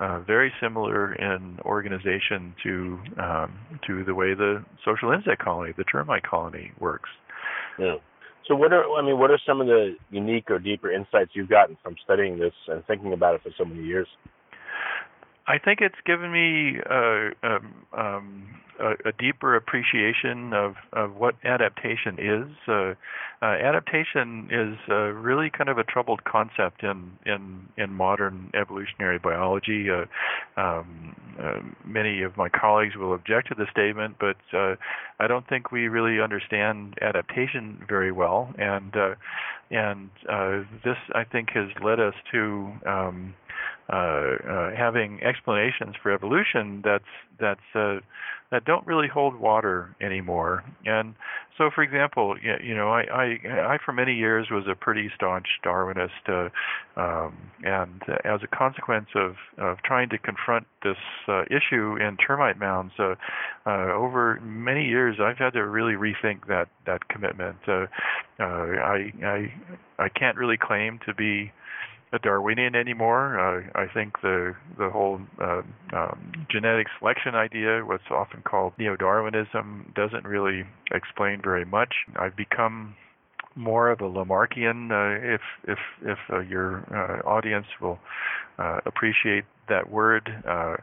uh, 0.00 0.20
very 0.20 0.52
similar 0.60 1.14
in 1.14 1.58
organization 1.64 2.54
to 2.62 2.98
um, 3.18 3.58
to 3.86 4.04
the 4.04 4.14
way 4.14 4.34
the 4.34 4.64
social 4.84 5.12
insect 5.12 5.42
colony 5.42 5.72
the 5.76 5.84
termite 5.84 6.22
colony 6.22 6.72
works. 6.78 7.10
Yeah. 7.78 7.96
So 8.46 8.54
what 8.54 8.72
are 8.72 8.84
i 8.98 9.02
mean 9.02 9.18
what 9.18 9.30
are 9.30 9.40
some 9.46 9.60
of 9.60 9.66
the 9.66 9.94
unique 10.10 10.50
or 10.50 10.58
deeper 10.58 10.90
insights 10.90 11.32
you've 11.34 11.50
gotten 11.50 11.76
from 11.82 11.96
studying 12.04 12.38
this 12.38 12.54
and 12.68 12.84
thinking 12.86 13.12
about 13.12 13.34
it 13.34 13.42
for 13.42 13.50
so 13.58 13.64
many 13.64 13.82
years 13.84 14.08
I 15.48 15.56
think 15.58 15.80
it's 15.80 15.96
given 16.04 16.30
me 16.30 16.78
um, 17.92 18.58
a, 18.78 18.92
a, 19.08 19.12
deeper 19.18 19.56
appreciation 19.56 20.52
of, 20.52 20.74
of 20.92 21.16
what 21.16 21.36
adaptation 21.42 22.18
is. 22.18 22.54
Uh, 22.68 22.94
uh, 23.40 23.46
adaptation 23.46 24.48
is 24.50 24.78
uh, 24.90 25.12
really 25.12 25.50
kind 25.50 25.70
of 25.70 25.78
a 25.78 25.84
troubled 25.84 26.22
concept 26.24 26.82
in 26.82 27.12
in, 27.24 27.66
in 27.76 27.92
modern 27.92 28.50
evolutionary 28.54 29.18
biology. 29.18 29.88
Uh, 29.90 30.04
um, 30.60 31.16
uh, 31.40 31.60
many 31.84 32.22
of 32.22 32.36
my 32.36 32.48
colleagues 32.48 32.96
will 32.96 33.14
object 33.14 33.48
to 33.48 33.54
the 33.54 33.66
statement, 33.70 34.16
but 34.18 34.36
I 34.52 35.26
don't 35.28 35.48
think 35.48 35.70
we 35.70 35.88
really 35.88 36.20
understand 36.20 36.98
adaptation 37.00 37.84
very 37.88 38.12
well, 38.12 38.52
and 38.58 38.92
and 39.70 40.10
this 40.84 40.96
I 41.14 41.24
think 41.24 41.50
has 41.50 41.68
led 41.82 42.00
us 42.00 42.14
to 42.32 42.72
um, 42.86 43.34
having 43.88 45.20
explanations 45.22 45.94
for 46.02 46.12
evolution 46.12 46.82
that's 46.84 47.04
that's 47.40 47.60
uh, 47.74 47.98
that 48.50 48.64
don't 48.64 48.86
really 48.86 49.08
hold 49.08 49.36
water 49.38 49.94
anymore. 50.00 50.64
And 50.86 51.14
so, 51.58 51.70
for 51.74 51.82
example, 51.82 52.36
you 52.62 52.74
know, 52.74 52.88
I, 52.88 53.02
I, 53.02 53.74
I 53.74 53.78
for 53.84 53.92
many 53.92 54.14
years 54.14 54.46
was 54.50 54.64
a 54.70 54.74
pretty 54.74 55.10
staunch 55.14 55.46
Darwinist, 55.64 56.08
uh, 56.28 56.48
um, 57.00 57.36
and 57.62 58.00
as 58.24 58.40
a 58.42 58.56
consequence 58.56 59.08
of, 59.14 59.34
of 59.58 59.78
trying 59.84 60.08
to 60.10 60.18
confront 60.18 60.66
this 60.82 60.96
uh, 61.26 61.42
issue 61.50 61.96
in 61.96 62.16
termite 62.16 62.58
mounds, 62.58 62.92
uh, 62.98 63.16
uh, 63.66 63.92
over 63.92 64.40
many 64.40 64.86
years, 64.86 65.16
I've 65.20 65.38
had 65.38 65.52
to 65.52 65.66
really 65.66 65.94
rethink 65.94 66.46
that 66.48 66.68
that 66.86 67.08
commitment. 67.08 67.58
Uh, 67.66 67.86
uh, 68.40 68.44
I, 68.44 69.12
I, 69.22 69.52
I 69.98 70.08
can't 70.08 70.36
really 70.36 70.56
claim 70.56 71.00
to 71.06 71.12
be 71.12 71.52
a 72.12 72.18
Darwinian 72.18 72.74
anymore. 72.74 73.38
Uh, 73.38 73.62
I 73.74 73.86
think 73.92 74.20
the 74.22 74.54
the 74.78 74.90
whole 74.90 75.20
uh, 75.40 75.62
um, 75.92 76.46
genetic 76.50 76.86
selection 76.98 77.34
idea, 77.34 77.84
what's 77.84 78.10
often 78.10 78.42
called 78.42 78.72
neo-Darwinism, 78.78 79.92
doesn't 79.94 80.24
really 80.24 80.64
explain 80.90 81.40
very 81.42 81.64
much. 81.64 81.94
I've 82.16 82.36
become 82.36 82.94
more 83.54 83.90
of 83.90 84.00
a 84.00 84.04
Lamarckian, 84.04 84.90
uh, 84.90 85.34
if 85.34 85.40
if 85.64 85.78
if 86.02 86.18
uh, 86.32 86.40
your 86.40 86.84
uh, 86.94 87.28
audience 87.28 87.66
will 87.80 87.98
uh, 88.58 88.80
appreciate 88.86 89.44
that 89.68 89.90
word. 89.90 90.30
Uh, 90.48 90.76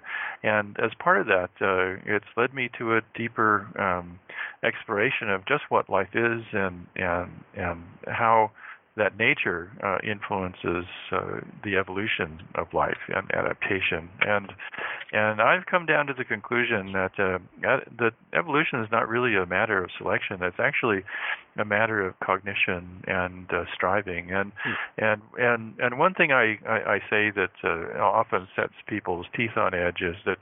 and 0.43 0.78
as 0.80 0.91
part 0.99 1.19
of 1.19 1.28
that, 1.28 1.49
uh, 1.59 1.99
it's 2.05 2.26
led 2.38 2.53
me 2.53 2.69
to 2.78 2.97
a 2.97 3.01
deeper 3.15 3.67
um, 3.80 4.19
exploration 4.63 5.30
of 5.30 5.45
just 5.47 5.63
what 5.69 5.89
life 5.89 6.13
is 6.13 6.43
and 6.53 6.86
and 6.95 7.32
and 7.55 7.84
how 8.07 8.51
that 8.97 9.17
nature 9.17 9.71
uh, 9.83 9.97
influences 10.09 10.85
uh, 11.11 11.41
the 11.63 11.75
evolution 11.77 12.41
of 12.55 12.73
life 12.73 12.97
and 13.13 13.29
adaptation. 13.33 14.09
And 14.21 14.53
and 15.11 15.41
I've 15.41 15.65
come 15.65 15.85
down 15.85 16.07
to 16.07 16.13
the 16.13 16.23
conclusion 16.23 16.93
that 16.93 17.11
uh, 17.19 17.39
that 17.61 18.13
evolution 18.33 18.81
is 18.81 18.89
not 18.91 19.07
really 19.07 19.35
a 19.35 19.45
matter 19.45 19.83
of 19.83 19.89
selection. 19.97 20.41
It's 20.41 20.59
actually 20.59 21.03
a 21.57 21.65
matter 21.65 22.05
of 22.05 22.19
cognition 22.19 23.03
and 23.07 23.51
uh, 23.51 23.63
striving. 23.73 24.31
And 24.31 24.51
hmm. 24.63 24.73
and 24.97 25.21
and 25.37 25.73
and 25.79 25.99
one 25.99 26.13
thing 26.13 26.31
I 26.31 26.57
I, 26.67 26.95
I 26.95 26.99
say 27.09 27.31
that 27.31 27.51
uh, 27.63 27.99
often 27.99 28.47
sets 28.55 28.73
people's 28.87 29.25
teeth 29.35 29.57
on 29.57 29.73
edge 29.73 30.01
is 30.01 30.15
that 30.25 30.37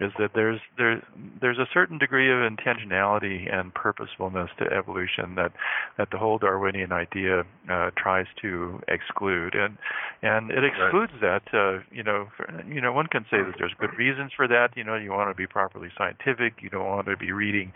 is 0.00 0.12
that 0.18 0.30
there's 0.34 0.60
there's 0.76 1.02
there's 1.40 1.58
a 1.58 1.66
certain 1.72 1.98
degree 1.98 2.30
of 2.30 2.38
intentionality 2.38 3.52
and 3.52 3.72
purposefulness 3.74 4.50
to 4.58 4.64
evolution 4.72 5.34
that 5.36 5.52
that 5.96 6.10
the 6.10 6.18
whole 6.18 6.38
Darwinian 6.38 6.92
idea 6.92 7.44
uh, 7.70 7.90
tries 7.98 8.26
to 8.42 8.80
exclude, 8.88 9.54
and 9.54 9.76
and 10.22 10.50
it 10.50 10.64
excludes 10.64 11.12
right. 11.20 11.42
that. 11.42 11.58
Uh, 11.58 11.82
you 11.90 12.02
know, 12.02 12.28
for, 12.36 12.46
you 12.66 12.80
know, 12.80 12.92
one 12.92 13.06
can 13.06 13.24
say 13.30 13.38
that 13.38 13.54
there's 13.58 13.74
good 13.78 13.96
reasons 13.98 14.32
for 14.36 14.46
that. 14.48 14.68
You 14.76 14.84
know, 14.84 14.94
you 14.94 15.10
want 15.10 15.30
to 15.30 15.34
be 15.34 15.46
properly 15.46 15.88
scientific. 15.96 16.62
You 16.62 16.70
don't 16.70 16.86
want 16.86 17.06
to 17.06 17.16
be 17.16 17.32
reading 17.32 17.72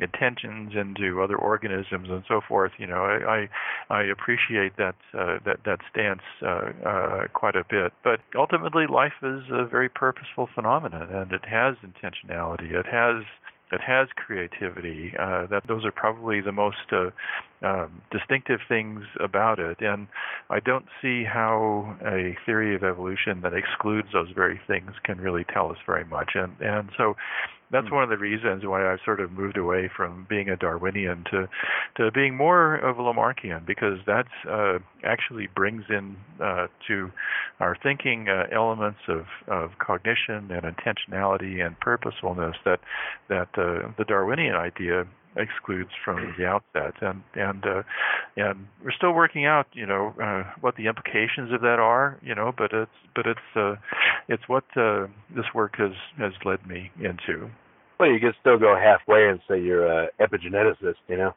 intentions 0.00 0.72
into 0.74 1.22
other 1.22 1.36
organisms 1.36 2.08
and 2.10 2.22
so 2.26 2.40
forth. 2.46 2.72
You 2.78 2.86
know, 2.86 3.04
I 3.04 3.48
I, 3.90 4.00
I 4.00 4.02
appreciate 4.04 4.76
that 4.78 4.96
uh, 5.12 5.38
that 5.44 5.58
that 5.64 5.80
stance 5.90 6.22
uh, 6.42 6.72
uh, 6.84 7.26
quite 7.32 7.56
a 7.56 7.64
bit. 7.68 7.92
But 8.02 8.20
ultimately, 8.34 8.86
life 8.86 9.18
is 9.22 9.42
a 9.50 9.64
very 9.66 9.88
purposeful 9.88 10.48
phenomenon, 10.54 11.08
and 11.10 11.32
it 11.32 11.44
has 11.44 11.76
intentionality. 11.84 12.72
It 12.72 12.86
has 12.86 13.24
it 13.72 13.80
has 13.80 14.08
creativity. 14.14 15.12
Uh, 15.18 15.46
that 15.46 15.64
those 15.66 15.84
are 15.84 15.92
probably 15.92 16.40
the 16.40 16.52
most 16.52 16.92
uh, 16.92 17.10
um, 17.66 18.02
distinctive 18.10 18.60
things 18.68 19.02
about 19.20 19.58
it, 19.58 19.78
and 19.80 20.06
I 20.50 20.60
don't 20.60 20.86
see 21.02 21.24
how 21.24 21.96
a 22.04 22.36
theory 22.46 22.76
of 22.76 22.84
evolution 22.84 23.40
that 23.42 23.54
excludes 23.54 24.08
those 24.12 24.30
very 24.34 24.60
things 24.66 24.92
can 25.04 25.18
really 25.18 25.44
tell 25.44 25.70
us 25.70 25.78
very 25.86 26.04
much. 26.04 26.32
And 26.34 26.54
and 26.60 26.90
so 26.96 27.16
that's 27.72 27.88
hmm. 27.88 27.94
one 27.94 28.04
of 28.04 28.10
the 28.10 28.18
reasons 28.18 28.64
why 28.64 28.90
I've 28.90 29.00
sort 29.04 29.20
of 29.20 29.32
moved 29.32 29.56
away 29.56 29.90
from 29.94 30.26
being 30.28 30.48
a 30.48 30.56
Darwinian 30.56 31.24
to 31.30 31.48
to 31.96 32.12
being 32.12 32.36
more 32.36 32.76
of 32.76 32.98
a 32.98 33.02
Lamarckian 33.02 33.66
because 33.66 33.98
that's 34.06 34.28
uh, 34.48 34.78
actually 35.04 35.48
brings 35.54 35.84
in 35.88 36.16
uh, 36.40 36.68
to 36.86 37.10
our 37.58 37.76
thinking 37.82 38.28
uh, 38.28 38.44
elements 38.52 39.00
of, 39.08 39.26
of 39.48 39.70
cognition 39.78 40.50
and 40.50 40.62
intentionality 40.62 41.64
and 41.64 41.78
purposefulness 41.80 42.56
that 42.64 42.80
that 43.28 43.48
uh, 43.58 43.90
the 43.98 44.04
Darwinian 44.06 44.54
idea 44.54 45.06
excludes 45.36 45.90
from 46.04 46.34
the 46.38 46.46
outset. 46.46 46.94
And 47.00 47.22
and 47.34 47.64
uh, 47.64 47.82
and 48.36 48.66
we're 48.82 48.92
still 48.92 49.12
working 49.12 49.46
out 49.46 49.66
you 49.72 49.86
know 49.86 50.14
uh, 50.22 50.44
what 50.60 50.76
the 50.76 50.86
implications 50.86 51.52
of 51.52 51.60
that 51.60 51.78
are 51.78 52.18
you 52.22 52.34
know 52.34 52.52
but 52.56 52.72
it's 52.72 52.90
but 53.14 53.26
it's 53.26 53.48
uh, 53.54 53.74
it's 54.28 54.42
what 54.48 54.64
uh, 54.76 55.06
this 55.34 55.46
work 55.54 55.74
has 55.78 55.92
has 56.18 56.32
led 56.44 56.66
me 56.66 56.90
into. 56.98 57.50
Well 57.98 58.10
you 58.10 58.20
can 58.20 58.32
still 58.40 58.58
go 58.58 58.76
halfway 58.76 59.28
and 59.28 59.40
say 59.48 59.60
you're 59.60 59.86
a 59.86 60.08
epigeneticist 60.20 60.96
you 61.08 61.16
know? 61.16 61.34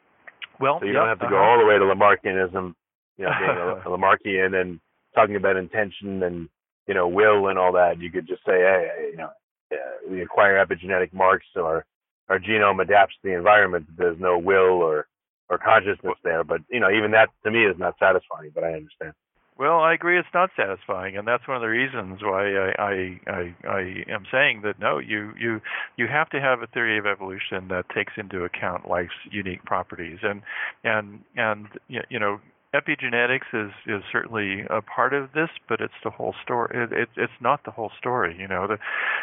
Well 0.59 0.79
so 0.79 0.85
you 0.85 0.93
don't 0.93 1.07
have 1.07 1.19
to 1.19 1.29
go 1.29 1.37
all 1.37 1.59
the 1.59 1.65
way 1.65 1.77
to 1.77 1.85
Lamarckianism 1.85 2.75
you 3.17 3.25
know 3.25 3.31
being 3.39 3.57
a, 3.57 3.89
a 3.89 3.97
Lamarckian 3.97 4.59
and 4.59 4.79
talking 5.15 5.35
about 5.35 5.57
intention 5.57 6.23
and 6.23 6.49
you 6.87 6.93
know 6.93 7.07
will 7.07 7.47
and 7.47 7.59
all 7.59 7.73
that. 7.73 7.99
You 7.99 8.11
could 8.11 8.27
just 8.27 8.45
say 8.45 8.59
hey 8.59 9.09
you 9.11 9.17
know 9.17 9.29
uh, 9.71 10.09
we 10.09 10.21
acquire 10.21 10.63
epigenetic 10.65 11.13
marks 11.13 11.45
or 11.55 11.85
our 12.29 12.39
genome 12.39 12.81
adapts 12.81 13.15
to 13.15 13.29
the 13.29 13.35
environment. 13.35 13.87
There's 13.97 14.19
no 14.19 14.37
will 14.37 14.81
or 14.81 15.07
or 15.49 15.57
consciousness 15.57 16.15
there. 16.23 16.43
But 16.43 16.61
you 16.69 16.79
know, 16.79 16.91
even 16.91 17.11
that 17.11 17.29
to 17.43 17.51
me 17.51 17.65
is 17.65 17.77
not 17.77 17.95
satisfying. 17.99 18.51
But 18.53 18.63
I 18.63 18.73
understand. 18.73 19.13
Well, 19.57 19.79
I 19.79 19.93
agree. 19.93 20.17
It's 20.17 20.33
not 20.33 20.51
satisfying, 20.55 21.17
and 21.17 21.27
that's 21.27 21.45
one 21.45 21.57
of 21.57 21.61
the 21.61 21.67
reasons 21.67 22.21
why 22.21 22.55
I 22.55 22.71
I 22.79 23.19
I, 23.27 23.55
I 23.67 23.81
am 24.07 24.25
saying 24.31 24.61
that 24.63 24.79
no, 24.79 24.99
you 24.99 25.33
you 25.37 25.59
you 25.97 26.07
have 26.07 26.29
to 26.29 26.39
have 26.39 26.61
a 26.61 26.67
theory 26.67 26.97
of 26.97 27.05
evolution 27.05 27.67
that 27.67 27.89
takes 27.93 28.13
into 28.15 28.45
account 28.45 28.87
life's 28.87 29.19
unique 29.29 29.65
properties, 29.65 30.19
and 30.23 30.43
and 30.85 31.19
and 31.35 31.67
you 31.89 32.19
know 32.19 32.39
epigenetics 32.73 33.51
is 33.53 33.71
is 33.85 34.01
certainly 34.11 34.61
a 34.69 34.81
part 34.81 35.13
of 35.13 35.33
this, 35.33 35.49
but 35.67 35.81
it's 35.81 35.99
the 36.05 36.09
whole 36.09 36.35
story. 36.41 36.71
It, 36.73 36.93
it, 36.93 37.09
it's 37.17 37.41
not 37.41 37.65
the 37.65 37.71
whole 37.71 37.91
story. 37.97 38.37
You 38.39 38.47
know, 38.47 38.67
the, 38.67 38.77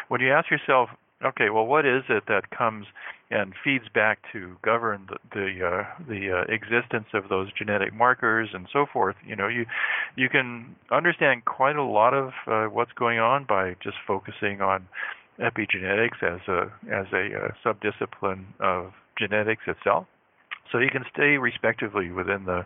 when 0.09 0.21
you 0.21 0.31
ask 0.31 0.51
yourself, 0.51 0.89
Okay, 1.23 1.49
well, 1.49 1.65
what 1.65 1.85
is 1.85 2.03
it 2.09 2.23
that 2.27 2.51
comes 2.51 2.85
and 3.31 3.53
feeds 3.63 3.85
back 3.93 4.19
to 4.31 4.55
govern 4.61 5.07
the 5.09 5.17
the, 5.33 5.67
uh, 5.67 5.83
the 6.07 6.31
uh, 6.31 6.53
existence 6.53 7.07
of 7.13 7.27
those 7.27 7.51
genetic 7.57 7.91
markers 7.93 8.49
and 8.53 8.67
so 8.71 8.85
forth? 8.85 9.15
You 9.25 9.35
know, 9.35 9.47
you 9.47 9.65
you 10.15 10.29
can 10.29 10.75
understand 10.91 11.45
quite 11.45 11.75
a 11.75 11.83
lot 11.83 12.13
of 12.13 12.33
uh, 12.45 12.65
what's 12.65 12.91
going 12.91 13.17
on 13.17 13.45
by 13.45 13.75
just 13.81 13.97
focusing 14.05 14.61
on 14.61 14.87
epigenetics 15.39 16.21
as 16.21 16.41
a 16.47 16.71
as 16.93 17.07
a 17.11 17.29
uh, 17.35 17.51
subdiscipline 17.65 18.45
of 18.59 18.93
genetics 19.17 19.63
itself. 19.65 20.05
So 20.71 20.79
you 20.79 20.89
can 20.89 21.03
stay 21.13 21.37
respectively 21.37 22.11
within 22.11 22.45
the 22.45 22.65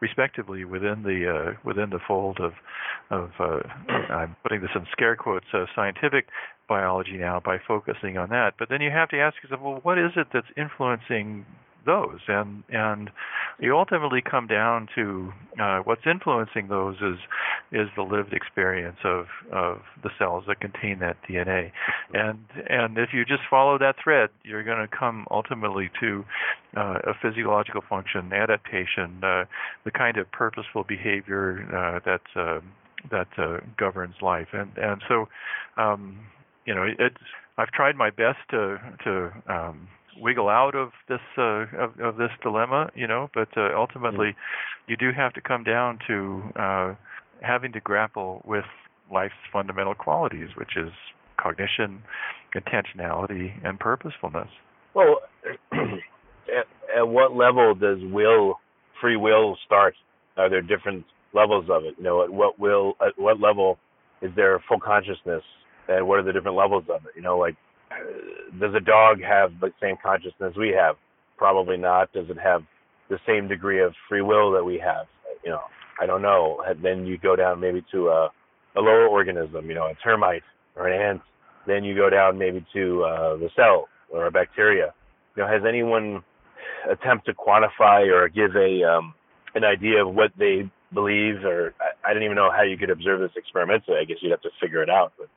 respectively 0.00 0.64
within 0.64 1.02
the 1.02 1.28
uh, 1.28 1.52
within 1.64 1.90
the 1.90 2.00
fold 2.06 2.38
of 2.40 2.52
of 3.10 3.30
uh, 3.38 3.60
I'm 4.12 4.36
putting 4.42 4.60
this 4.60 4.70
in 4.74 4.86
scare 4.92 5.16
quotes 5.16 5.46
uh, 5.52 5.66
scientific 5.74 6.28
biology 6.68 7.16
now 7.16 7.40
by 7.44 7.58
focusing 7.66 8.18
on 8.18 8.28
that. 8.30 8.54
But 8.58 8.68
then 8.68 8.82
you 8.82 8.90
have 8.90 9.08
to 9.10 9.18
ask 9.18 9.36
yourself, 9.42 9.62
well, 9.62 9.80
what 9.82 9.98
is 9.98 10.12
it 10.16 10.28
that's 10.32 10.46
influencing 10.56 11.46
those? 11.88 12.20
And 12.28 12.62
and 12.68 13.10
you 13.58 13.76
ultimately 13.76 14.22
come 14.22 14.46
down 14.46 14.88
to 14.94 15.32
uh, 15.60 15.78
what's 15.80 16.06
influencing 16.06 16.68
those 16.68 16.96
is 16.96 17.18
is 17.72 17.88
the 17.96 18.02
lived 18.02 18.32
experience 18.32 18.98
of 19.04 19.26
of 19.50 19.80
the 20.02 20.10
cells 20.18 20.44
that 20.46 20.60
contain 20.60 21.00
that 21.00 21.16
DNA. 21.28 21.72
And 22.14 22.44
and 22.68 22.98
if 22.98 23.10
you 23.12 23.24
just 23.24 23.42
follow 23.50 23.78
that 23.78 23.96
thread, 24.02 24.30
you're 24.44 24.64
going 24.64 24.86
to 24.86 24.96
come 24.96 25.26
ultimately 25.30 25.90
to 26.00 26.24
uh, 26.76 26.98
a 27.04 27.14
physiological 27.20 27.82
function, 27.88 28.32
adaptation, 28.32 29.24
uh, 29.24 29.44
the 29.84 29.90
kind 29.90 30.18
of 30.18 30.30
purposeful 30.30 30.84
behavior 30.84 31.66
uh, 31.74 32.00
that 32.04 32.40
uh, 32.40 32.60
that 33.10 33.28
uh, 33.38 33.58
governs 33.76 34.14
life. 34.22 34.48
And 34.52 34.70
and 34.76 35.02
so 35.08 35.28
um, 35.76 36.18
you 36.68 36.74
know, 36.74 36.86
it's 36.98 37.16
I've 37.56 37.70
tried 37.70 37.96
my 37.96 38.10
best 38.10 38.38
to 38.50 38.78
to 39.04 39.32
um, 39.48 39.88
wiggle 40.20 40.48
out 40.48 40.74
of 40.74 40.90
this 41.08 41.20
uh, 41.36 41.64
of, 41.78 41.98
of 42.00 42.16
this 42.16 42.30
dilemma, 42.42 42.90
you 42.94 43.06
know, 43.06 43.30
but 43.34 43.48
uh, 43.56 43.70
ultimately, 43.76 44.36
you 44.86 44.96
do 44.96 45.10
have 45.16 45.32
to 45.34 45.40
come 45.40 45.64
down 45.64 45.98
to 46.06 46.42
uh, 46.56 46.94
having 47.40 47.72
to 47.72 47.80
grapple 47.80 48.42
with 48.44 48.64
life's 49.12 49.34
fundamental 49.52 49.94
qualities, 49.94 50.48
which 50.56 50.76
is 50.76 50.90
cognition, 51.40 52.02
intentionality, 52.54 53.52
and 53.64 53.78
purposefulness. 53.78 54.48
Well, 54.94 55.20
at, 55.72 56.98
at 56.98 57.08
what 57.08 57.34
level 57.34 57.74
does 57.74 57.98
will, 58.02 58.56
free 59.00 59.16
will, 59.16 59.56
start? 59.64 59.94
Are 60.36 60.50
there 60.50 60.62
different 60.62 61.04
levels 61.32 61.66
of 61.70 61.84
it? 61.84 61.94
You 61.98 62.04
know, 62.04 62.22
at 62.24 62.30
what 62.30 62.58
will, 62.58 62.94
at 63.00 63.12
what 63.16 63.40
level 63.40 63.78
is 64.20 64.30
there 64.36 64.62
full 64.68 64.80
consciousness? 64.80 65.42
and 65.88 66.06
what 66.06 66.18
are 66.18 66.22
the 66.22 66.32
different 66.32 66.56
levels 66.56 66.84
of 66.90 67.04
it? 67.06 67.12
You 67.16 67.22
know, 67.22 67.38
like 67.38 67.56
does 68.60 68.74
a 68.74 68.80
dog 68.80 69.20
have 69.22 69.52
the 69.60 69.72
same 69.80 69.96
consciousness 70.02 70.54
we 70.56 70.74
have? 70.78 70.96
Probably 71.36 71.76
not. 71.76 72.12
Does 72.12 72.28
it 72.30 72.38
have 72.38 72.62
the 73.08 73.18
same 73.26 73.48
degree 73.48 73.82
of 73.82 73.94
free 74.08 74.22
will 74.22 74.52
that 74.52 74.64
we 74.64 74.78
have? 74.78 75.06
You 75.44 75.50
know, 75.50 75.62
I 76.00 76.06
don't 76.06 76.22
know. 76.22 76.62
And 76.66 76.84
then 76.84 77.06
you 77.06 77.18
go 77.18 77.36
down 77.36 77.60
maybe 77.60 77.84
to 77.92 78.08
a 78.08 78.28
a 78.76 78.80
lower 78.80 79.06
organism, 79.06 79.68
you 79.68 79.74
know, 79.74 79.86
a 79.86 79.94
termite 79.94 80.42
or 80.76 80.88
an 80.88 81.00
ant. 81.00 81.22
Then 81.66 81.84
you 81.84 81.94
go 81.94 82.08
down 82.10 82.38
maybe 82.38 82.64
to 82.72 83.04
uh, 83.04 83.36
the 83.36 83.50
cell 83.56 83.88
or 84.10 84.26
a 84.26 84.30
bacteria. 84.30 84.94
You 85.36 85.42
know, 85.42 85.48
has 85.48 85.62
anyone 85.68 86.22
attempt 86.90 87.26
to 87.26 87.34
quantify 87.34 88.06
or 88.12 88.28
give 88.28 88.54
a 88.56 88.84
um, 88.84 89.14
an 89.54 89.64
idea 89.64 90.04
of 90.04 90.14
what 90.14 90.30
they 90.38 90.70
believe, 90.92 91.44
or 91.44 91.74
I, 91.80 92.10
I 92.10 92.14
don't 92.14 92.22
even 92.22 92.36
know 92.36 92.50
how 92.54 92.62
you 92.62 92.76
could 92.76 92.90
observe 92.90 93.20
this 93.20 93.32
experimentally. 93.36 93.98
I 94.00 94.04
guess 94.04 94.18
you'd 94.20 94.30
have 94.30 94.42
to 94.42 94.50
figure 94.60 94.82
it 94.82 94.90
out. 94.90 95.12
But 95.18 95.28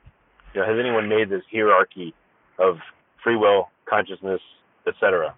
you 0.54 0.60
know, 0.60 0.66
has 0.66 0.76
anyone 0.78 1.08
made 1.08 1.28
this 1.28 1.42
hierarchy 1.52 2.14
of 2.58 2.76
free 3.22 3.36
will, 3.36 3.68
consciousness, 3.88 4.40
etc.? 4.86 5.34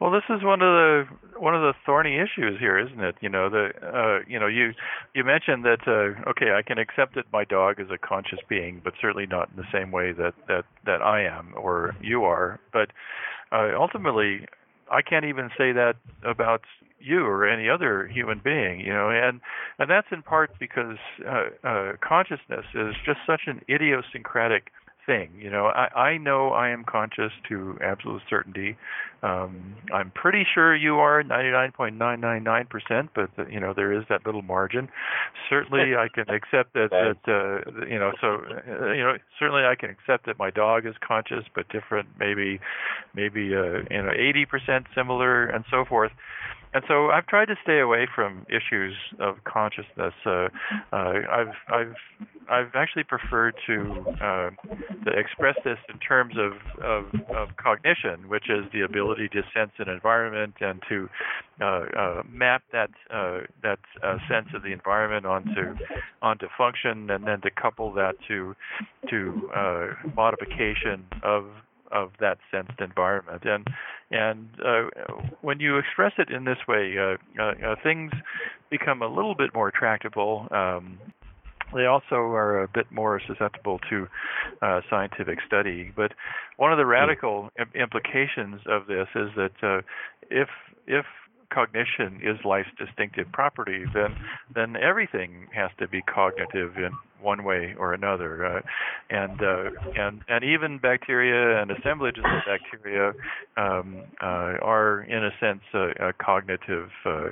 Well, 0.00 0.12
this 0.12 0.22
is 0.30 0.44
one 0.44 0.62
of 0.62 0.70
the 0.72 1.04
one 1.40 1.56
of 1.56 1.62
the 1.62 1.72
thorny 1.84 2.18
issues 2.18 2.58
here, 2.60 2.78
isn't 2.78 3.00
it? 3.00 3.16
You 3.20 3.28
know, 3.28 3.50
the 3.50 3.70
uh, 3.82 4.24
you 4.28 4.38
know 4.38 4.46
you 4.46 4.72
you 5.12 5.24
mentioned 5.24 5.64
that 5.64 5.80
uh, 5.88 6.30
okay, 6.30 6.52
I 6.52 6.62
can 6.62 6.78
accept 6.78 7.16
that 7.16 7.24
my 7.32 7.44
dog 7.44 7.80
is 7.80 7.88
a 7.90 7.98
conscious 7.98 8.38
being, 8.48 8.80
but 8.84 8.92
certainly 9.00 9.26
not 9.26 9.50
in 9.50 9.56
the 9.56 9.66
same 9.72 9.90
way 9.90 10.12
that 10.12 10.34
that 10.46 10.64
that 10.86 11.02
I 11.02 11.24
am 11.24 11.52
or 11.56 11.96
you 12.00 12.22
are. 12.22 12.60
But 12.72 12.90
uh, 13.50 13.70
ultimately, 13.76 14.46
I 14.88 15.02
can't 15.02 15.24
even 15.24 15.50
say 15.58 15.72
that 15.72 15.96
about 16.24 16.62
you 17.00 17.24
or 17.24 17.48
any 17.48 17.68
other 17.68 18.06
human 18.06 18.40
being, 18.42 18.80
you 18.80 18.92
know, 18.92 19.10
and 19.10 19.40
and 19.80 19.90
that's 19.90 20.08
in 20.12 20.22
part 20.22 20.52
because 20.60 20.98
uh, 21.26 21.46
uh, 21.64 21.92
consciousness 22.00 22.66
is 22.72 22.94
just 23.04 23.18
such 23.26 23.42
an 23.46 23.62
idiosyncratic 23.68 24.70
thing. 25.08 25.30
You 25.40 25.50
know, 25.50 25.66
I, 25.66 25.88
I 25.98 26.18
know 26.18 26.50
I 26.50 26.68
am 26.68 26.84
conscious 26.84 27.32
to 27.48 27.78
absolute 27.82 28.22
certainty. 28.28 28.76
Um, 29.22 29.74
I'm 29.92 30.12
pretty 30.12 30.44
sure 30.54 30.76
you 30.76 30.96
are 30.96 31.24
99.999%, 31.24 33.08
but 33.14 33.30
the, 33.36 33.50
you 33.50 33.58
know 33.58 33.72
there 33.74 33.92
is 33.92 34.04
that 34.10 34.24
little 34.26 34.42
margin. 34.42 34.88
Certainly, 35.48 35.96
I 35.96 36.06
can 36.14 36.28
accept 36.34 36.74
that 36.74 36.90
that 36.90 37.18
uh, 37.26 37.86
you 37.86 37.98
know. 37.98 38.12
So 38.20 38.42
uh, 38.44 38.92
you 38.92 39.02
know, 39.02 39.16
certainly 39.40 39.62
I 39.64 39.74
can 39.74 39.90
accept 39.90 40.26
that 40.26 40.38
my 40.38 40.50
dog 40.50 40.86
is 40.86 40.94
conscious, 41.00 41.44
but 41.54 41.68
different. 41.70 42.08
Maybe, 42.20 42.60
maybe 43.14 43.56
uh, 43.56 43.80
you 43.90 44.02
know, 44.02 44.12
80% 44.12 44.84
similar, 44.94 45.46
and 45.46 45.64
so 45.70 45.84
forth 45.84 46.12
and 46.74 46.84
so 46.86 47.10
I've 47.10 47.26
tried 47.26 47.46
to 47.46 47.56
stay 47.62 47.80
away 47.80 48.06
from 48.14 48.46
issues 48.48 48.94
of 49.18 49.36
consciousness. 49.44 50.14
Uh, 50.24 50.48
uh, 50.92 51.14
I've 51.30 51.54
I've 51.68 51.94
I've 52.50 52.74
actually 52.74 53.04
preferred 53.04 53.54
to 53.66 54.04
uh, 54.20 54.50
to 55.04 55.10
express 55.18 55.56
this 55.64 55.78
in 55.92 55.98
terms 55.98 56.34
of, 56.38 56.52
of, 56.82 57.04
of 57.34 57.56
cognition, 57.56 58.28
which 58.28 58.48
is 58.48 58.64
the 58.72 58.82
ability 58.82 59.28
to 59.30 59.42
sense 59.54 59.72
an 59.78 59.88
environment 59.88 60.54
and 60.60 60.82
to 60.88 61.08
uh, 61.60 61.64
uh, 61.64 62.22
map 62.30 62.62
that 62.72 62.90
uh, 63.10 63.40
that 63.62 63.78
sense 64.28 64.48
of 64.54 64.62
the 64.62 64.72
environment 64.72 65.26
onto 65.26 65.74
onto 66.22 66.46
function, 66.56 67.10
and 67.10 67.26
then 67.26 67.40
to 67.42 67.50
couple 67.50 67.92
that 67.92 68.14
to 68.28 68.54
to 69.10 69.50
modification 70.14 71.04
of 71.22 71.44
of 71.92 72.10
that 72.20 72.38
sensed 72.50 72.80
environment. 72.80 73.42
And 73.44 73.66
and 74.10 74.48
uh, 74.64 74.88
when 75.42 75.60
you 75.60 75.78
express 75.78 76.12
it 76.18 76.30
in 76.30 76.44
this 76.44 76.58
way, 76.66 76.94
uh, 76.98 77.42
uh, 77.42 77.74
things 77.82 78.12
become 78.70 79.02
a 79.02 79.08
little 79.08 79.34
bit 79.34 79.54
more 79.54 79.70
tractable. 79.70 80.48
Um, 80.50 80.98
they 81.74 81.84
also 81.84 82.16
are 82.16 82.62
a 82.62 82.68
bit 82.68 82.90
more 82.90 83.20
susceptible 83.26 83.78
to 83.90 84.08
uh, 84.62 84.80
scientific 84.88 85.38
study. 85.46 85.92
But 85.94 86.12
one 86.56 86.72
of 86.72 86.78
the 86.78 86.86
radical 86.86 87.50
implications 87.74 88.62
of 88.66 88.86
this 88.86 89.08
is 89.14 89.28
that 89.36 89.52
uh, 89.62 89.80
if 90.30 90.48
if 90.86 91.04
cognition 91.52 92.20
is 92.22 92.36
life's 92.44 92.70
distinctive 92.78 93.30
property, 93.32 93.84
then 93.94 94.16
then 94.54 94.76
everything 94.76 95.48
has 95.54 95.70
to 95.78 95.88
be 95.88 96.02
cognitive 96.02 96.76
in 96.76 96.92
one 97.20 97.44
way 97.44 97.74
or 97.78 97.94
another. 97.94 98.44
Uh, 98.46 98.60
and 99.10 99.42
uh, 99.42 99.70
and 99.96 100.22
and 100.28 100.44
even 100.44 100.78
bacteria 100.78 101.60
and 101.60 101.70
assemblages 101.70 102.24
of 102.24 102.42
bacteria 102.46 103.12
um, 103.56 104.02
uh, 104.20 104.58
are, 104.62 105.02
in 105.02 105.24
a 105.24 105.30
sense, 105.40 105.62
uh, 105.74 106.12
cognitive 106.18 106.90
uh, 107.04 107.30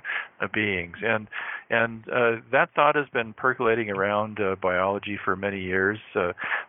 beings. 0.53 0.97
And 1.03 1.29
and 1.71 2.05
uh, 2.09 2.41
that 2.53 2.71
thought 2.75 2.97
has 2.97 3.09
been 3.13 3.33
percolating 3.33 3.91
around 3.91 4.39
biology 4.61 5.19
for 5.25 5.37
many 5.37 5.61
years. 5.61 5.99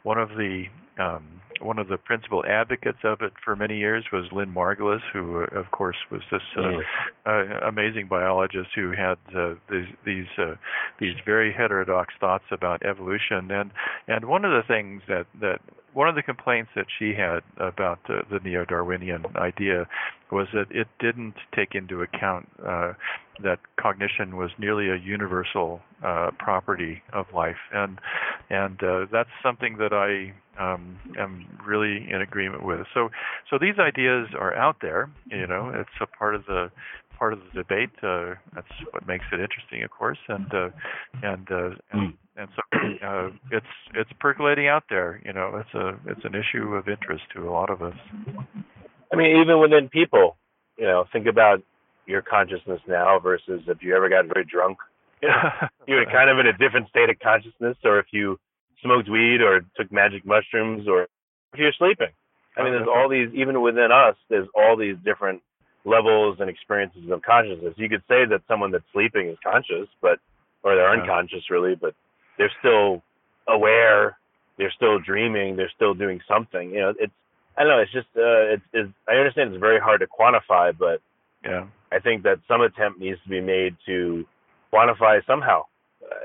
one 0.03 0.17
of 0.17 0.29
the 0.29 0.65
um, 0.99 1.23
one 1.61 1.79
of 1.79 1.87
the 1.87 1.97
principal 1.97 2.43
advocates 2.47 2.99
of 3.03 3.21
it 3.21 3.33
for 3.43 3.55
many 3.55 3.77
years 3.77 4.05
was 4.11 4.25
Lynn 4.31 4.53
Margulis, 4.53 5.01
who, 5.11 5.41
uh, 5.41 5.59
of 5.59 5.71
course, 5.71 5.97
was 6.11 6.21
this 6.31 6.41
uh, 6.55 6.61
mm. 6.61 6.81
uh, 7.25 7.67
amazing 7.67 8.07
biologist 8.07 8.69
who 8.75 8.91
had 8.91 9.17
uh, 9.35 9.55
these 9.69 9.87
these, 10.05 10.27
uh, 10.37 10.55
these 10.99 11.15
very 11.25 11.53
heterodox 11.53 12.13
thoughts 12.19 12.45
about 12.51 12.85
evolution. 12.85 13.51
And 13.51 13.71
and 14.07 14.25
one 14.25 14.45
of 14.45 14.51
the 14.51 14.67
things 14.67 15.01
that 15.07 15.27
that 15.41 15.59
one 15.97 16.07
of 16.07 16.13
the 16.13 16.21
complaints 16.21 16.69
that 16.75 16.85
she 16.99 17.15
had 17.15 17.39
about 17.57 17.97
uh, 18.07 18.21
the 18.29 18.39
neo-Darwinian 18.43 19.25
idea 19.35 19.87
was 20.31 20.47
that 20.53 20.67
it 20.69 20.87
didn't 20.99 21.33
take 21.55 21.73
into 21.73 22.03
account 22.03 22.47
uh, 22.63 22.93
that 23.41 23.57
cognition 23.79 24.37
was 24.37 24.51
nearly 24.59 24.89
a 24.89 24.95
universal 24.95 25.81
uh, 26.05 26.29
property 26.37 27.01
of 27.13 27.25
life, 27.33 27.57
and 27.73 27.97
and 28.51 28.83
uh, 28.83 29.07
that's 29.11 29.29
something 29.41 29.77
that 29.77 29.91
I 29.91 30.33
um, 30.63 30.99
am 31.17 31.47
really 31.65 32.07
in 32.07 32.21
agreement 32.21 32.63
with. 32.63 32.85
So 32.93 33.09
so 33.49 33.57
these 33.59 33.79
ideas 33.79 34.27
are 34.39 34.53
out 34.53 34.77
there. 34.83 35.09
You 35.25 35.47
know, 35.47 35.71
it's 35.73 35.89
a 35.99 36.05
part 36.05 36.35
of 36.35 36.45
the 36.45 36.69
part 37.17 37.33
of 37.33 37.39
the 37.39 37.63
debate. 37.63 37.89
Uh, 38.03 38.35
that's 38.53 38.67
what 38.91 39.07
makes 39.07 39.25
it 39.31 39.39
interesting, 39.39 39.81
of 39.81 39.89
course, 39.89 40.19
and 40.27 40.53
uh, 40.53 40.69
and, 41.23 41.51
uh, 41.51 41.69
and 41.91 42.13
and 42.37 42.47
so 42.55 42.61
uh, 43.05 43.29
it's 43.51 43.65
it's 43.95 44.09
percolating 44.19 44.67
out 44.67 44.83
there. 44.89 45.21
You 45.25 45.33
know, 45.33 45.61
it's 45.61 45.73
a 45.73 45.97
it's 46.09 46.23
an 46.23 46.35
issue 46.35 46.75
of 46.75 46.87
interest 46.87 47.23
to 47.35 47.49
a 47.49 47.51
lot 47.51 47.69
of 47.69 47.81
us. 47.81 47.95
I 49.11 49.15
mean, 49.15 49.37
even 49.41 49.59
within 49.59 49.89
people, 49.89 50.37
you 50.77 50.85
know, 50.85 51.05
think 51.11 51.25
about 51.25 51.63
your 52.05 52.21
consciousness 52.21 52.79
now 52.87 53.19
versus 53.19 53.61
if 53.67 53.81
you 53.81 53.95
ever 53.95 54.07
got 54.09 54.25
very 54.33 54.45
drunk. 54.45 54.77
You 55.19 55.29
know, 55.29 55.67
you're 55.87 56.05
kind 56.05 56.29
of 56.29 56.37
in 56.37 56.45
a 56.45 56.53
different 56.53 56.89
state 56.89 57.09
of 57.09 57.17
consciousness, 57.17 57.75
or 57.83 57.97
if 57.97 58.05
you 58.11 58.39
smoked 58.83 59.09
weed 59.09 59.41
or 59.41 59.61
took 59.75 59.91
magic 59.91 60.23
mushrooms, 60.27 60.87
or 60.87 61.07
if 61.53 61.57
you're 61.57 61.73
sleeping. 61.73 62.13
I 62.55 62.61
mean, 62.61 62.73
there's 62.73 62.87
all 62.87 63.09
these, 63.09 63.29
even 63.33 63.59
within 63.61 63.91
us, 63.91 64.15
there's 64.29 64.47
all 64.53 64.77
these 64.77 64.95
different 65.03 65.41
levels 65.85 66.37
and 66.39 66.51
experiences 66.51 67.09
of 67.09 67.23
consciousness. 67.23 67.73
You 67.77 67.89
could 67.89 68.03
say 68.07 68.25
that 68.29 68.41
someone 68.47 68.69
that's 68.69 68.85
sleeping 68.93 69.27
is 69.27 69.37
conscious, 69.43 69.87
but 70.03 70.19
or 70.61 70.75
they're 70.75 70.91
unconscious 70.91 71.49
really, 71.49 71.73
but 71.73 71.95
they're 72.37 72.51
still 72.59 73.03
aware, 73.47 74.17
they're 74.57 74.73
still 74.75 74.99
dreaming, 74.99 75.55
they're 75.55 75.71
still 75.75 75.93
doing 75.93 76.19
something. 76.27 76.71
You 76.71 76.79
know, 76.79 76.93
it's 76.99 77.13
I 77.57 77.63
don't 77.63 77.71
know, 77.71 77.79
it's 77.79 77.91
just 77.91 78.07
uh 78.15 78.55
it's, 78.55 78.63
it's 78.73 78.89
I 79.07 79.13
understand 79.13 79.53
it's 79.53 79.59
very 79.59 79.79
hard 79.79 80.01
to 80.01 80.07
quantify, 80.07 80.77
but 80.77 81.01
yeah. 81.43 81.65
I 81.91 81.99
think 81.99 82.23
that 82.23 82.39
some 82.47 82.61
attempt 82.61 82.99
needs 82.99 83.19
to 83.23 83.29
be 83.29 83.41
made 83.41 83.75
to 83.85 84.25
quantify 84.73 85.25
somehow. 85.25 85.63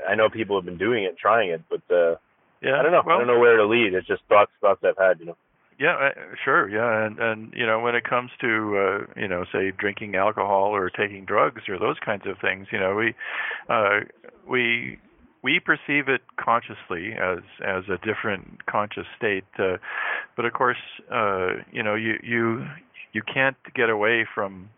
I 0.09 0.15
know 0.15 0.29
people 0.29 0.57
have 0.57 0.65
been 0.65 0.79
doing 0.79 1.05
it, 1.05 1.09
and 1.09 1.19
trying 1.19 1.51
it, 1.51 1.63
but 1.71 1.83
uh 1.95 2.17
yeah, 2.63 2.79
I 2.79 2.83
don't 2.83 2.93
know. 2.93 3.03
Well, 3.05 3.17
I 3.17 3.19
don't 3.19 3.27
know 3.27 3.41
where 3.41 3.57
to 3.57 3.67
lead. 3.67 3.93
It's 3.95 4.07
just 4.07 4.23
thoughts 4.29 4.53
thoughts 4.61 4.83
I've 4.85 4.97
had, 4.97 5.19
you 5.19 5.27
know. 5.27 5.37
Yeah, 5.79 5.97
uh, 5.97 6.11
sure. 6.45 6.69
Yeah, 6.69 7.07
and 7.07 7.19
and 7.19 7.53
you 7.57 7.67
know 7.67 7.81
when 7.81 7.97
it 7.97 8.05
comes 8.05 8.31
to 8.41 8.79
uh, 8.79 9.21
you 9.21 9.27
know 9.27 9.45
say 9.53 9.73
drinking 9.77 10.15
alcohol 10.15 10.75
or 10.75 10.91
taking 10.91 11.25
drugs 11.25 11.63
or 11.69 11.79
those 11.79 11.97
kinds 12.05 12.23
of 12.27 12.37
things, 12.41 12.69
you 12.71 12.79
know 12.79 12.95
we 12.95 13.15
uh, 13.69 14.01
we 14.49 14.99
we 15.43 15.61
perceive 15.61 16.09
it 16.09 16.23
consciously 16.37 17.13
as 17.13 17.39
as 17.65 17.85
a 17.89 17.99
different 18.07 18.65
conscious 18.67 19.07
state, 19.17 19.45
uh, 19.59 19.77
but 20.37 20.45
of 20.45 20.53
course 20.53 20.83
uh, 21.13 21.55
you 21.73 21.83
know 21.83 21.95
you 21.95 22.15
you 22.23 22.67
you 23.13 23.23
can't 23.23 23.57
get 23.75 23.91
away 23.91 24.27
from 24.35 24.69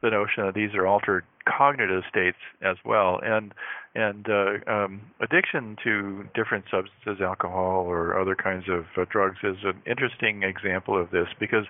the 0.00 0.10
notion 0.10 0.46
that 0.46 0.54
these 0.54 0.74
are 0.74 0.86
altered 0.86 1.24
cognitive 1.44 2.02
states 2.08 2.38
as 2.62 2.76
well, 2.84 3.20
and 3.22 3.52
and 3.94 4.28
uh, 4.28 4.70
um, 4.70 5.00
addiction 5.20 5.76
to 5.82 6.24
different 6.34 6.64
substances, 6.70 7.20
alcohol 7.20 7.84
or 7.86 8.18
other 8.20 8.36
kinds 8.36 8.64
of 8.68 8.84
uh, 8.96 9.04
drugs, 9.10 9.38
is 9.42 9.56
an 9.64 9.82
interesting 9.86 10.42
example 10.42 11.00
of 11.00 11.10
this 11.10 11.26
because, 11.40 11.64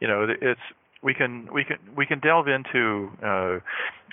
you 0.00 0.08
know, 0.08 0.26
it's 0.40 0.60
we 1.02 1.12
can 1.12 1.48
we 1.52 1.64
can 1.64 1.76
we 1.94 2.06
can 2.06 2.18
delve 2.20 2.48
into 2.48 3.10
uh, 3.22 3.58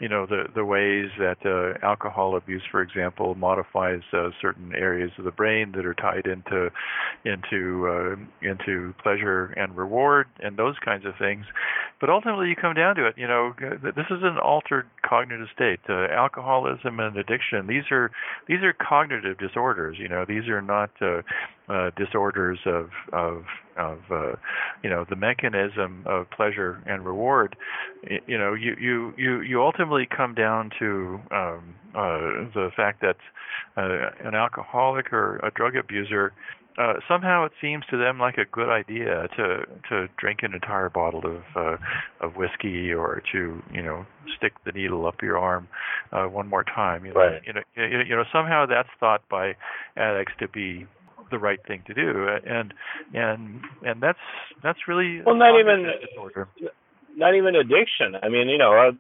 you 0.03 0.09
know 0.09 0.25
the 0.25 0.43
the 0.53 0.65
ways 0.65 1.11
that 1.17 1.37
uh, 1.45 1.79
alcohol 1.81 2.35
abuse, 2.35 2.61
for 2.69 2.81
example, 2.81 3.35
modifies 3.35 4.01
uh, 4.11 4.31
certain 4.41 4.75
areas 4.75 5.11
of 5.17 5.23
the 5.23 5.31
brain 5.31 5.71
that 5.77 5.85
are 5.85 5.93
tied 5.93 6.25
into 6.25 6.69
into 7.23 7.87
uh, 7.87 8.15
into 8.41 8.93
pleasure 9.01 9.53
and 9.55 9.77
reward 9.77 10.27
and 10.41 10.57
those 10.57 10.75
kinds 10.83 11.05
of 11.05 11.13
things. 11.17 11.45
But 12.01 12.09
ultimately, 12.09 12.49
you 12.49 12.55
come 12.57 12.73
down 12.73 12.97
to 12.97 13.07
it. 13.07 13.13
You 13.17 13.27
know, 13.27 13.53
this 13.81 14.07
is 14.11 14.23
an 14.23 14.37
altered 14.43 14.87
cognitive 15.07 15.47
state. 15.55 15.79
Uh, 15.87 16.07
alcoholism 16.11 16.99
and 16.99 17.15
addiction 17.15 17.67
these 17.67 17.89
are 17.89 18.11
these 18.45 18.61
are 18.61 18.73
cognitive 18.73 19.37
disorders. 19.37 19.95
You 19.97 20.09
know, 20.09 20.25
these 20.27 20.49
are 20.49 20.61
not 20.61 20.89
uh, 21.01 21.21
uh, 21.69 21.91
disorders 21.95 22.59
of 22.65 22.89
of 23.13 23.45
of 23.77 23.99
uh, 24.11 24.33
you 24.83 24.89
know 24.89 25.05
the 25.09 25.15
mechanism 25.15 26.03
of 26.05 26.29
pleasure 26.29 26.83
and 26.85 27.05
reward, 27.05 27.55
you 28.27 28.37
know 28.37 28.53
you 28.53 28.75
you 28.79 29.13
you 29.17 29.41
you 29.41 29.61
ultimately 29.61 29.92
come 30.05 30.33
down 30.33 30.71
to 30.79 31.19
um, 31.31 31.75
uh, 31.95 32.49
the 32.53 32.69
fact 32.75 33.01
that 33.01 33.17
uh, 33.77 34.09
an 34.27 34.35
alcoholic 34.35 35.11
or 35.13 35.37
a 35.37 35.51
drug 35.51 35.75
abuser 35.75 36.33
uh, 36.77 36.93
somehow 37.07 37.45
it 37.45 37.51
seems 37.61 37.83
to 37.89 37.97
them 37.97 38.19
like 38.19 38.37
a 38.37 38.45
good 38.45 38.69
idea 38.69 39.27
to 39.37 39.59
to 39.89 40.07
drink 40.17 40.39
an 40.41 40.53
entire 40.53 40.89
bottle 40.89 41.21
of 41.23 41.43
uh, 41.55 41.77
of 42.25 42.35
whiskey 42.35 42.91
or 42.91 43.21
to 43.31 43.61
you 43.71 43.81
know 43.83 44.05
stick 44.37 44.53
the 44.65 44.71
needle 44.71 45.05
up 45.05 45.21
your 45.21 45.37
arm 45.37 45.67
uh, 46.11 46.25
one 46.25 46.47
more 46.47 46.63
time. 46.63 47.05
You 47.05 47.13
know, 47.13 47.19
right. 47.19 47.41
you 47.45 47.53
know, 47.53 47.61
you 47.75 48.15
know 48.15 48.23
somehow 48.33 48.65
that's 48.65 48.89
thought 48.99 49.21
by 49.29 49.53
addicts 49.97 50.33
to 50.39 50.47
be 50.47 50.87
the 51.29 51.37
right 51.37 51.59
thing 51.67 51.83
to 51.87 51.93
do, 51.93 52.27
and 52.45 52.73
and 53.13 53.61
and 53.85 54.01
that's 54.01 54.19
that's 54.63 54.79
really 54.87 55.21
well 55.23 55.35
not 55.35 55.59
even 55.59 55.85
disorder. 56.09 56.47
not 57.15 57.35
even 57.35 57.55
addiction. 57.55 58.15
I 58.21 58.29
mean, 58.29 58.49
you 58.49 58.57
know, 58.57 58.73
uh, 58.73 58.91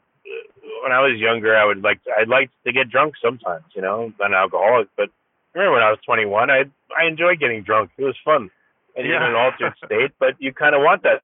when 0.83 0.91
I 0.91 1.01
was 1.01 1.19
younger, 1.19 1.55
I 1.55 1.65
would 1.65 1.81
like 1.81 1.99
I'd 2.19 2.27
like 2.27 2.49
to 2.65 2.73
get 2.73 2.89
drunk 2.89 3.15
sometimes. 3.21 3.65
You 3.75 3.81
know, 3.81 4.13
an 4.19 4.33
alcoholic, 4.33 4.89
but 4.97 5.09
remember 5.53 5.73
when 5.73 5.83
I 5.83 5.89
was 5.89 5.99
21, 6.05 6.49
I 6.49 6.63
I 6.97 7.07
enjoyed 7.07 7.39
getting 7.39 7.63
drunk. 7.63 7.91
It 7.97 8.03
was 8.03 8.15
fun, 8.23 8.49
and 8.95 9.07
yeah. 9.07 9.17
in 9.17 9.23
an 9.23 9.35
altered 9.35 9.73
state. 9.85 10.11
But 10.19 10.35
you 10.39 10.53
kind 10.53 10.75
of 10.75 10.81
want 10.81 11.03
that. 11.03 11.21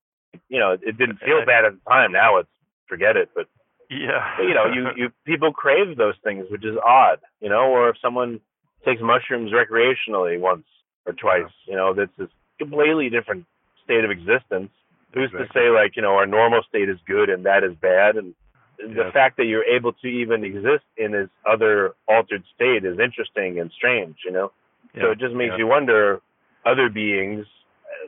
You 0.48 0.60
know, 0.60 0.72
it 0.74 0.98
didn't 0.98 1.20
feel 1.20 1.46
bad 1.46 1.66
at 1.66 1.74
the 1.74 1.90
time. 1.90 2.12
Now 2.12 2.38
it's 2.38 2.50
forget 2.88 3.18
it. 3.18 3.30
But 3.36 3.48
yeah, 3.90 4.36
but, 4.38 4.44
you 4.44 4.54
know, 4.54 4.66
you 4.66 4.88
you 4.96 5.12
people 5.26 5.52
crave 5.52 5.98
those 5.98 6.16
things, 6.24 6.46
which 6.50 6.66
is 6.66 6.78
odd. 6.86 7.20
You 7.42 7.50
know, 7.50 7.70
or 7.72 7.90
if 7.90 7.96
someone 8.02 8.40
takes 8.86 9.02
mushrooms 9.02 9.52
recreationally 9.52 10.40
once 10.40 10.66
or 11.06 11.14
twice, 11.14 11.52
yeah. 11.66 11.72
you 11.72 11.76
know, 11.76 11.94
that's 11.94 12.18
a 12.20 12.30
completely 12.58 13.10
different 13.10 13.46
state 13.84 14.04
of 14.04 14.12
existence. 14.12 14.70
Who's 15.14 15.32
exactly. 15.34 15.48
to 15.48 15.54
say 15.54 15.70
like 15.70 15.96
you 15.96 16.02
know 16.02 16.14
our 16.16 16.28
normal 16.28 16.62
state 16.70 16.90
is 16.90 17.00
good 17.08 17.30
and 17.30 17.46
that 17.46 17.64
is 17.64 17.74
bad 17.82 18.16
and 18.16 18.36
the 18.80 19.04
Yes. 19.04 19.14
fact 19.14 19.38
that 19.38 19.46
you're 19.46 19.64
able 19.66 19.94
to 19.94 20.08
even 20.08 20.44
exist 20.44 20.86
in 20.98 21.12
this 21.12 21.30
other 21.46 21.94
altered 22.08 22.44
state 22.56 22.86
is 22.86 22.98
interesting 23.00 23.60
and 23.60 23.72
strange, 23.72 24.18
you 24.26 24.32
know. 24.32 24.52
So 25.00 25.12
it 25.12 25.20
just 25.20 25.36
makes 25.36 25.52
Yeah. 25.52 25.58
you 25.58 25.68
wonder 25.68 26.22
other 26.66 26.90
beings, 26.90 27.46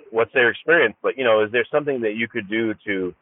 what's 0.10 0.32
their 0.34 0.50
experience? 0.50 0.96
But 1.02 1.18
you 1.18 1.24
know, 1.24 1.42
is 1.42 1.52
there 1.52 1.66
something 1.66 2.02
that 2.02 2.14
you 2.16 2.28
could 2.28 2.48
do 2.48 2.74
to 2.86 3.14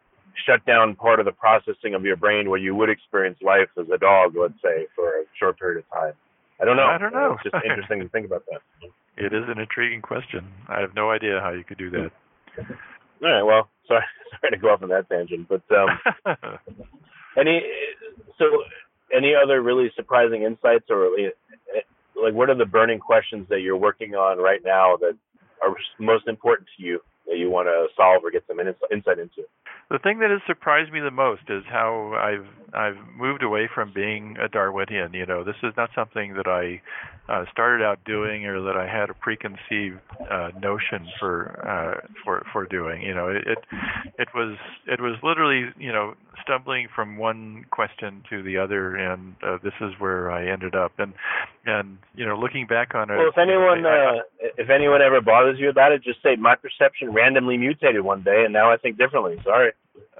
shut 0.46 0.64
down 0.66 0.96
part 0.96 1.20
of 1.20 1.26
the 1.26 1.32
processing 1.32 1.94
of 1.96 2.06
your 2.06 2.16
brain 2.16 2.50
where 2.50 2.60
you 2.60 2.76
would 2.76 2.90
experience 2.90 3.42
life 3.42 3.70
as 3.78 3.90
a 3.90 3.98
dog, 3.98 4.36
let's 4.36 4.62
say, 4.62 4.88
for 4.96 5.20
a 5.20 5.24
short 5.38 5.58
period 5.60 5.80
of 5.80 5.90
time? 5.90 6.14
I 6.62 6.66
don't 6.66 6.78
know. 6.78 6.88
I 6.88 6.98
don't 6.98 7.14
know. 7.14 7.34
It's 7.34 7.44
just 7.44 7.66
interesting 7.66 8.00
to 8.00 8.10
think 8.10 8.26
about 8.26 8.44
that. 8.52 8.62
It 9.18 9.34
is 9.34 9.44
an 9.50 9.60
intriguing 9.60 10.02
question. 10.02 10.48
I 10.70 10.80
have 10.80 10.96
no 10.96 11.12
idea 11.12 11.42
how 11.42 11.50
you 11.50 11.66
could 11.66 11.78
do 11.78 11.90
that. 11.90 12.12
All 12.58 12.66
right. 13.22 13.44
Well, 13.44 13.70
sorry, 13.86 14.06
sorry 14.40 14.52
to 14.52 14.58
go 14.58 14.70
off 14.70 14.82
on 14.82 14.88
that 14.90 15.10
tangent, 15.10 15.50
but 15.50 15.62
um, 15.76 16.00
Any 17.40 17.62
so 18.38 18.46
any 19.16 19.34
other 19.36 19.62
really 19.62 19.92
surprising 19.96 20.44
insights 20.44 20.86
or 20.90 21.10
like 22.22 22.34
what 22.34 22.50
are 22.50 22.56
the 22.56 22.66
burning 22.66 23.00
questions 23.00 23.48
that 23.50 23.62
you're 23.62 23.78
working 23.78 24.16
on 24.16 24.38
right 24.38 24.62
now 24.64 24.98
that 24.98 25.16
are 25.62 25.76
most 26.00 26.28
important 26.28 26.68
to 26.78 26.84
you 26.84 27.00
that 27.30 27.38
you 27.38 27.50
want 27.50 27.68
to 27.68 27.88
solve 27.96 28.24
or 28.24 28.32
get 28.32 28.44
some 28.48 28.60
insight 28.60 29.20
into? 29.20 29.44
the 29.90 29.98
thing 29.98 30.20
that 30.20 30.30
has 30.30 30.40
surprised 30.46 30.92
me 30.94 31.00
the 31.00 31.10
most 31.12 31.42
is 31.50 31.64
how 31.68 32.14
I've 32.14 32.46
I've 32.76 32.98
moved 33.18 33.42
away 33.42 33.68
from 33.74 33.92
being 33.92 34.38
a 34.40 34.48
Darwinian. 34.48 35.14
You 35.14 35.26
know, 35.26 35.44
this 35.44 35.56
is 35.64 35.74
not 35.76 35.90
something 35.96 36.36
that 36.36 36.46
I 36.46 36.80
uh, 37.32 37.46
started 37.52 37.84
out 37.84 37.98
doing 38.06 38.46
or 38.46 38.62
that 38.62 38.78
I 38.78 38.86
had 38.86 39.10
a 39.10 39.16
preconceived 39.16 39.98
uh, 40.30 40.50
notion 40.62 41.10
for 41.20 41.58
uh, 41.68 42.08
for 42.24 42.46
for 42.54 42.66
doing. 42.68 43.02
You 43.02 43.16
know, 43.16 43.30
it, 43.30 43.48
it 43.48 43.58
it 44.20 44.28
was 44.36 44.58
it 44.86 45.02
was 45.02 45.16
literally 45.24 45.72
you 45.80 45.92
know 45.92 46.14
stumbling 46.44 46.88
from 46.96 47.18
one 47.18 47.66
question 47.72 48.24
to 48.30 48.44
the 48.44 48.58
other, 48.58 48.96
and 48.96 49.36
uh, 49.44 49.58
this 49.64 49.74
is 49.82 49.92
where 49.98 50.32
I 50.32 50.48
ended 50.52 50.76
up. 50.76 50.92
And 51.00 51.14
and 51.66 51.98
you 52.14 52.28
know, 52.28 52.38
looking 52.38 52.68
back 52.68 52.94
on 52.94 53.10
it, 53.10 53.18
Well, 53.18 53.30
if 53.30 53.38
anyone 53.40 53.86
I- 53.86 53.90
I- 53.90 54.18
uh, 54.18 54.22
if 54.58 54.70
anyone 54.70 55.02
ever 55.02 55.20
bothers 55.22 55.60
you 55.60 55.70
about 55.70 55.92
it, 55.92 56.04
just 56.04 56.22
say 56.22 56.36
my 56.36 56.56
perception 56.56 57.12
randomly 57.20 57.58
mutated 57.58 58.02
one 58.02 58.22
day, 58.24 58.44
and 58.46 58.54
now 58.54 58.72
I 58.72 58.78
think 58.78 58.98
differently. 58.98 59.36
Sorry. 59.44 59.72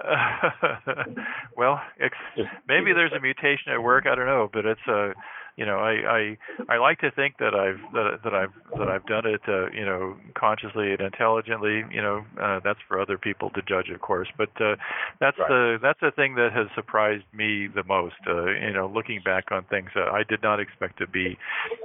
well, 1.56 1.80
ex- 2.00 2.48
maybe 2.68 2.92
there's 2.92 3.12
a 3.12 3.20
mutation 3.20 3.72
at 3.72 3.82
work. 3.82 4.04
I 4.06 4.14
don't 4.14 4.26
know, 4.26 4.48
but 4.52 4.64
it's 4.66 4.86
uh, 4.88 5.12
you 5.56 5.66
know, 5.66 5.78
I 5.78 5.92
I 6.18 6.74
I 6.74 6.76
like 6.78 6.98
to 7.00 7.10
think 7.10 7.36
that 7.38 7.54
I've 7.54 7.80
that 7.92 8.20
that 8.24 8.34
I've 8.34 8.54
that 8.78 8.88
I've 8.88 9.04
done 9.06 9.26
it, 9.26 9.42
uh, 9.46 9.70
you 9.70 9.84
know, 9.84 10.16
consciously 10.34 10.92
and 10.92 11.00
intelligently. 11.00 11.84
You 11.90 12.02
know, 12.02 12.24
uh, 12.40 12.60
that's 12.64 12.78
for 12.88 13.00
other 13.00 13.18
people 13.18 13.50
to 13.50 13.62
judge, 13.62 13.90
of 13.94 14.00
course. 14.00 14.28
But 14.38 14.50
uh, 14.60 14.76
that's 15.20 15.38
Right. 15.38 15.48
the 15.48 15.78
that's 15.82 16.00
the 16.00 16.12
thing 16.12 16.34
that 16.36 16.52
has 16.54 16.66
surprised 16.74 17.24
me 17.34 17.66
the 17.66 17.84
most. 17.84 18.20
Uh, 18.26 18.46
you 18.52 18.72
know, 18.72 18.86
looking 18.92 19.20
back 19.22 19.52
on 19.52 19.64
things 19.64 19.90
that 19.94 20.08
I 20.08 20.22
did 20.22 20.42
not 20.42 20.60
expect 20.60 20.98
to 20.98 21.06
be 21.06 21.36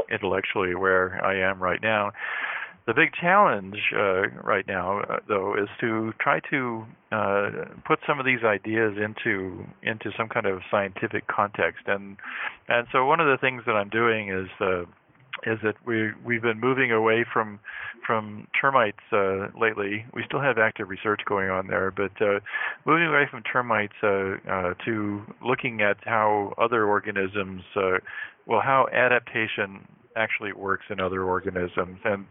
intellectually 0.09 0.75
where 0.75 1.19
I 1.23 1.35
am 1.49 1.61
right 1.61 1.81
now. 1.81 2.11
The 2.87 2.93
big 2.93 3.13
challenge 3.19 3.77
uh, 3.95 4.27
right 4.43 4.67
now, 4.67 4.99
uh, 4.99 5.17
though, 5.27 5.55
is 5.55 5.67
to 5.81 6.13
try 6.19 6.39
to 6.51 6.85
uh, 7.11 7.49
put 7.83 7.97
some 8.05 8.19
of 8.19 8.25
these 8.27 8.43
ideas 8.43 8.93
into 9.03 9.65
into 9.81 10.11
some 10.15 10.29
kind 10.29 10.45
of 10.45 10.61
scientific 10.69 11.25
context, 11.27 11.83
and 11.87 12.17
and 12.67 12.85
so 12.91 13.05
one 13.05 13.19
of 13.19 13.25
the 13.25 13.37
things 13.41 13.63
that 13.65 13.71
I'm 13.71 13.89
doing 13.89 14.29
is 14.29 14.49
uh, 14.61 14.81
is 15.45 15.57
that 15.63 15.75
we 15.85 16.11
we've 16.23 16.43
been 16.43 16.59
moving 16.59 16.91
away 16.91 17.25
from 17.31 17.59
from 18.05 18.47
termites 18.59 19.01
uh, 19.11 19.47
lately. 19.59 20.05
We 20.13 20.23
still 20.25 20.41
have 20.41 20.59
active 20.59 20.87
research 20.87 21.21
going 21.25 21.49
on 21.49 21.65
there, 21.65 21.89
but 21.89 22.11
uh, 22.21 22.39
moving 22.85 23.07
away 23.07 23.25
from 23.29 23.41
termites 23.43 23.95
uh, 24.03 24.35
uh, 24.47 24.73
to 24.85 25.23
looking 25.43 25.81
at 25.81 25.97
how 26.05 26.53
other 26.59 26.85
organisms, 26.85 27.63
well, 28.45 28.61
how 28.61 28.87
adaptation 28.93 29.87
actually 30.15 30.53
works 30.53 30.85
in 30.89 30.99
other 30.99 31.23
organisms. 31.23 31.99
And 32.03 32.25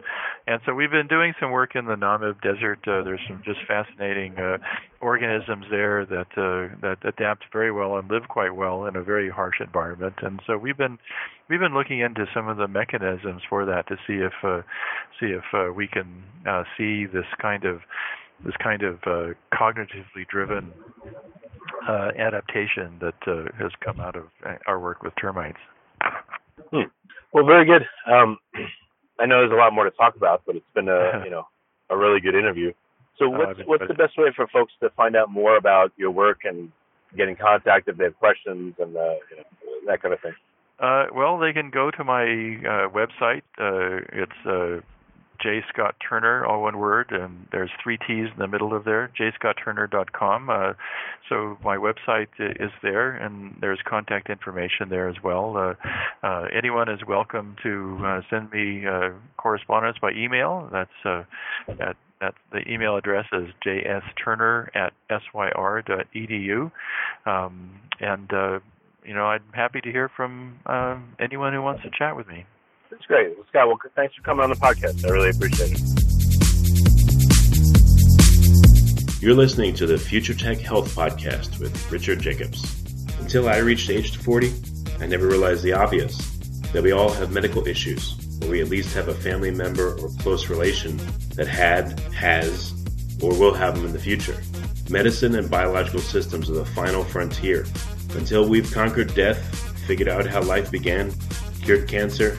and 0.46 0.60
so 0.66 0.74
we've 0.74 0.90
been 0.90 1.06
doing 1.06 1.34
some 1.40 1.50
work 1.50 1.74
in 1.74 1.86
the 1.86 1.94
Namib 1.94 2.40
desert. 2.42 2.80
Uh, 2.86 3.02
there's 3.02 3.20
some 3.28 3.42
just 3.44 3.60
fascinating 3.66 4.36
uh, 4.38 4.58
organisms 5.00 5.66
there 5.70 6.04
that 6.06 6.28
uh, 6.36 6.74
that 6.82 6.98
adapt 7.04 7.44
very 7.52 7.72
well 7.72 7.96
and 7.96 8.10
live 8.10 8.28
quite 8.28 8.54
well 8.54 8.86
in 8.86 8.96
a 8.96 9.02
very 9.02 9.30
harsh 9.30 9.60
environment. 9.60 10.14
And 10.22 10.40
so 10.46 10.56
we've 10.58 10.78
been 10.78 10.98
we've 11.48 11.60
been 11.60 11.74
looking 11.74 12.00
into 12.00 12.26
some 12.34 12.48
of 12.48 12.56
the 12.56 12.68
mechanisms 12.68 13.42
for 13.48 13.64
that 13.64 13.86
to 13.88 13.96
see 14.06 14.14
if 14.14 14.32
uh, 14.42 14.62
see 15.20 15.26
if 15.26 15.44
uh, 15.52 15.72
we 15.72 15.86
can 15.86 16.22
uh, 16.48 16.64
see 16.76 17.06
this 17.06 17.26
kind 17.40 17.64
of 17.64 17.80
this 18.44 18.54
kind 18.62 18.82
of 18.82 18.96
uh, 19.06 19.32
cognitively 19.52 20.26
driven 20.28 20.72
uh, 21.88 22.10
adaptation 22.18 22.98
that 23.00 23.14
uh, 23.26 23.44
has 23.58 23.72
come 23.84 24.00
out 24.00 24.16
of 24.16 24.24
uh, 24.44 24.54
our 24.66 24.80
work 24.80 25.02
with 25.02 25.12
termites. 25.20 25.58
Well, 27.34 27.44
very 27.44 27.66
good. 27.66 27.84
Um, 28.06 28.38
I 29.20 29.26
know 29.26 29.40
there's 29.40 29.52
a 29.52 29.56
lot 29.56 29.72
more 29.72 29.84
to 29.84 29.90
talk 29.90 30.16
about, 30.16 30.42
but 30.46 30.56
it's 30.56 30.64
been 30.74 30.88
a 30.88 31.22
you 31.24 31.30
know 31.30 31.46
a 31.90 31.96
really 31.96 32.20
good 32.20 32.34
interview. 32.34 32.72
So 33.18 33.26
Oh, 33.26 33.30
what's 33.30 33.60
I've 33.60 33.66
what's 33.66 33.86
the 33.86 33.94
best 33.94 34.16
way 34.16 34.32
for 34.34 34.46
folks 34.46 34.72
to 34.80 34.90
find 34.90 35.14
out 35.14 35.30
more 35.30 35.56
about 35.56 35.92
your 35.96 36.10
work 36.10 36.40
and 36.44 36.72
get 37.16 37.28
in 37.28 37.36
contact 37.36 37.88
if 37.88 37.96
they 37.96 38.04
have 38.04 38.18
questions 38.18 38.74
and 38.78 38.96
uh, 38.96 39.14
you 39.30 39.36
know, 39.36 39.44
that 39.86 40.00
kind 40.00 40.14
of 40.14 40.20
thing? 40.20 40.34
Uh, 40.80 41.06
well, 41.14 41.38
they 41.38 41.52
can 41.52 41.70
go 41.70 41.90
to 41.90 42.02
my 42.02 42.22
uh, 42.24 42.88
website. 42.88 43.42
Uh, 43.58 44.02
it's 44.12 44.46
uh, 44.46 44.80
J 45.42 45.62
Scott 45.68 45.96
Turner, 46.06 46.44
all 46.46 46.62
one 46.62 46.78
word, 46.78 47.10
and 47.10 47.46
there's 47.52 47.70
three 47.82 47.98
T's 47.98 48.28
in 48.32 48.38
the 48.38 48.46
middle 48.46 48.74
of 48.74 48.84
there. 48.84 49.10
jscottturner.com. 49.18 50.50
Uh, 50.50 50.72
so 51.28 51.58
my 51.62 51.76
website 51.76 52.28
is 52.38 52.70
there, 52.82 53.12
and 53.12 53.56
there's 53.60 53.78
contact 53.86 54.30
information 54.30 54.88
there 54.88 55.08
as 55.08 55.16
well. 55.22 55.56
Uh, 55.56 55.74
uh, 56.26 56.46
anyone 56.56 56.88
is 56.88 57.00
welcome 57.06 57.56
to 57.62 57.98
uh, 58.04 58.20
send 58.30 58.50
me 58.52 58.86
uh, 58.86 59.10
correspondence 59.36 59.98
by 60.00 60.12
email. 60.12 60.68
That's 60.72 60.90
uh, 61.04 61.24
at 61.68 61.96
that 62.20 62.34
the 62.52 62.60
email 62.70 62.96
address 62.96 63.26
is 63.32 63.48
jsturner 63.66 64.68
at 64.74 64.92
syr.edu, 65.08 66.70
um, 67.26 67.70
and 68.00 68.32
uh, 68.32 68.60
you 69.04 69.14
know 69.14 69.24
I'm 69.24 69.42
happy 69.52 69.80
to 69.80 69.90
hear 69.90 70.10
from 70.16 70.58
anyone 71.18 71.52
who 71.52 71.62
wants 71.62 71.82
to 71.82 71.90
chat 71.98 72.16
with 72.16 72.28
me. 72.28 72.46
That's 72.90 73.06
great. 73.06 73.36
Well, 73.36 73.46
Scott, 73.48 73.68
well, 73.68 73.78
thanks 73.96 74.14
for 74.14 74.22
coming 74.22 74.44
on 74.44 74.50
the 74.50 74.56
podcast. 74.56 75.04
I 75.04 75.10
really 75.10 75.30
appreciate 75.30 75.72
it. 75.72 75.80
You're 79.22 79.34
listening 79.34 79.74
to 79.76 79.86
the 79.86 79.96
Future 79.96 80.34
Tech 80.34 80.58
Health 80.58 80.94
Podcast 80.94 81.58
with 81.58 81.90
Richard 81.90 82.20
Jacobs. 82.20 82.62
Until 83.20 83.48
I 83.48 83.56
reached 83.58 83.88
age 83.88 84.16
40, 84.18 84.52
I 85.00 85.06
never 85.06 85.26
realized 85.26 85.62
the 85.62 85.72
obvious 85.72 86.18
that 86.72 86.82
we 86.82 86.92
all 86.92 87.10
have 87.10 87.32
medical 87.32 87.66
issues, 87.66 88.14
or 88.42 88.50
we 88.50 88.60
at 88.60 88.68
least 88.68 88.94
have 88.94 89.08
a 89.08 89.14
family 89.14 89.50
member 89.50 89.94
or 89.98 90.10
close 90.20 90.50
relation 90.50 91.00
that 91.36 91.46
had, 91.48 91.98
has, 92.12 92.74
or 93.22 93.30
will 93.38 93.54
have 93.54 93.76
them 93.76 93.86
in 93.86 93.92
the 93.92 93.98
future. 93.98 94.36
Medicine 94.90 95.34
and 95.36 95.50
biological 95.50 96.00
systems 96.00 96.50
are 96.50 96.54
the 96.54 96.66
final 96.66 97.02
frontier. 97.02 97.64
Until 98.14 98.46
we've 98.46 98.70
conquered 98.72 99.14
death, 99.14 99.38
figured 99.86 100.08
out 100.08 100.26
how 100.26 100.42
life 100.42 100.70
began, 100.70 101.12
cured 101.62 101.88
cancer, 101.88 102.38